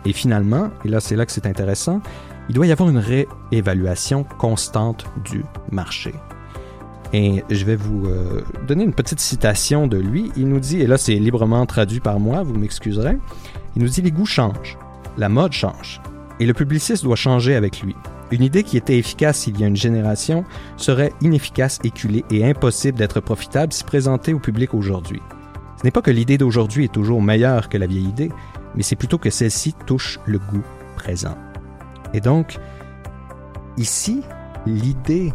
Et 0.06 0.14
finalement, 0.14 0.70
et 0.86 0.88
là 0.88 1.00
c'est 1.00 1.16
là 1.16 1.26
que 1.26 1.32
c'est 1.32 1.46
intéressant, 1.46 2.02
il 2.48 2.56
doit 2.56 2.66
y 2.66 2.72
avoir 2.72 2.90
une 2.90 2.98
réévaluation 2.98 4.24
constante 4.24 5.06
du 5.30 5.44
marché. 5.72 6.14
Et 7.14 7.44
je 7.50 7.66
vais 7.66 7.76
vous 7.76 8.06
euh, 8.08 8.42
donner 8.68 8.84
une 8.84 8.94
petite 8.94 9.20
citation 9.20 9.88
de 9.88 9.98
lui. 9.98 10.32
Il 10.38 10.48
nous 10.48 10.60
dit, 10.60 10.82
et 10.82 10.88
là 10.88 10.98
c'est 10.98 11.16
librement 11.16 11.66
traduit 11.66 12.00
par 12.00 12.20
moi, 12.20 12.44
vous 12.44 12.54
m'excuserez, 12.54 13.18
il 13.76 13.82
nous 13.82 13.90
dit 13.90 14.02
les 14.02 14.12
goûts 14.12 14.26
changent, 14.26 14.78
la 15.18 15.30
mode 15.30 15.54
change, 15.54 16.02
et 16.40 16.46
le 16.46 16.54
publiciste 16.54 17.04
doit 17.04 17.16
changer 17.16 17.56
avec 17.56 17.82
lui. 17.82 17.96
Une 18.32 18.44
idée 18.44 18.62
qui 18.62 18.78
était 18.78 18.98
efficace 18.98 19.48
il 19.48 19.60
y 19.60 19.64
a 19.64 19.68
une 19.68 19.76
génération 19.76 20.46
serait 20.78 21.14
inefficace, 21.22 21.80
éculée 21.84 22.24
et 22.30 22.46
impossible 22.46 22.98
d'être 22.98 23.22
profitable 23.22 23.74
si 23.74 23.84
présentée 23.84 24.34
au 24.34 24.40
public 24.40 24.76
aujourd'hui. 24.76 25.22
Ce 25.78 25.84
n'est 25.84 25.92
pas 25.92 26.02
que 26.02 26.12
l'idée 26.12 26.38
d'aujourd'hui 26.38 26.86
est 26.86 26.94
toujours 26.94 27.22
meilleure 27.22 27.70
que 27.70 27.78
la 27.78 27.88
vieille 27.88 28.04
idée, 28.04 28.32
mais 28.76 28.84
c'est 28.84 28.96
plutôt 28.96 29.18
que 29.18 29.32
celle-ci 29.32 29.74
touche 29.88 30.20
le 30.26 30.38
goût 30.38 30.64
présent. 30.96 31.38
Et 32.14 32.22
donc, 32.22 32.60
ici, 33.78 34.22
l'idée 34.68 35.34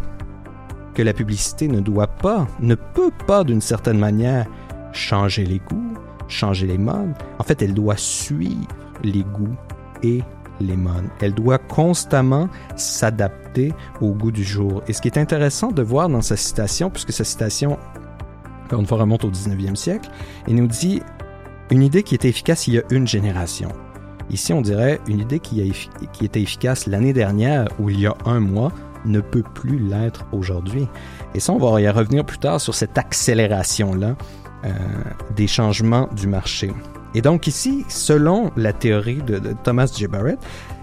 que 0.95 1.03
la 1.03 1.13
publicité 1.13 1.69
ne 1.69 1.81
doit 1.81 2.07
pas, 2.07 2.47
ne 2.61 2.75
peut 2.75 3.11
pas 3.27 3.45
d'une 3.45 3.61
certaine 3.61 3.99
manière 3.99 4.47
changer 4.93 5.45
les 5.45 5.59
goûts, 5.59 5.95
changer 6.29 6.67
les 6.67 6.79
modes. 6.79 7.15
En 7.39 7.43
fait, 7.43 7.61
elle 7.63 7.75
doit 7.75 7.97
suivre 7.97 8.67
les 9.03 9.25
goûts 9.25 9.57
et 10.03 10.23
les 10.61 10.77
modes. 10.77 11.09
Elle 11.21 11.35
doit 11.35 11.59
constamment 11.59 12.49
s'adapter 12.77 13.73
au 14.01 14.13
goût 14.13 14.31
du 14.31 14.45
jour. 14.45 14.83
Et 14.89 14.93
ce 14.93 15.03
qui 15.03 15.09
est 15.09 15.19
intéressant 15.19 15.73
de 15.73 15.83
voir 15.83 16.09
dans 16.09 16.23
sa 16.23 16.37
citation, 16.37 16.91
puisque 16.91 17.13
sa 17.13 17.25
citation, 17.25 17.79
encore 18.67 18.81
une 18.81 18.87
fois, 18.87 18.99
remonte 18.99 19.25
au 19.25 19.31
19e 19.31 19.75
siècle, 19.75 20.09
il 20.47 20.55
nous 20.55 20.67
dit 20.67 21.03
une 21.71 21.83
idée 21.83 22.03
qui 22.03 22.15
était 22.15 22.29
efficace 22.29 22.67
il 22.69 22.75
y 22.75 22.79
a 22.79 22.83
une 22.91 23.07
génération. 23.07 23.69
Ici, 24.31 24.53
on 24.53 24.63
dirait 24.63 25.01
une 25.07 25.21
idée 25.21 25.39
qui, 25.39 25.73
qui 26.13 26.25
était 26.25 26.41
efficace 26.41 26.87
l'année 26.87 27.13
dernière 27.13 27.69
ou 27.79 27.91
il 27.91 28.01
y 28.01 28.07
a 28.07 28.15
un 28.25 28.41
mois 28.41 28.73
ne 29.05 29.21
peut 29.21 29.45
plus 29.55 29.79
l'être 29.79 30.27
aujourd'hui. 30.33 30.89
Et 31.35 31.41
ça, 31.41 31.53
on 31.53 31.59
va 31.59 31.81
y 31.81 31.89
revenir 31.89 32.25
plus 32.25 32.39
tard 32.39 32.61
sur 32.61 32.75
cette 32.75 32.97
accélération-là 32.99 34.17
euh, 34.65 34.71
des 35.37 35.47
changements 35.47 36.09
du 36.17 36.27
marché. 36.27 36.73
Et 37.15 37.23
donc 37.23 37.47
ici, 37.47 37.85
selon 37.89 38.51
la 38.57 38.73
théorie 38.73 39.23
de, 39.23 39.39
Thomas 39.63 39.93
J. 39.95 40.07
Barrett, 40.07 40.39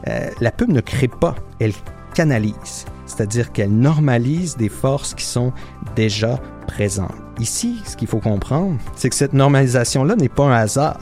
euh, 0.08 0.30
la 0.40 0.52
pub 0.52 0.70
ne 0.70 0.82
crée 0.82 1.10
pas, 1.10 1.36
elle 1.60 1.74
canalise, 2.14 2.86
c'est-à-dire 3.06 3.52
qu'elle 3.52 3.72
normalise 3.72 4.56
des 4.56 4.70
forces 4.70 5.14
qui 5.14 5.26
sont 5.26 5.52
déjà 5.96 6.40
présentes. 6.68 7.16
Ici, 7.40 7.82
ce 7.86 7.98
qu'il 7.98 8.08
faut 8.08 8.20
comprendre, 8.20 8.78
c'est 8.96 9.10
que 9.10 9.16
cette 9.16 9.34
normalisation-là 9.34 10.16
n'est 10.16 10.30
pas 10.30 10.46
un 10.46 10.54
hasard. 10.54 11.00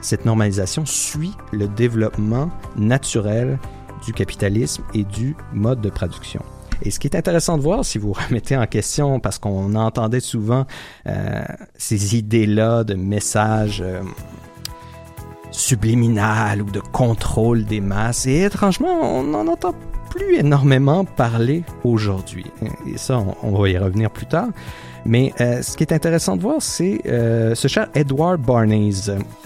Cette 0.00 0.24
normalisation 0.24 0.86
suit 0.86 1.34
le 1.52 1.66
développement 1.66 2.50
naturel 2.76 3.58
du 4.04 4.12
capitalisme 4.12 4.82
et 4.94 5.04
du 5.04 5.36
mode 5.52 5.80
de 5.80 5.90
production. 5.90 6.42
Et 6.82 6.90
ce 6.90 7.00
qui 7.00 7.08
est 7.08 7.16
intéressant 7.16 7.56
de 7.56 7.62
voir, 7.62 7.84
si 7.84 7.98
vous 7.98 8.12
remettez 8.28 8.56
en 8.56 8.66
question, 8.66 9.20
parce 9.20 9.38
qu'on 9.38 9.74
entendait 9.74 10.20
souvent 10.20 10.66
euh, 11.06 11.42
ces 11.76 12.16
idées-là 12.16 12.84
de 12.84 12.94
messages 12.94 13.82
euh, 13.84 14.02
ou 15.72 16.70
de 16.70 16.80
contrôle 16.92 17.64
des 17.64 17.80
masses, 17.80 18.26
et 18.26 18.42
étrangement, 18.42 19.00
on 19.02 19.24
n'en 19.24 19.46
entend 19.46 19.74
plus 20.08 20.36
énormément 20.36 21.04
parler 21.04 21.64
aujourd'hui. 21.84 22.46
Et 22.86 22.98
ça, 22.98 23.22
on, 23.42 23.58
va 23.58 23.68
y 23.68 23.78
revenir 23.78 24.10
plus 24.10 24.26
tard. 24.26 24.48
Mais 25.04 25.32
euh, 25.40 25.62
ce 25.62 25.76
qui 25.76 25.84
est 25.84 25.92
intéressant 25.92 26.36
de 26.36 26.42
voir, 26.42 26.56
c'est 26.60 27.00
euh, 27.06 27.54
ce 27.54 27.68
cher 27.68 27.88
Edward 27.94 28.40
Barnes, 28.40 28.92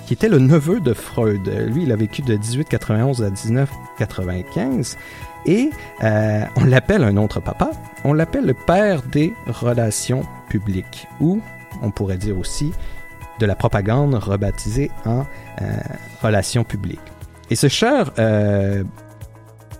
qui 0.06 0.14
était 0.14 0.28
le 0.28 0.38
neveu 0.38 0.80
de 0.80 0.92
Freud. 0.92 1.48
Lui, 1.68 1.84
il 1.84 1.92
a 1.92 1.96
vécu 1.96 2.22
de 2.22 2.34
1891 2.34 3.22
à 3.22 3.30
1995. 3.30 4.96
Et 5.44 5.70
euh, 6.02 6.44
on 6.56 6.64
l'appelle 6.64 7.02
un 7.02 7.16
autre 7.16 7.40
papa, 7.40 7.70
on 8.04 8.12
l'appelle 8.12 8.46
le 8.46 8.54
père 8.54 9.02
des 9.02 9.32
relations 9.48 10.22
publiques, 10.48 11.08
ou 11.20 11.40
on 11.82 11.90
pourrait 11.90 12.16
dire 12.16 12.38
aussi 12.38 12.72
de 13.40 13.46
la 13.46 13.56
propagande 13.56 14.14
rebaptisée 14.14 14.92
en 15.04 15.24
relations 16.22 16.62
publiques. 16.62 17.00
Et 17.50 17.56
ce 17.56 17.66
cher 17.66 18.12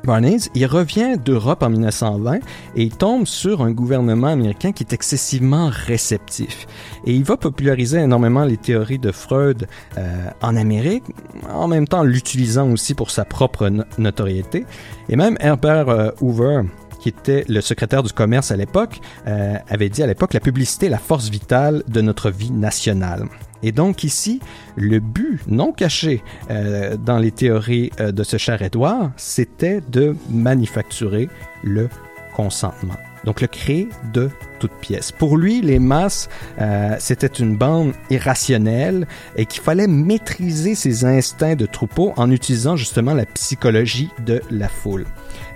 Barnes, 0.04 0.38
il 0.54 0.66
revient 0.66 1.16
d'Europe 1.22 1.62
en 1.62 1.70
1920 1.70 2.36
et 2.76 2.82
il 2.82 2.90
tombe 2.90 3.26
sur 3.26 3.62
un 3.62 3.70
gouvernement 3.70 4.28
américain 4.28 4.72
qui 4.72 4.82
est 4.82 4.92
excessivement 4.92 5.70
réceptif. 5.70 6.66
Et 7.06 7.14
il 7.14 7.24
va 7.24 7.36
populariser 7.36 7.98
énormément 7.98 8.44
les 8.44 8.56
théories 8.56 8.98
de 8.98 9.12
Freud 9.12 9.68
euh, 9.98 10.30
en 10.40 10.56
Amérique, 10.56 11.04
en 11.48 11.68
même 11.68 11.86
temps 11.86 12.02
l'utilisant 12.02 12.70
aussi 12.70 12.94
pour 12.94 13.10
sa 13.10 13.24
propre 13.24 13.70
notoriété. 13.98 14.64
Et 15.08 15.16
même 15.16 15.36
Herbert 15.40 15.88
euh, 15.88 16.10
Hoover, 16.20 16.62
qui 16.98 17.08
était 17.08 17.44
le 17.48 17.60
secrétaire 17.60 18.02
du 18.02 18.12
commerce 18.12 18.50
à 18.50 18.56
l'époque, 18.56 19.00
euh, 19.26 19.56
avait 19.68 19.88
dit 19.88 20.02
à 20.02 20.06
l'époque 20.06 20.34
la 20.34 20.40
publicité 20.40 20.86
est 20.86 20.90
la 20.90 20.98
force 20.98 21.28
vitale 21.28 21.82
de 21.88 22.00
notre 22.00 22.30
vie 22.30 22.50
nationale. 22.50 23.26
Et 23.62 23.72
donc 23.72 24.04
ici, 24.04 24.40
le 24.76 24.98
but 24.98 25.40
non 25.46 25.72
caché 25.72 26.22
euh, 26.50 26.96
dans 26.96 27.18
les 27.18 27.30
théories 27.30 27.90
euh, 28.00 28.12
de 28.12 28.22
ce 28.22 28.36
cher 28.36 28.62
Édouard, 28.62 29.12
c'était 29.16 29.80
de 29.80 30.16
manufacturer 30.30 31.28
le 31.62 31.88
consentement. 32.34 32.96
Donc 33.24 33.40
le 33.40 33.46
créer 33.46 33.88
de 34.12 34.30
toute 34.58 34.72
pièce. 34.72 35.10
Pour 35.10 35.36
lui, 35.36 35.60
les 35.60 35.78
masses, 35.78 36.28
euh, 36.60 36.94
c'était 36.98 37.26
une 37.26 37.56
bande 37.56 37.92
irrationnelle 38.10 39.06
et 39.36 39.46
qu'il 39.46 39.60
fallait 39.60 39.88
maîtriser 39.88 40.74
ses 40.74 41.04
instincts 41.04 41.56
de 41.56 41.66
troupeau 41.66 42.12
en 42.16 42.30
utilisant 42.30 42.76
justement 42.76 43.14
la 43.14 43.26
psychologie 43.26 44.10
de 44.24 44.40
la 44.50 44.68
foule. 44.68 45.06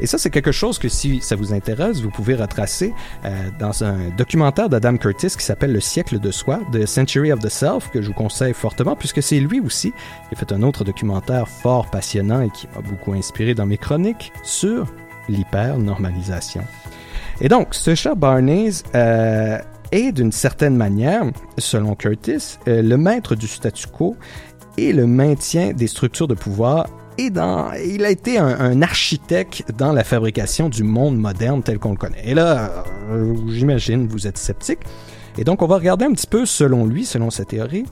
Et 0.01 0.07
ça, 0.07 0.19
c'est 0.19 0.31
quelque 0.31 0.53
chose 0.53 0.79
que 0.79 0.89
si 0.89 1.21
ça 1.21 1.37
vous 1.37 1.53
intéresse, 1.53 2.01
vous 2.01 2.11
pouvez 2.11 2.35
retracer 2.35 2.93
euh, 3.25 3.31
dans 3.59 3.85
un 3.85 4.11
documentaire 4.17 4.69
d'Adam 4.69 4.97
Curtis 4.97 5.29
qui 5.37 5.45
s'appelle 5.45 5.73
Le 5.73 5.81
siècle 5.81 6.19
de 6.19 6.31
soi, 6.31 6.61
The 6.73 6.85
Century 6.87 7.33
of 7.33 7.41
the 7.41 7.49
Self, 7.49 7.91
que 7.91 8.03
je 8.03 8.09
vous 8.09 8.15
conseille 8.15 8.55
fortement, 8.55 8.97
puisque 8.97 9.23
c'est 9.23 9.41
lui 9.41 9.61
aussi 9.61 9.93
qui 10.29 10.35
a 10.35 10.37
fait 10.37 10.53
un 10.53 10.63
autre 10.63 10.85
documentaire 10.85 11.49
fort 11.49 11.91
passionnant 11.91 12.43
et 12.43 12.51
qui 12.51 12.69
m'a 12.75 12.83
beaucoup 12.83 13.13
inspiré 13.13 13.55
dans 13.55 13.67
mes 13.67 13.79
chroniques 13.79 14.33
sur 14.43 14.87
l'hyper-normalisation. 15.29 16.63
Et 17.41 17.49
donc, 17.49 17.69
ce 17.73 17.95
chat 17.95 18.15
Barnes 18.15 18.71
euh, 18.95 19.59
est 19.93 20.13
d'une 20.13 20.33
certaine 20.33 20.77
manière, 20.77 21.25
selon 21.59 21.95
Curtis, 21.95 22.59
euh, 22.67 22.83
le 22.83 22.97
maître 22.97 23.35
du 23.35 23.47
statu 23.47 23.87
quo 23.89 24.17
et 24.79 24.93
le 24.93 25.07
maintien 25.07 25.73
des 25.73 25.87
structures 25.87 26.29
de 26.29 26.35
pouvoir 26.35 26.87
et 27.19 27.31
dans, 27.31 27.73
il 27.73 28.05
a 28.05 28.11
été 28.11 28.39
un, 28.39 28.83
architecte 28.83 29.65
dans 29.77 29.93
la 29.93 30.05
fabrication 30.05 30.69
du 30.69 30.83
monde 30.83 31.17
moderne 31.17 31.63
tel 31.63 31.79
qu'on 31.79 31.93
le 31.93 31.97
connaît. 31.97 32.23
Et 32.25 32.35
là, 32.35 32.85
euh, 33.11 33.35
j'imagine, 33.49 34.07
vous 34.07 34.27
êtes 34.27 34.37
sceptique. 34.37 34.81
Et 35.39 35.45
donc, 35.45 35.63
on 35.63 35.67
va 35.67 35.77
regarder 35.77 36.05
un 36.05 36.13
petit 36.13 36.27
peu, 36.27 36.45
selon 36.45 36.85
lui, 36.85 37.07
selon 37.07 37.31
sa 37.31 37.45
théorie, 37.45 37.85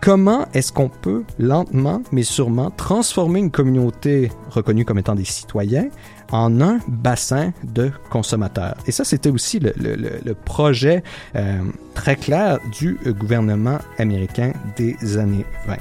comment 0.00 0.46
est-ce 0.54 0.72
qu'on 0.72 0.88
peut 0.88 1.24
lentement, 1.38 2.02
mais 2.12 2.22
sûrement, 2.22 2.70
transformer 2.70 3.40
une 3.40 3.50
communauté 3.50 4.30
reconnue 4.50 4.84
comme 4.84 4.98
étant 4.98 5.14
des 5.14 5.24
citoyens 5.24 5.88
en 6.32 6.60
un 6.60 6.78
bassin 6.88 7.52
de 7.64 7.90
consommateurs? 8.10 8.76
Et 8.86 8.92
ça, 8.92 9.04
c'était 9.04 9.30
aussi 9.30 9.60
le, 9.60 10.34
projet 10.44 11.02
euh, 11.36 11.60
très 11.94 12.16
clair 12.16 12.58
du 12.78 12.98
gouvernement 13.18 13.78
américain 13.98 14.52
des 14.76 15.18
années 15.18 15.44
20. 15.66 15.76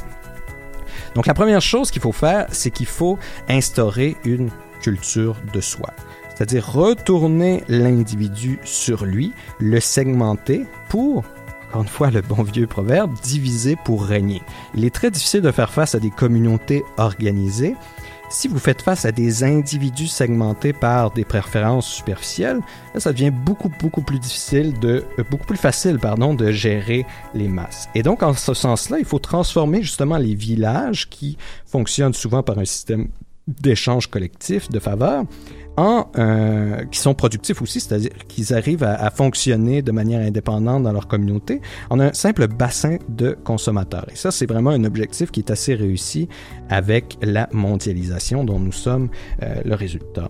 Donc 1.15 1.25
la 1.25 1.33
première 1.33 1.61
chose 1.61 1.91
qu'il 1.91 2.01
faut 2.01 2.11
faire, 2.11 2.47
c'est 2.51 2.71
qu'il 2.71 2.85
faut 2.85 3.17
instaurer 3.47 4.15
une 4.25 4.49
culture 4.81 5.35
de 5.53 5.61
soi. 5.61 5.89
C'est-à-dire 6.29 6.71
retourner 6.71 7.63
l'individu 7.67 8.59
sur 8.63 9.05
lui, 9.05 9.33
le 9.59 9.81
segmenter 9.81 10.65
pour 10.87 11.25
encore 11.69 11.83
une 11.83 11.87
fois 11.87 12.11
le 12.11 12.21
bon 12.21 12.43
vieux 12.43 12.67
proverbe, 12.67 13.13
diviser 13.21 13.75
pour 13.85 14.03
régner. 14.03 14.41
Il 14.75 14.85
est 14.85 14.93
très 14.93 15.11
difficile 15.11 15.41
de 15.41 15.51
faire 15.51 15.71
face 15.71 15.95
à 15.95 15.99
des 15.99 16.09
communautés 16.09 16.83
organisées 16.97 17.75
si 18.29 18.47
vous 18.47 18.59
faites 18.59 18.83
face 18.83 19.05
à 19.05 19.11
des 19.11 19.43
individus 19.43 20.07
segmentés 20.07 20.71
par 20.71 21.11
des 21.11 21.25
préférences 21.25 21.87
superficielles, 21.87 22.61
ça 22.95 23.11
devient 23.11 23.31
beaucoup 23.31 23.71
beaucoup 23.79 24.03
plus 24.03 24.19
difficile 24.19 24.79
de 24.79 25.03
euh, 25.17 25.23
beaucoup 25.29 25.47
plus 25.47 25.57
facile 25.57 25.97
pardon 25.97 26.35
de 26.35 26.51
gérer 26.51 27.05
les 27.33 27.47
masses. 27.47 27.89
Et 27.95 28.03
donc 28.03 28.21
en 28.21 28.33
ce 28.33 28.53
sens-là, 28.53 28.99
il 28.99 29.05
faut 29.05 29.19
transformer 29.19 29.81
justement 29.81 30.17
les 30.17 30.35
villages 30.35 31.09
qui 31.09 31.37
fonctionnent 31.65 32.13
souvent 32.13 32.43
par 32.43 32.59
un 32.59 32.65
système 32.65 33.09
d'échange 33.47 34.07
collectif 34.07 34.69
de 34.69 34.77
euh, 36.17 36.83
qui 36.91 36.99
sont 36.99 37.13
productifs 37.13 37.61
aussi, 37.61 37.79
c'est-à-dire 37.79 38.11
qu'ils 38.27 38.53
arrivent 38.53 38.83
à, 38.83 39.09
fonctionner 39.11 39.81
de 39.81 39.91
manière 39.91 40.21
indépendante 40.25 40.83
dans 40.83 40.91
leur 40.91 41.07
communauté, 41.07 41.61
en 41.89 41.99
un 41.99 42.13
simple 42.13 42.47
bassin 42.47 42.97
de 43.07 43.37
consommateurs. 43.43 44.05
Et 44.11 44.15
ça, 44.15 44.31
c'est 44.31 44.45
vraiment 44.45 44.71
un 44.71 44.83
objectif 44.83 45.31
qui 45.31 45.39
est 45.39 45.51
assez 45.51 45.75
réussi 45.75 46.27
avec 46.69 47.17
la 47.21 47.49
mondialisation 47.51 48.43
dont 48.43 48.59
nous 48.59 48.71
sommes 48.71 49.09
euh, 49.43 49.55
le 49.65 49.75
résultat. 49.75 50.29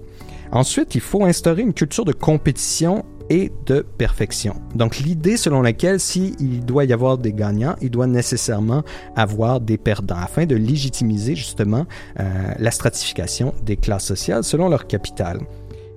Ensuite, 0.52 0.96
il 0.96 1.02
faut 1.02 1.26
instaurer 1.26 1.62
une 1.62 1.74
culture 1.74 2.06
de 2.06 2.14
compétition 2.14 3.06
et 3.30 3.52
de 3.66 3.86
perfection. 3.98 4.56
Donc 4.76 4.98
l'idée 4.98 5.38
selon 5.38 5.62
laquelle 5.62 6.00
s'il 6.00 6.66
doit 6.66 6.86
y 6.86 6.94
avoir 6.94 7.18
des 7.18 7.34
gagnants, 7.34 7.76
il 7.82 7.92
doit 7.92 8.08
nécessairement 8.08 8.84
avoir 9.16 9.62
des 9.62 9.78
perdants 9.78 10.18
afin 10.18 10.46
de 10.46 10.56
légitimiser 10.56 11.36
justement 11.36 11.86
euh, 12.20 12.24
la 12.58 12.72
stratification 12.72 13.54
des 13.64 13.78
classes 13.78 14.06
sociales 14.06 14.44
selon 14.44 14.70
leur 14.70 14.88
capital. 14.88 15.40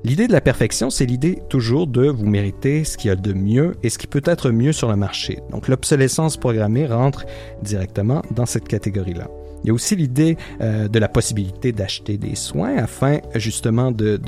L'idée 0.04 0.26
de 0.26 0.32
la 0.32 0.40
perfection, 0.40 0.90
c'est 0.90 1.06
l'idée 1.06 1.38
toujours 1.48 1.86
de 1.86 2.08
vous 2.08 2.26
mériter 2.26 2.82
ce 2.82 2.98
qu'il 2.98 3.08
y 3.08 3.12
a 3.12 3.16
de 3.16 3.32
mieux 3.32 3.76
et 3.84 3.88
ce 3.88 3.98
qui 3.98 4.08
peut 4.08 4.22
être 4.24 4.50
mieux 4.50 4.72
sur 4.72 4.88
le 4.88 4.96
marché. 4.96 5.38
Donc 5.52 5.68
l'obsolescence 5.68 6.36
programmée 6.36 6.86
rentre 6.86 7.24
directement 7.62 8.22
dans 8.34 8.46
cette 8.46 8.66
catégorie-là. 8.66 9.28
Il 9.62 9.68
y 9.68 9.70
a 9.70 9.74
aussi 9.74 9.94
l'idée 9.94 10.36
euh, 10.60 10.88
de 10.88 10.98
la 10.98 11.08
possibilité 11.08 11.70
d'acheter 11.70 12.18
des 12.18 12.34
soins 12.34 12.76
afin 12.78 13.18
justement 13.36 13.92
de 13.92 14.20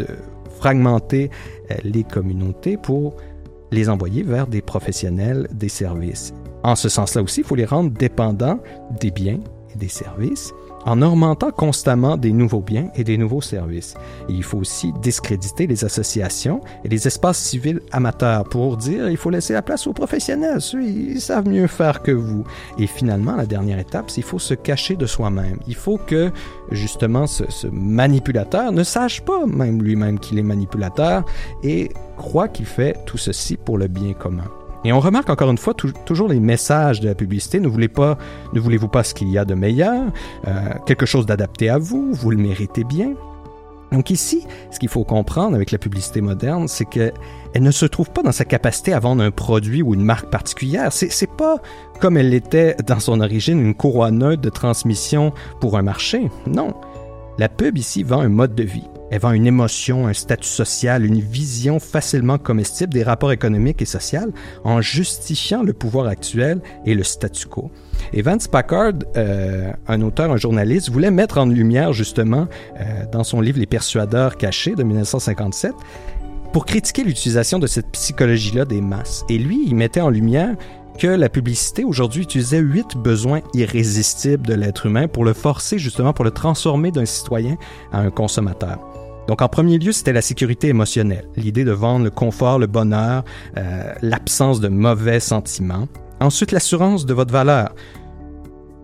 fragmenter 0.54 1.30
euh, 1.70 1.74
les 1.84 2.04
communautés 2.04 2.76
pour 2.76 3.16
les 3.70 3.88
envoyer 3.88 4.22
vers 4.22 4.46
des 4.46 4.62
professionnels 4.62 5.48
des 5.52 5.68
services. 5.68 6.32
En 6.62 6.76
ce 6.76 6.88
sens-là 6.88 7.22
aussi, 7.22 7.40
il 7.40 7.46
faut 7.46 7.56
les 7.56 7.64
rendre 7.64 7.90
dépendants 7.90 8.60
des 9.00 9.10
biens 9.10 9.40
et 9.74 9.78
des 9.78 9.88
services 9.88 10.52
en 10.84 11.02
augmentant 11.02 11.50
constamment 11.50 12.16
des 12.16 12.32
nouveaux 12.32 12.60
biens 12.60 12.88
et 12.94 13.04
des 13.04 13.16
nouveaux 13.16 13.40
services. 13.40 13.94
Et 14.28 14.32
il 14.32 14.42
faut 14.42 14.58
aussi 14.58 14.92
discréditer 15.02 15.66
les 15.66 15.84
associations 15.84 16.60
et 16.84 16.88
les 16.88 17.06
espaces 17.06 17.38
civils 17.38 17.80
amateurs 17.92 18.44
pour 18.44 18.76
dire 18.76 19.08
il 19.08 19.16
faut 19.16 19.30
laisser 19.30 19.52
la 19.52 19.62
place 19.62 19.86
aux 19.86 19.92
professionnels, 19.92 20.60
ceux 20.60 20.82
ils 20.82 21.20
savent 21.20 21.48
mieux 21.48 21.66
faire 21.66 22.02
que 22.02 22.12
vous. 22.12 22.44
Et 22.78 22.86
finalement, 22.86 23.36
la 23.36 23.46
dernière 23.46 23.78
étape, 23.78 24.10
c'est 24.10 24.14
qu'il 24.14 24.24
faut 24.24 24.38
se 24.38 24.54
cacher 24.54 24.96
de 24.96 25.06
soi-même. 25.06 25.58
Il 25.66 25.74
faut 25.74 25.98
que 25.98 26.30
justement 26.70 27.26
ce 27.26 27.66
manipulateur 27.68 28.72
ne 28.72 28.82
sache 28.82 29.22
pas 29.22 29.46
même 29.46 29.82
lui-même 29.82 30.18
qu'il 30.18 30.38
est 30.38 30.42
manipulateur 30.42 31.24
et 31.62 31.90
croit 32.16 32.48
qu'il 32.48 32.66
fait 32.66 32.96
tout 33.06 33.18
ceci 33.18 33.56
pour 33.56 33.78
le 33.78 33.88
bien 33.88 34.12
commun. 34.12 34.50
Et 34.84 34.92
on 34.92 35.00
remarque 35.00 35.30
encore 35.30 35.50
une 35.50 35.58
fois 35.58 35.74
toujours 35.74 36.28
les 36.28 36.40
messages 36.40 37.00
de 37.00 37.08
la 37.08 37.14
publicité. 37.14 37.58
Ne 37.58 37.68
voulez 37.68 37.88
pas, 37.88 38.18
ne 38.52 38.60
voulez-vous 38.60 38.88
pas 38.88 39.02
ce 39.02 39.14
qu'il 39.14 39.30
y 39.30 39.38
a 39.38 39.44
de 39.44 39.54
meilleur, 39.54 40.04
euh, 40.46 40.68
quelque 40.86 41.06
chose 41.06 41.26
d'adapté 41.26 41.70
à 41.70 41.78
vous, 41.78 42.12
vous 42.12 42.30
le 42.30 42.36
méritez 42.36 42.84
bien. 42.84 43.14
Donc 43.92 44.10
ici, 44.10 44.44
ce 44.70 44.78
qu'il 44.78 44.88
faut 44.88 45.04
comprendre 45.04 45.54
avec 45.54 45.70
la 45.70 45.78
publicité 45.78 46.20
moderne, 46.20 46.66
c'est 46.66 46.84
que 46.84 47.12
elle 47.54 47.62
ne 47.62 47.70
se 47.70 47.86
trouve 47.86 48.10
pas 48.10 48.22
dans 48.22 48.32
sa 48.32 48.44
capacité 48.44 48.92
à 48.92 48.98
vendre 48.98 49.22
un 49.22 49.30
produit 49.30 49.82
ou 49.82 49.94
une 49.94 50.02
marque 50.02 50.28
particulière. 50.30 50.92
C'est 50.92 51.30
pas 51.30 51.58
comme 52.00 52.16
elle 52.16 52.30
l'était 52.30 52.74
dans 52.84 52.98
son 52.98 53.20
origine 53.20 53.60
une 53.60 53.74
courroie 53.74 54.10
neutre 54.10 54.42
de 54.42 54.50
transmission 54.50 55.32
pour 55.60 55.78
un 55.78 55.82
marché. 55.82 56.28
Non. 56.46 56.74
La 57.36 57.48
pub 57.48 57.76
ici 57.78 58.04
vend 58.04 58.20
un 58.20 58.28
mode 58.28 58.54
de 58.54 58.62
vie. 58.62 58.84
Elle 59.10 59.20
vend 59.20 59.32
une 59.32 59.46
émotion, 59.46 60.06
un 60.06 60.12
statut 60.12 60.48
social, 60.48 61.04
une 61.04 61.20
vision 61.20 61.80
facilement 61.80 62.38
comestible 62.38 62.92
des 62.92 63.02
rapports 63.02 63.32
économiques 63.32 63.82
et 63.82 63.86
sociaux 63.86 64.32
en 64.62 64.80
justifiant 64.80 65.62
le 65.62 65.72
pouvoir 65.72 66.06
actuel 66.06 66.60
et 66.86 66.94
le 66.94 67.02
statu 67.02 67.46
quo. 67.46 67.70
Et 68.12 68.22
Vance 68.22 68.46
Packard, 68.46 68.92
euh, 69.16 69.72
un 69.88 70.02
auteur, 70.02 70.30
un 70.30 70.36
journaliste, 70.36 70.90
voulait 70.90 71.10
mettre 71.10 71.38
en 71.38 71.46
lumière 71.46 71.92
justement 71.92 72.46
euh, 72.80 73.04
dans 73.10 73.24
son 73.24 73.40
livre 73.40 73.58
Les 73.58 73.66
persuadeurs 73.66 74.36
cachés 74.36 74.74
de 74.74 74.84
1957 74.84 75.72
pour 76.52 76.66
critiquer 76.66 77.02
l'utilisation 77.02 77.58
de 77.58 77.66
cette 77.66 77.90
psychologie-là 77.90 78.64
des 78.64 78.80
masses. 78.80 79.24
Et 79.28 79.38
lui, 79.38 79.64
il 79.66 79.74
mettait 79.74 80.00
en 80.00 80.08
lumière 80.10 80.54
que 80.98 81.06
la 81.06 81.28
publicité 81.28 81.84
aujourd'hui 81.84 82.22
utilisait 82.22 82.58
huit 82.58 82.96
besoins 82.96 83.40
irrésistibles 83.54 84.46
de 84.46 84.54
l'être 84.54 84.86
humain 84.86 85.08
pour 85.08 85.24
le 85.24 85.32
forcer 85.32 85.78
justement, 85.78 86.12
pour 86.12 86.24
le 86.24 86.30
transformer 86.30 86.90
d'un 86.90 87.04
citoyen 87.04 87.56
à 87.92 88.00
un 88.00 88.10
consommateur. 88.10 88.78
Donc 89.26 89.40
en 89.40 89.48
premier 89.48 89.78
lieu, 89.78 89.92
c'était 89.92 90.12
la 90.12 90.22
sécurité 90.22 90.68
émotionnelle, 90.68 91.26
l'idée 91.36 91.64
de 91.64 91.72
vendre 91.72 92.04
le 92.04 92.10
confort, 92.10 92.58
le 92.58 92.66
bonheur, 92.66 93.24
euh, 93.56 93.92
l'absence 94.02 94.60
de 94.60 94.68
mauvais 94.68 95.20
sentiments. 95.20 95.88
Ensuite, 96.20 96.52
l'assurance 96.52 97.06
de 97.06 97.14
votre 97.14 97.32
valeur, 97.32 97.74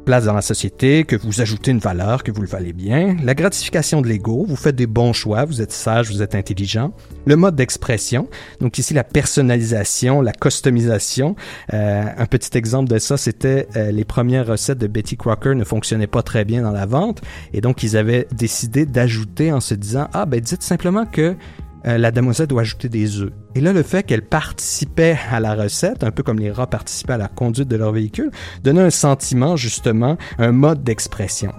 place 0.05 0.25
dans 0.25 0.35
la 0.35 0.43
société, 0.43 1.05
que 1.05 1.17
vous 1.17 1.41
ajoutez 1.41 1.71
une 1.71 1.79
valeur, 1.79 2.23
que 2.23 2.31
vous 2.31 2.43
le 2.43 2.49
valez 2.49 2.73
bien, 2.73 3.17
la 3.23 3.35
gratification 3.35 4.01
de 4.01 4.09
l'ego, 4.09 4.45
vous 4.49 4.57
faites 4.57 4.77
des 4.77 4.87
bons 4.87 5.13
choix, 5.13 5.45
vous 5.45 5.61
êtes 5.61 5.73
sage, 5.73 6.11
vous 6.11 6.23
êtes 6.23 6.35
intelligent, 6.35 6.93
le 7.27 7.37
mode 7.37 7.57
d'expression, 7.57 8.29
donc 8.61 8.79
ici 8.79 8.95
la 8.95 9.05
personnalisation, 9.05 10.21
la 10.21 10.33
customisation. 10.33 11.37
Euh, 11.73 12.05
un 12.17 12.27
petit 12.27 12.57
exemple 12.57 12.91
de 12.91 12.99
ça, 12.99 13.17
c'était 13.17 13.69
euh, 13.77 13.91
les 13.93 14.05
premières 14.05 14.47
recettes 14.47 14.79
de 14.79 14.87
Betty 14.87 15.17
Crocker 15.17 15.55
ne 15.55 15.65
fonctionnaient 15.65 16.07
pas 16.07 16.23
très 16.23 16.45
bien 16.45 16.63
dans 16.63 16.73
la 16.73 16.87
vente, 16.87 17.23
et 17.53 17.61
donc 17.61 17.83
ils 17.83 17.97
avaient 17.97 18.27
décidé 18.33 18.87
d'ajouter 18.87 19.53
en 19.53 19.61
se 19.61 19.75
disant, 19.75 20.09
ah 20.13 20.27
ben 20.27 20.41
dites 20.41 20.63
simplement 20.63 21.07
que 21.07 21.37
euh, 21.87 21.99
la 21.99 22.11
demoiselle 22.11 22.47
doit 22.47 22.63
ajouter 22.63 22.89
des 22.89 23.21
œufs. 23.21 23.33
Et 23.55 23.61
là, 23.61 23.73
le 23.73 23.83
fait 23.83 24.03
qu'elle 24.03 24.27
participait 24.27 25.19
à 25.31 25.41
la 25.41 25.55
recette, 25.55 26.05
un 26.05 26.11
peu 26.11 26.23
comme 26.23 26.39
les 26.39 26.51
rats 26.51 26.69
participaient 26.69 27.15
à 27.15 27.19
la 27.19 27.29
conduite 27.29 27.69
de 27.69 27.77
leur 27.77 27.93
véhicule, 27.93 28.31
donnait 28.63 28.83
un 28.83 28.91
sentiment, 28.91 29.57
justement, 29.57 30.17
un 30.39 30.53
mode 30.53 30.83
d'expression. 30.83 31.53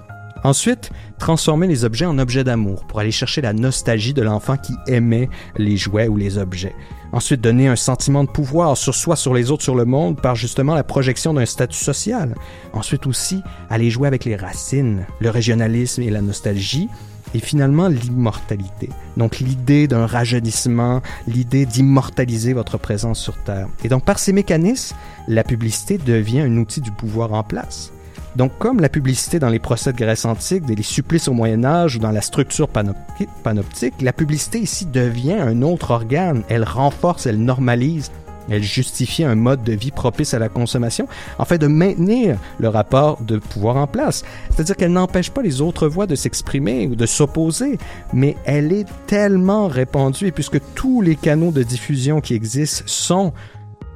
Ensuite, 0.44 0.90
transformer 1.20 1.68
les 1.68 1.86
objets 1.86 2.06
en 2.06 2.18
objets 2.18 2.44
d'amour 2.44 2.86
pour 2.88 3.00
aller 3.00 3.12
chercher 3.12 3.42
la 3.42 3.54
nostalgie 3.54 4.14
de 4.14 4.24
l'enfant 4.24 4.58
qui 4.58 4.74
aimait 4.88 5.30
les 5.58 5.78
jouets 5.78 6.08
ou 6.08 6.18
les 6.18 6.40
objets. 6.40 6.74
Ensuite, 7.14 7.42
donner 7.42 7.68
un 7.68 7.76
sentiment 7.76 8.24
de 8.24 8.30
pouvoir 8.30 8.76
sur 8.76 8.96
soi, 8.96 9.16
sur 9.16 9.34
les 9.34 9.52
autres, 9.52 9.64
sur 9.64 9.76
le 9.76 9.86
monde 9.86 10.20
par 10.20 10.36
justement 10.36 10.74
la 10.74 10.84
projection 10.84 11.34
d'un 11.34 11.46
statut 11.46 11.78
social. 11.78 12.36
Ensuite 12.74 13.06
aussi, 13.06 13.44
aller 13.70 13.92
jouer 13.92 14.08
avec 14.08 14.26
les 14.26 14.36
racines, 14.36 15.06
le 15.20 15.30
régionalisme 15.30 16.02
et 16.02 16.10
la 16.10 16.22
nostalgie 16.22 16.90
et 17.34 17.40
finalement 17.40 17.88
l'immortalité. 17.88 18.90
Donc 19.18 19.40
l'idée 19.40 19.88
d'un 19.88 20.06
rajeunissement, 20.06 21.02
l'idée 21.28 21.66
d'immortaliser 21.66 22.54
votre 22.54 22.78
présence 22.78 23.20
sur 23.20 23.38
Terre. 23.44 23.68
Et 23.84 23.90
donc 23.90 24.06
par 24.06 24.20
ces 24.20 24.34
mécanismes, 24.34 24.96
la 25.28 25.44
publicité 25.44 25.98
devient 25.98 26.42
un 26.42 26.58
outil 26.58 26.82
du 26.82 26.92
pouvoir 26.92 27.34
en 27.34 27.44
place. 27.44 27.92
Donc 28.36 28.58
comme 28.60 28.80
la 28.80 28.88
publicité 28.88 29.40
dans 29.40 29.50
les 29.50 29.60
procès 29.60 29.92
de 29.92 29.98
Grèce 29.98 30.24
antique, 30.24 30.66
des 30.66 30.82
supplices 30.84 31.28
au 31.28 31.34
Moyen 31.34 31.66
Âge 31.66 31.98
ou 31.98 32.00
dans 32.00 32.12
la 32.12 32.22
structure 32.22 32.70
panoptique, 32.70 33.94
la 34.02 34.14
publicité 34.14 34.60
ici 34.60 34.86
devient 34.86 35.34
un 35.34 35.62
autre 35.62 35.92
organe. 35.92 36.44
Elle 36.48 36.64
renforce, 36.64 37.26
elle 37.26 37.44
normalise 37.44 38.10
elle 38.52 38.64
justifiait 38.64 39.26
un 39.26 39.36
mode 39.36 39.64
de 39.64 39.74
vie 39.74 39.92
propice 39.92 40.34
à 40.34 40.40
la 40.40 40.50
consommation, 40.50 41.08
en 41.40 41.46
fait 41.46 41.58
de 41.58 41.68
maintenir 41.68 42.38
le 42.60 42.68
rapport 42.68 43.22
de 43.22 43.38
pouvoir 43.38 43.78
en 43.78 43.88
place. 43.88 44.24
C'est-à-dire 44.50 44.76
qu'elle 44.76 44.92
n'empêche 44.92 45.32
pas 45.32 45.42
les 45.42 45.62
autres 45.62 45.88
voix 45.88 46.08
de 46.08 46.16
s'exprimer 46.16 46.88
ou 46.88 46.96
de 46.96 47.06
s'opposer, 47.06 47.78
mais 48.14 48.36
elle 48.46 48.72
est 48.72 48.88
tellement 49.08 49.68
répandue, 49.68 50.28
et 50.28 50.32
puisque 50.32 50.60
tous 50.76 51.02
les 51.02 51.16
canaux 51.16 51.52
de 51.52 51.64
diffusion 51.64 52.22
qui 52.22 52.34
existent 52.34 52.84
sont 52.86 53.34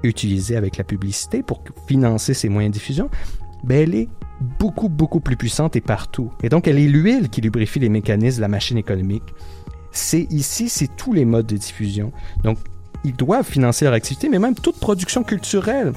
utilisés 0.04 0.56
avec 0.56 0.78
la 0.78 0.84
publicité 0.84 1.44
pour 1.44 1.62
financer 1.88 2.34
ces 2.34 2.50
moyens 2.50 2.74
de 2.74 2.80
diffusion, 2.80 3.10
ben 3.64 3.82
elle 3.82 3.96
est 3.96 4.10
beaucoup, 4.60 4.90
beaucoup 4.90 5.20
plus 5.20 5.38
puissante 5.38 5.76
et 5.76 5.82
partout. 5.82 6.32
Et 6.44 6.50
donc, 6.50 6.68
elle 6.68 6.80
est 6.80 6.88
l'huile 6.88 7.30
qui 7.30 7.42
lubrifie 7.42 7.80
les 7.80 7.90
mécanismes 7.90 8.38
de 8.38 8.42
la 8.42 8.48
machine 8.48 8.78
économique. 8.78 9.24
C'est 9.92 10.28
ici, 10.30 10.70
c'est 10.70 10.96
tous 10.96 11.14
les 11.14 11.26
modes 11.26 11.48
de 11.48 11.58
diffusion. 11.58 12.12
Donc, 12.44 12.58
ils 13.06 13.16
doivent 13.16 13.46
financer 13.46 13.86
leur 13.86 13.94
activité, 13.94 14.30
mais 14.30 14.40
même 14.40 14.56
toute 14.56 14.80
production 14.80 15.24
culturelle, 15.24 15.94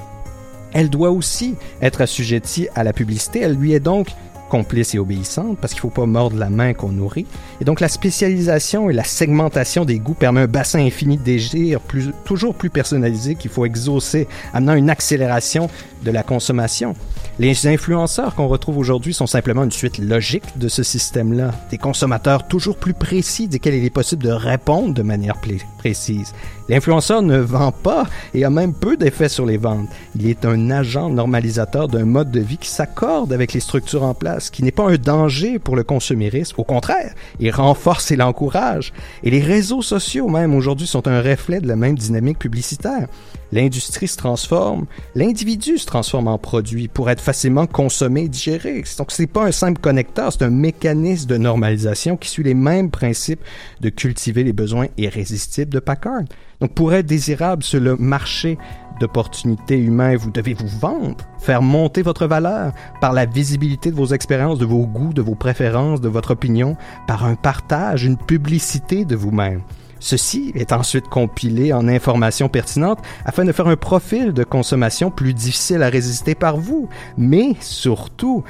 elle 0.73 0.89
doit 0.89 1.09
aussi 1.09 1.55
être 1.81 2.01
assujettie 2.01 2.67
à 2.75 2.83
la 2.83 2.93
publicité. 2.93 3.39
Elle 3.41 3.55
lui 3.55 3.73
est 3.73 3.79
donc 3.79 4.09
complice 4.49 4.95
et 4.95 4.99
obéissante 4.99 5.57
parce 5.59 5.73
qu'il 5.73 5.79
ne 5.79 5.91
faut 5.91 6.01
pas 6.01 6.05
mordre 6.05 6.37
la 6.37 6.49
main 6.49 6.73
qu'on 6.73 6.89
nourrit. 6.89 7.25
Et 7.61 7.65
donc 7.65 7.79
la 7.79 7.87
spécialisation 7.87 8.89
et 8.89 8.93
la 8.93 9.03
segmentation 9.03 9.85
des 9.85 9.99
goûts 9.99 10.13
permet 10.13 10.41
un 10.41 10.47
bassin 10.47 10.79
infini 10.79 11.17
de 11.17 11.23
désirs 11.23 11.81
toujours 12.25 12.55
plus 12.55 12.69
personnalisé 12.69 13.35
qu'il 13.35 13.51
faut 13.51 13.65
exaucer, 13.65 14.27
amenant 14.53 14.73
une 14.73 14.89
accélération 14.89 15.69
de 16.03 16.11
la 16.11 16.23
consommation. 16.23 16.95
Les 17.39 17.67
influenceurs 17.67 18.35
qu'on 18.35 18.49
retrouve 18.49 18.77
aujourd'hui 18.77 19.13
sont 19.13 19.25
simplement 19.25 19.63
une 19.63 19.71
suite 19.71 19.97
logique 19.97 20.57
de 20.57 20.67
ce 20.67 20.83
système-là. 20.83 21.51
Des 21.71 21.77
consommateurs 21.77 22.45
toujours 22.45 22.75
plus 22.75 22.93
précis 22.93 23.47
desquels 23.47 23.75
il 23.75 23.85
est 23.85 23.89
possible 23.89 24.25
de 24.25 24.29
répondre 24.29 24.93
de 24.93 25.03
manière 25.03 25.37
précise. 25.77 26.33
L'influenceur 26.67 27.21
ne 27.21 27.37
vend 27.37 27.71
pas 27.71 28.07
et 28.33 28.43
a 28.43 28.49
même 28.49 28.73
peu 28.73 28.97
d'effet 28.97 29.29
sur 29.29 29.45
les 29.45 29.55
ventes. 29.55 29.87
Il 30.17 30.27
est 30.27 30.43
un 30.43 30.69
agent 30.69 31.09
normalisateur 31.09 31.87
d'un 31.87 32.03
mode 32.03 32.29
de 32.29 32.41
vie 32.41 32.57
qui 32.57 32.67
s'accorde 32.67 33.31
avec 33.31 33.53
les 33.53 33.61
structures 33.61 34.03
en 34.03 34.13
place, 34.13 34.49
qui 34.49 34.61
n'est 34.61 34.71
pas 34.71 34.89
un 34.89 34.97
danger 34.97 35.59
pour 35.59 35.77
le 35.77 35.83
consumérisme. 35.83 36.55
Au 36.59 36.65
contraire, 36.65 37.13
il 37.39 37.51
renforce 37.51 38.11
et 38.11 38.17
l'encourage. 38.17 38.91
Et 39.23 39.31
les 39.31 39.41
réseaux 39.41 39.81
sociaux 39.81 40.27
même 40.27 40.53
aujourd'hui 40.53 40.87
sont 40.87 41.07
un 41.07 41.21
reflet 41.21 41.61
de 41.61 41.69
la 41.69 41.77
même 41.77 41.97
dynamique 41.97 42.37
publicitaire. 42.37 43.07
L'industrie 43.51 44.07
se 44.07 44.17
transforme, 44.17 44.85
l'individu 45.15 45.79
se 45.79 45.87
transforme 45.87 46.27
en 46.27 46.37
produit 46.37 46.87
pour 46.87 47.09
être 47.09 47.21
facilement 47.29 47.67
consommé 47.67 48.23
et 48.23 48.27
digéré. 48.27 48.83
Donc 48.97 49.11
c'est 49.11 49.27
pas 49.27 49.45
un 49.45 49.51
simple 49.51 49.79
connecteur, 49.79 50.33
c'est 50.33 50.41
un 50.41 50.49
mécanisme 50.49 51.29
de 51.29 51.37
normalisation 51.37 52.17
qui 52.17 52.27
suit 52.27 52.41
les 52.41 52.55
mêmes 52.55 52.89
principes 52.89 53.41
de 53.81 53.89
cultiver 53.89 54.43
les 54.43 54.51
besoins 54.51 54.87
irrésistibles 54.97 55.71
de 55.71 55.77
Packard. 55.77 56.23
Donc 56.59 56.73
pour 56.73 56.91
être 56.91 57.05
désirable 57.05 57.61
sur 57.61 57.81
le 57.81 57.95
marché 57.97 58.57
d'opportunités 58.99 59.77
humaines, 59.77 60.17
vous 60.17 60.31
devez 60.31 60.55
vous 60.55 60.79
vendre, 60.79 61.23
faire 61.37 61.61
monter 61.61 62.01
votre 62.01 62.25
valeur 62.25 62.73
par 62.99 63.13
la 63.13 63.27
visibilité 63.27 63.91
de 63.91 63.95
vos 63.95 64.07
expériences, 64.07 64.57
de 64.57 64.65
vos 64.65 64.87
goûts, 64.87 65.13
de 65.13 65.21
vos 65.21 65.35
préférences, 65.35 66.01
de 66.01 66.09
votre 66.09 66.31
opinion, 66.31 66.77
par 67.05 67.25
un 67.25 67.35
partage, 67.35 68.05
une 68.05 68.17
publicité 68.17 69.05
de 69.05 69.15
vous-même. 69.15 69.61
Ceci 69.99 70.51
est 70.55 70.71
ensuite 70.71 71.07
compilé 71.07 71.73
en 71.73 71.87
informations 71.87 72.49
pertinentes 72.49 72.99
afin 73.25 73.45
de 73.45 73.51
faire 73.51 73.67
un 73.67 73.75
profil 73.75 74.33
de 74.33 74.43
consommation 74.43 75.11
plus 75.11 75.33
difficile 75.33 75.83
à 75.83 75.89
résister 75.89 76.35
par 76.35 76.57
vous, 76.57 76.89
mais 77.17 77.55
surtout 77.59 78.43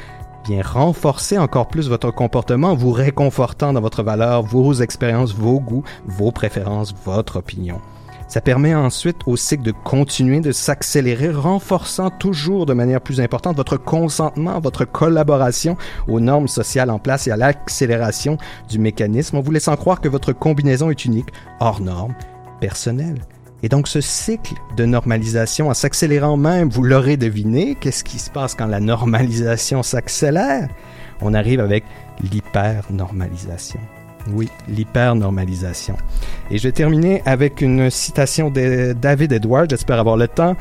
bien 0.46 0.62
renforcer 0.62 1.38
encore 1.38 1.68
plus 1.68 1.90
votre 1.90 2.12
comportement 2.12 2.70
en 2.70 2.76
vous 2.76 2.92
réconfortant 2.92 3.74
dans 3.74 3.82
votre 3.82 4.04
valeur, 4.04 4.42
vos 4.44 4.74
expériences, 4.74 5.34
vos 5.34 5.60
goûts, 5.60 5.84
vos 6.06 6.32
préférences, 6.32 6.94
votre 7.06 7.38
opinion. 7.38 7.82
Ça 8.30 8.42
permet 8.42 8.76
ensuite 8.76 9.18
au 9.26 9.36
cycle 9.36 9.64
de 9.64 9.72
continuer 9.72 10.40
de 10.40 10.52
s'accélérer, 10.52 11.32
renforçant 11.32 12.12
toujours 12.12 12.66
de 12.66 12.74
manière 12.74 13.02
plus 13.02 13.20
importante 13.20 13.58
votre 13.58 13.76
consentement, 13.76 14.60
votre 14.60 14.86
collaboration 14.86 15.76
aux 16.08 16.20
normes 16.20 16.48
sociales 16.48 16.92
en 16.92 17.00
place 17.00 17.28
et 17.28 17.32
à 17.32 17.38
l'accélération 17.38 18.38
du 18.70 18.80
mécanisme 18.80 19.38
en 19.38 19.42
vous 19.42 19.52
laissant 19.52 19.76
croire 19.76 20.00
que 20.00 20.08
votre 20.08 20.32
combinaison 20.32 20.92
est 20.92 21.06
unique, 21.06 21.30
hors 21.60 21.82
norme, 21.82 22.14
personnelle. 22.62 23.20
Et 23.64 23.68
donc 23.68 23.88
ce 23.88 24.00
cycle 24.00 24.54
de 24.78 24.86
normalisation 24.86 25.68
en 25.68 25.74
s'accélérant 25.74 26.38
même, 26.38 26.70
vous 26.70 26.84
l'aurez 26.84 27.18
deviné, 27.18 27.76
qu'est-ce 27.76 28.04
qui 28.04 28.20
se 28.20 28.30
passe 28.30 28.56
quand 28.56 28.68
la 28.68 28.80
normalisation 28.80 29.84
s'accélère? 29.84 30.70
on 31.22 31.34
arrive 31.34 31.60
avec 31.60 31.84
l'hypernormalisation. 32.22 33.80
Oui, 34.34 34.50
l'hypernormalisation. 34.68 35.96
Et 36.52 36.58
je 36.58 36.64
vais 36.64 36.72
terminer 36.72 37.22
avec 37.26 37.62
une 37.62 37.90
citation 37.90 38.50
de 38.50 38.94
David 38.94 39.32
Edwards, 39.32 39.68
j'espère 39.70 40.00
avoir 40.00 40.18
le 40.18 40.28
temps. 40.28 40.56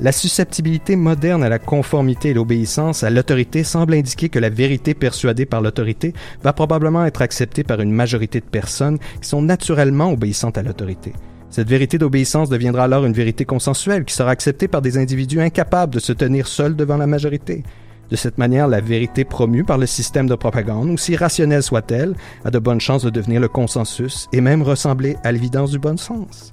La 0.00 0.10
susceptibilité 0.10 0.96
moderne 0.96 1.44
à 1.44 1.48
la 1.48 1.60
conformité 1.60 2.30
et 2.30 2.34
l'obéissance 2.34 3.04
à 3.04 3.10
l'autorité 3.10 3.62
semble 3.62 3.94
indiquer 3.94 4.28
que 4.28 4.40
la 4.40 4.50
vérité 4.50 4.92
persuadée 4.92 5.46
par 5.46 5.60
l'autorité 5.60 6.12
va 6.42 6.52
probablement 6.52 7.06
être 7.06 7.22
acceptée 7.22 7.62
par 7.62 7.80
une 7.80 7.92
majorité 7.92 8.40
de 8.40 8.44
personnes 8.44 8.98
qui 9.22 9.28
sont 9.28 9.40
naturellement 9.40 10.10
obéissantes 10.10 10.58
à 10.58 10.62
l'autorité. 10.62 11.12
Cette 11.48 11.68
vérité 11.68 11.98
d'obéissance 11.98 12.48
deviendra 12.48 12.82
alors 12.82 13.04
une 13.04 13.12
vérité 13.12 13.44
consensuelle 13.44 14.04
qui 14.04 14.12
sera 14.12 14.32
acceptée 14.32 14.66
par 14.66 14.82
des 14.82 14.98
individus 14.98 15.40
incapables 15.40 15.94
de 15.94 16.00
se 16.00 16.12
tenir 16.12 16.48
seuls 16.48 16.74
devant 16.74 16.96
la 16.96 17.06
majorité. 17.06 17.62
De 18.10 18.16
cette 18.16 18.38
manière, 18.38 18.68
la 18.68 18.80
vérité 18.80 19.24
promue 19.24 19.64
par 19.64 19.78
le 19.78 19.86
système 19.86 20.28
de 20.28 20.34
propagande, 20.34 20.90
aussi 20.90 21.16
rationnelle 21.16 21.62
soit-elle, 21.62 22.14
a 22.44 22.50
de 22.50 22.58
bonnes 22.58 22.80
chances 22.80 23.04
de 23.04 23.10
devenir 23.10 23.40
le 23.40 23.48
consensus 23.48 24.28
et 24.32 24.40
même 24.40 24.62
ressembler 24.62 25.16
à 25.24 25.32
l'évidence 25.32 25.70
du 25.70 25.78
bon 25.78 25.96
sens. 25.96 26.52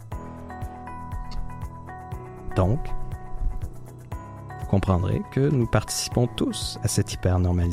Donc, 2.55 2.79
vous 4.59 4.67
comprendrez 4.67 5.21
que 5.31 5.49
nous 5.49 5.67
participons 5.67 6.27
tous 6.27 6.79
à 6.83 6.87
cette 6.87 7.13
hypernormalisation. 7.13 7.69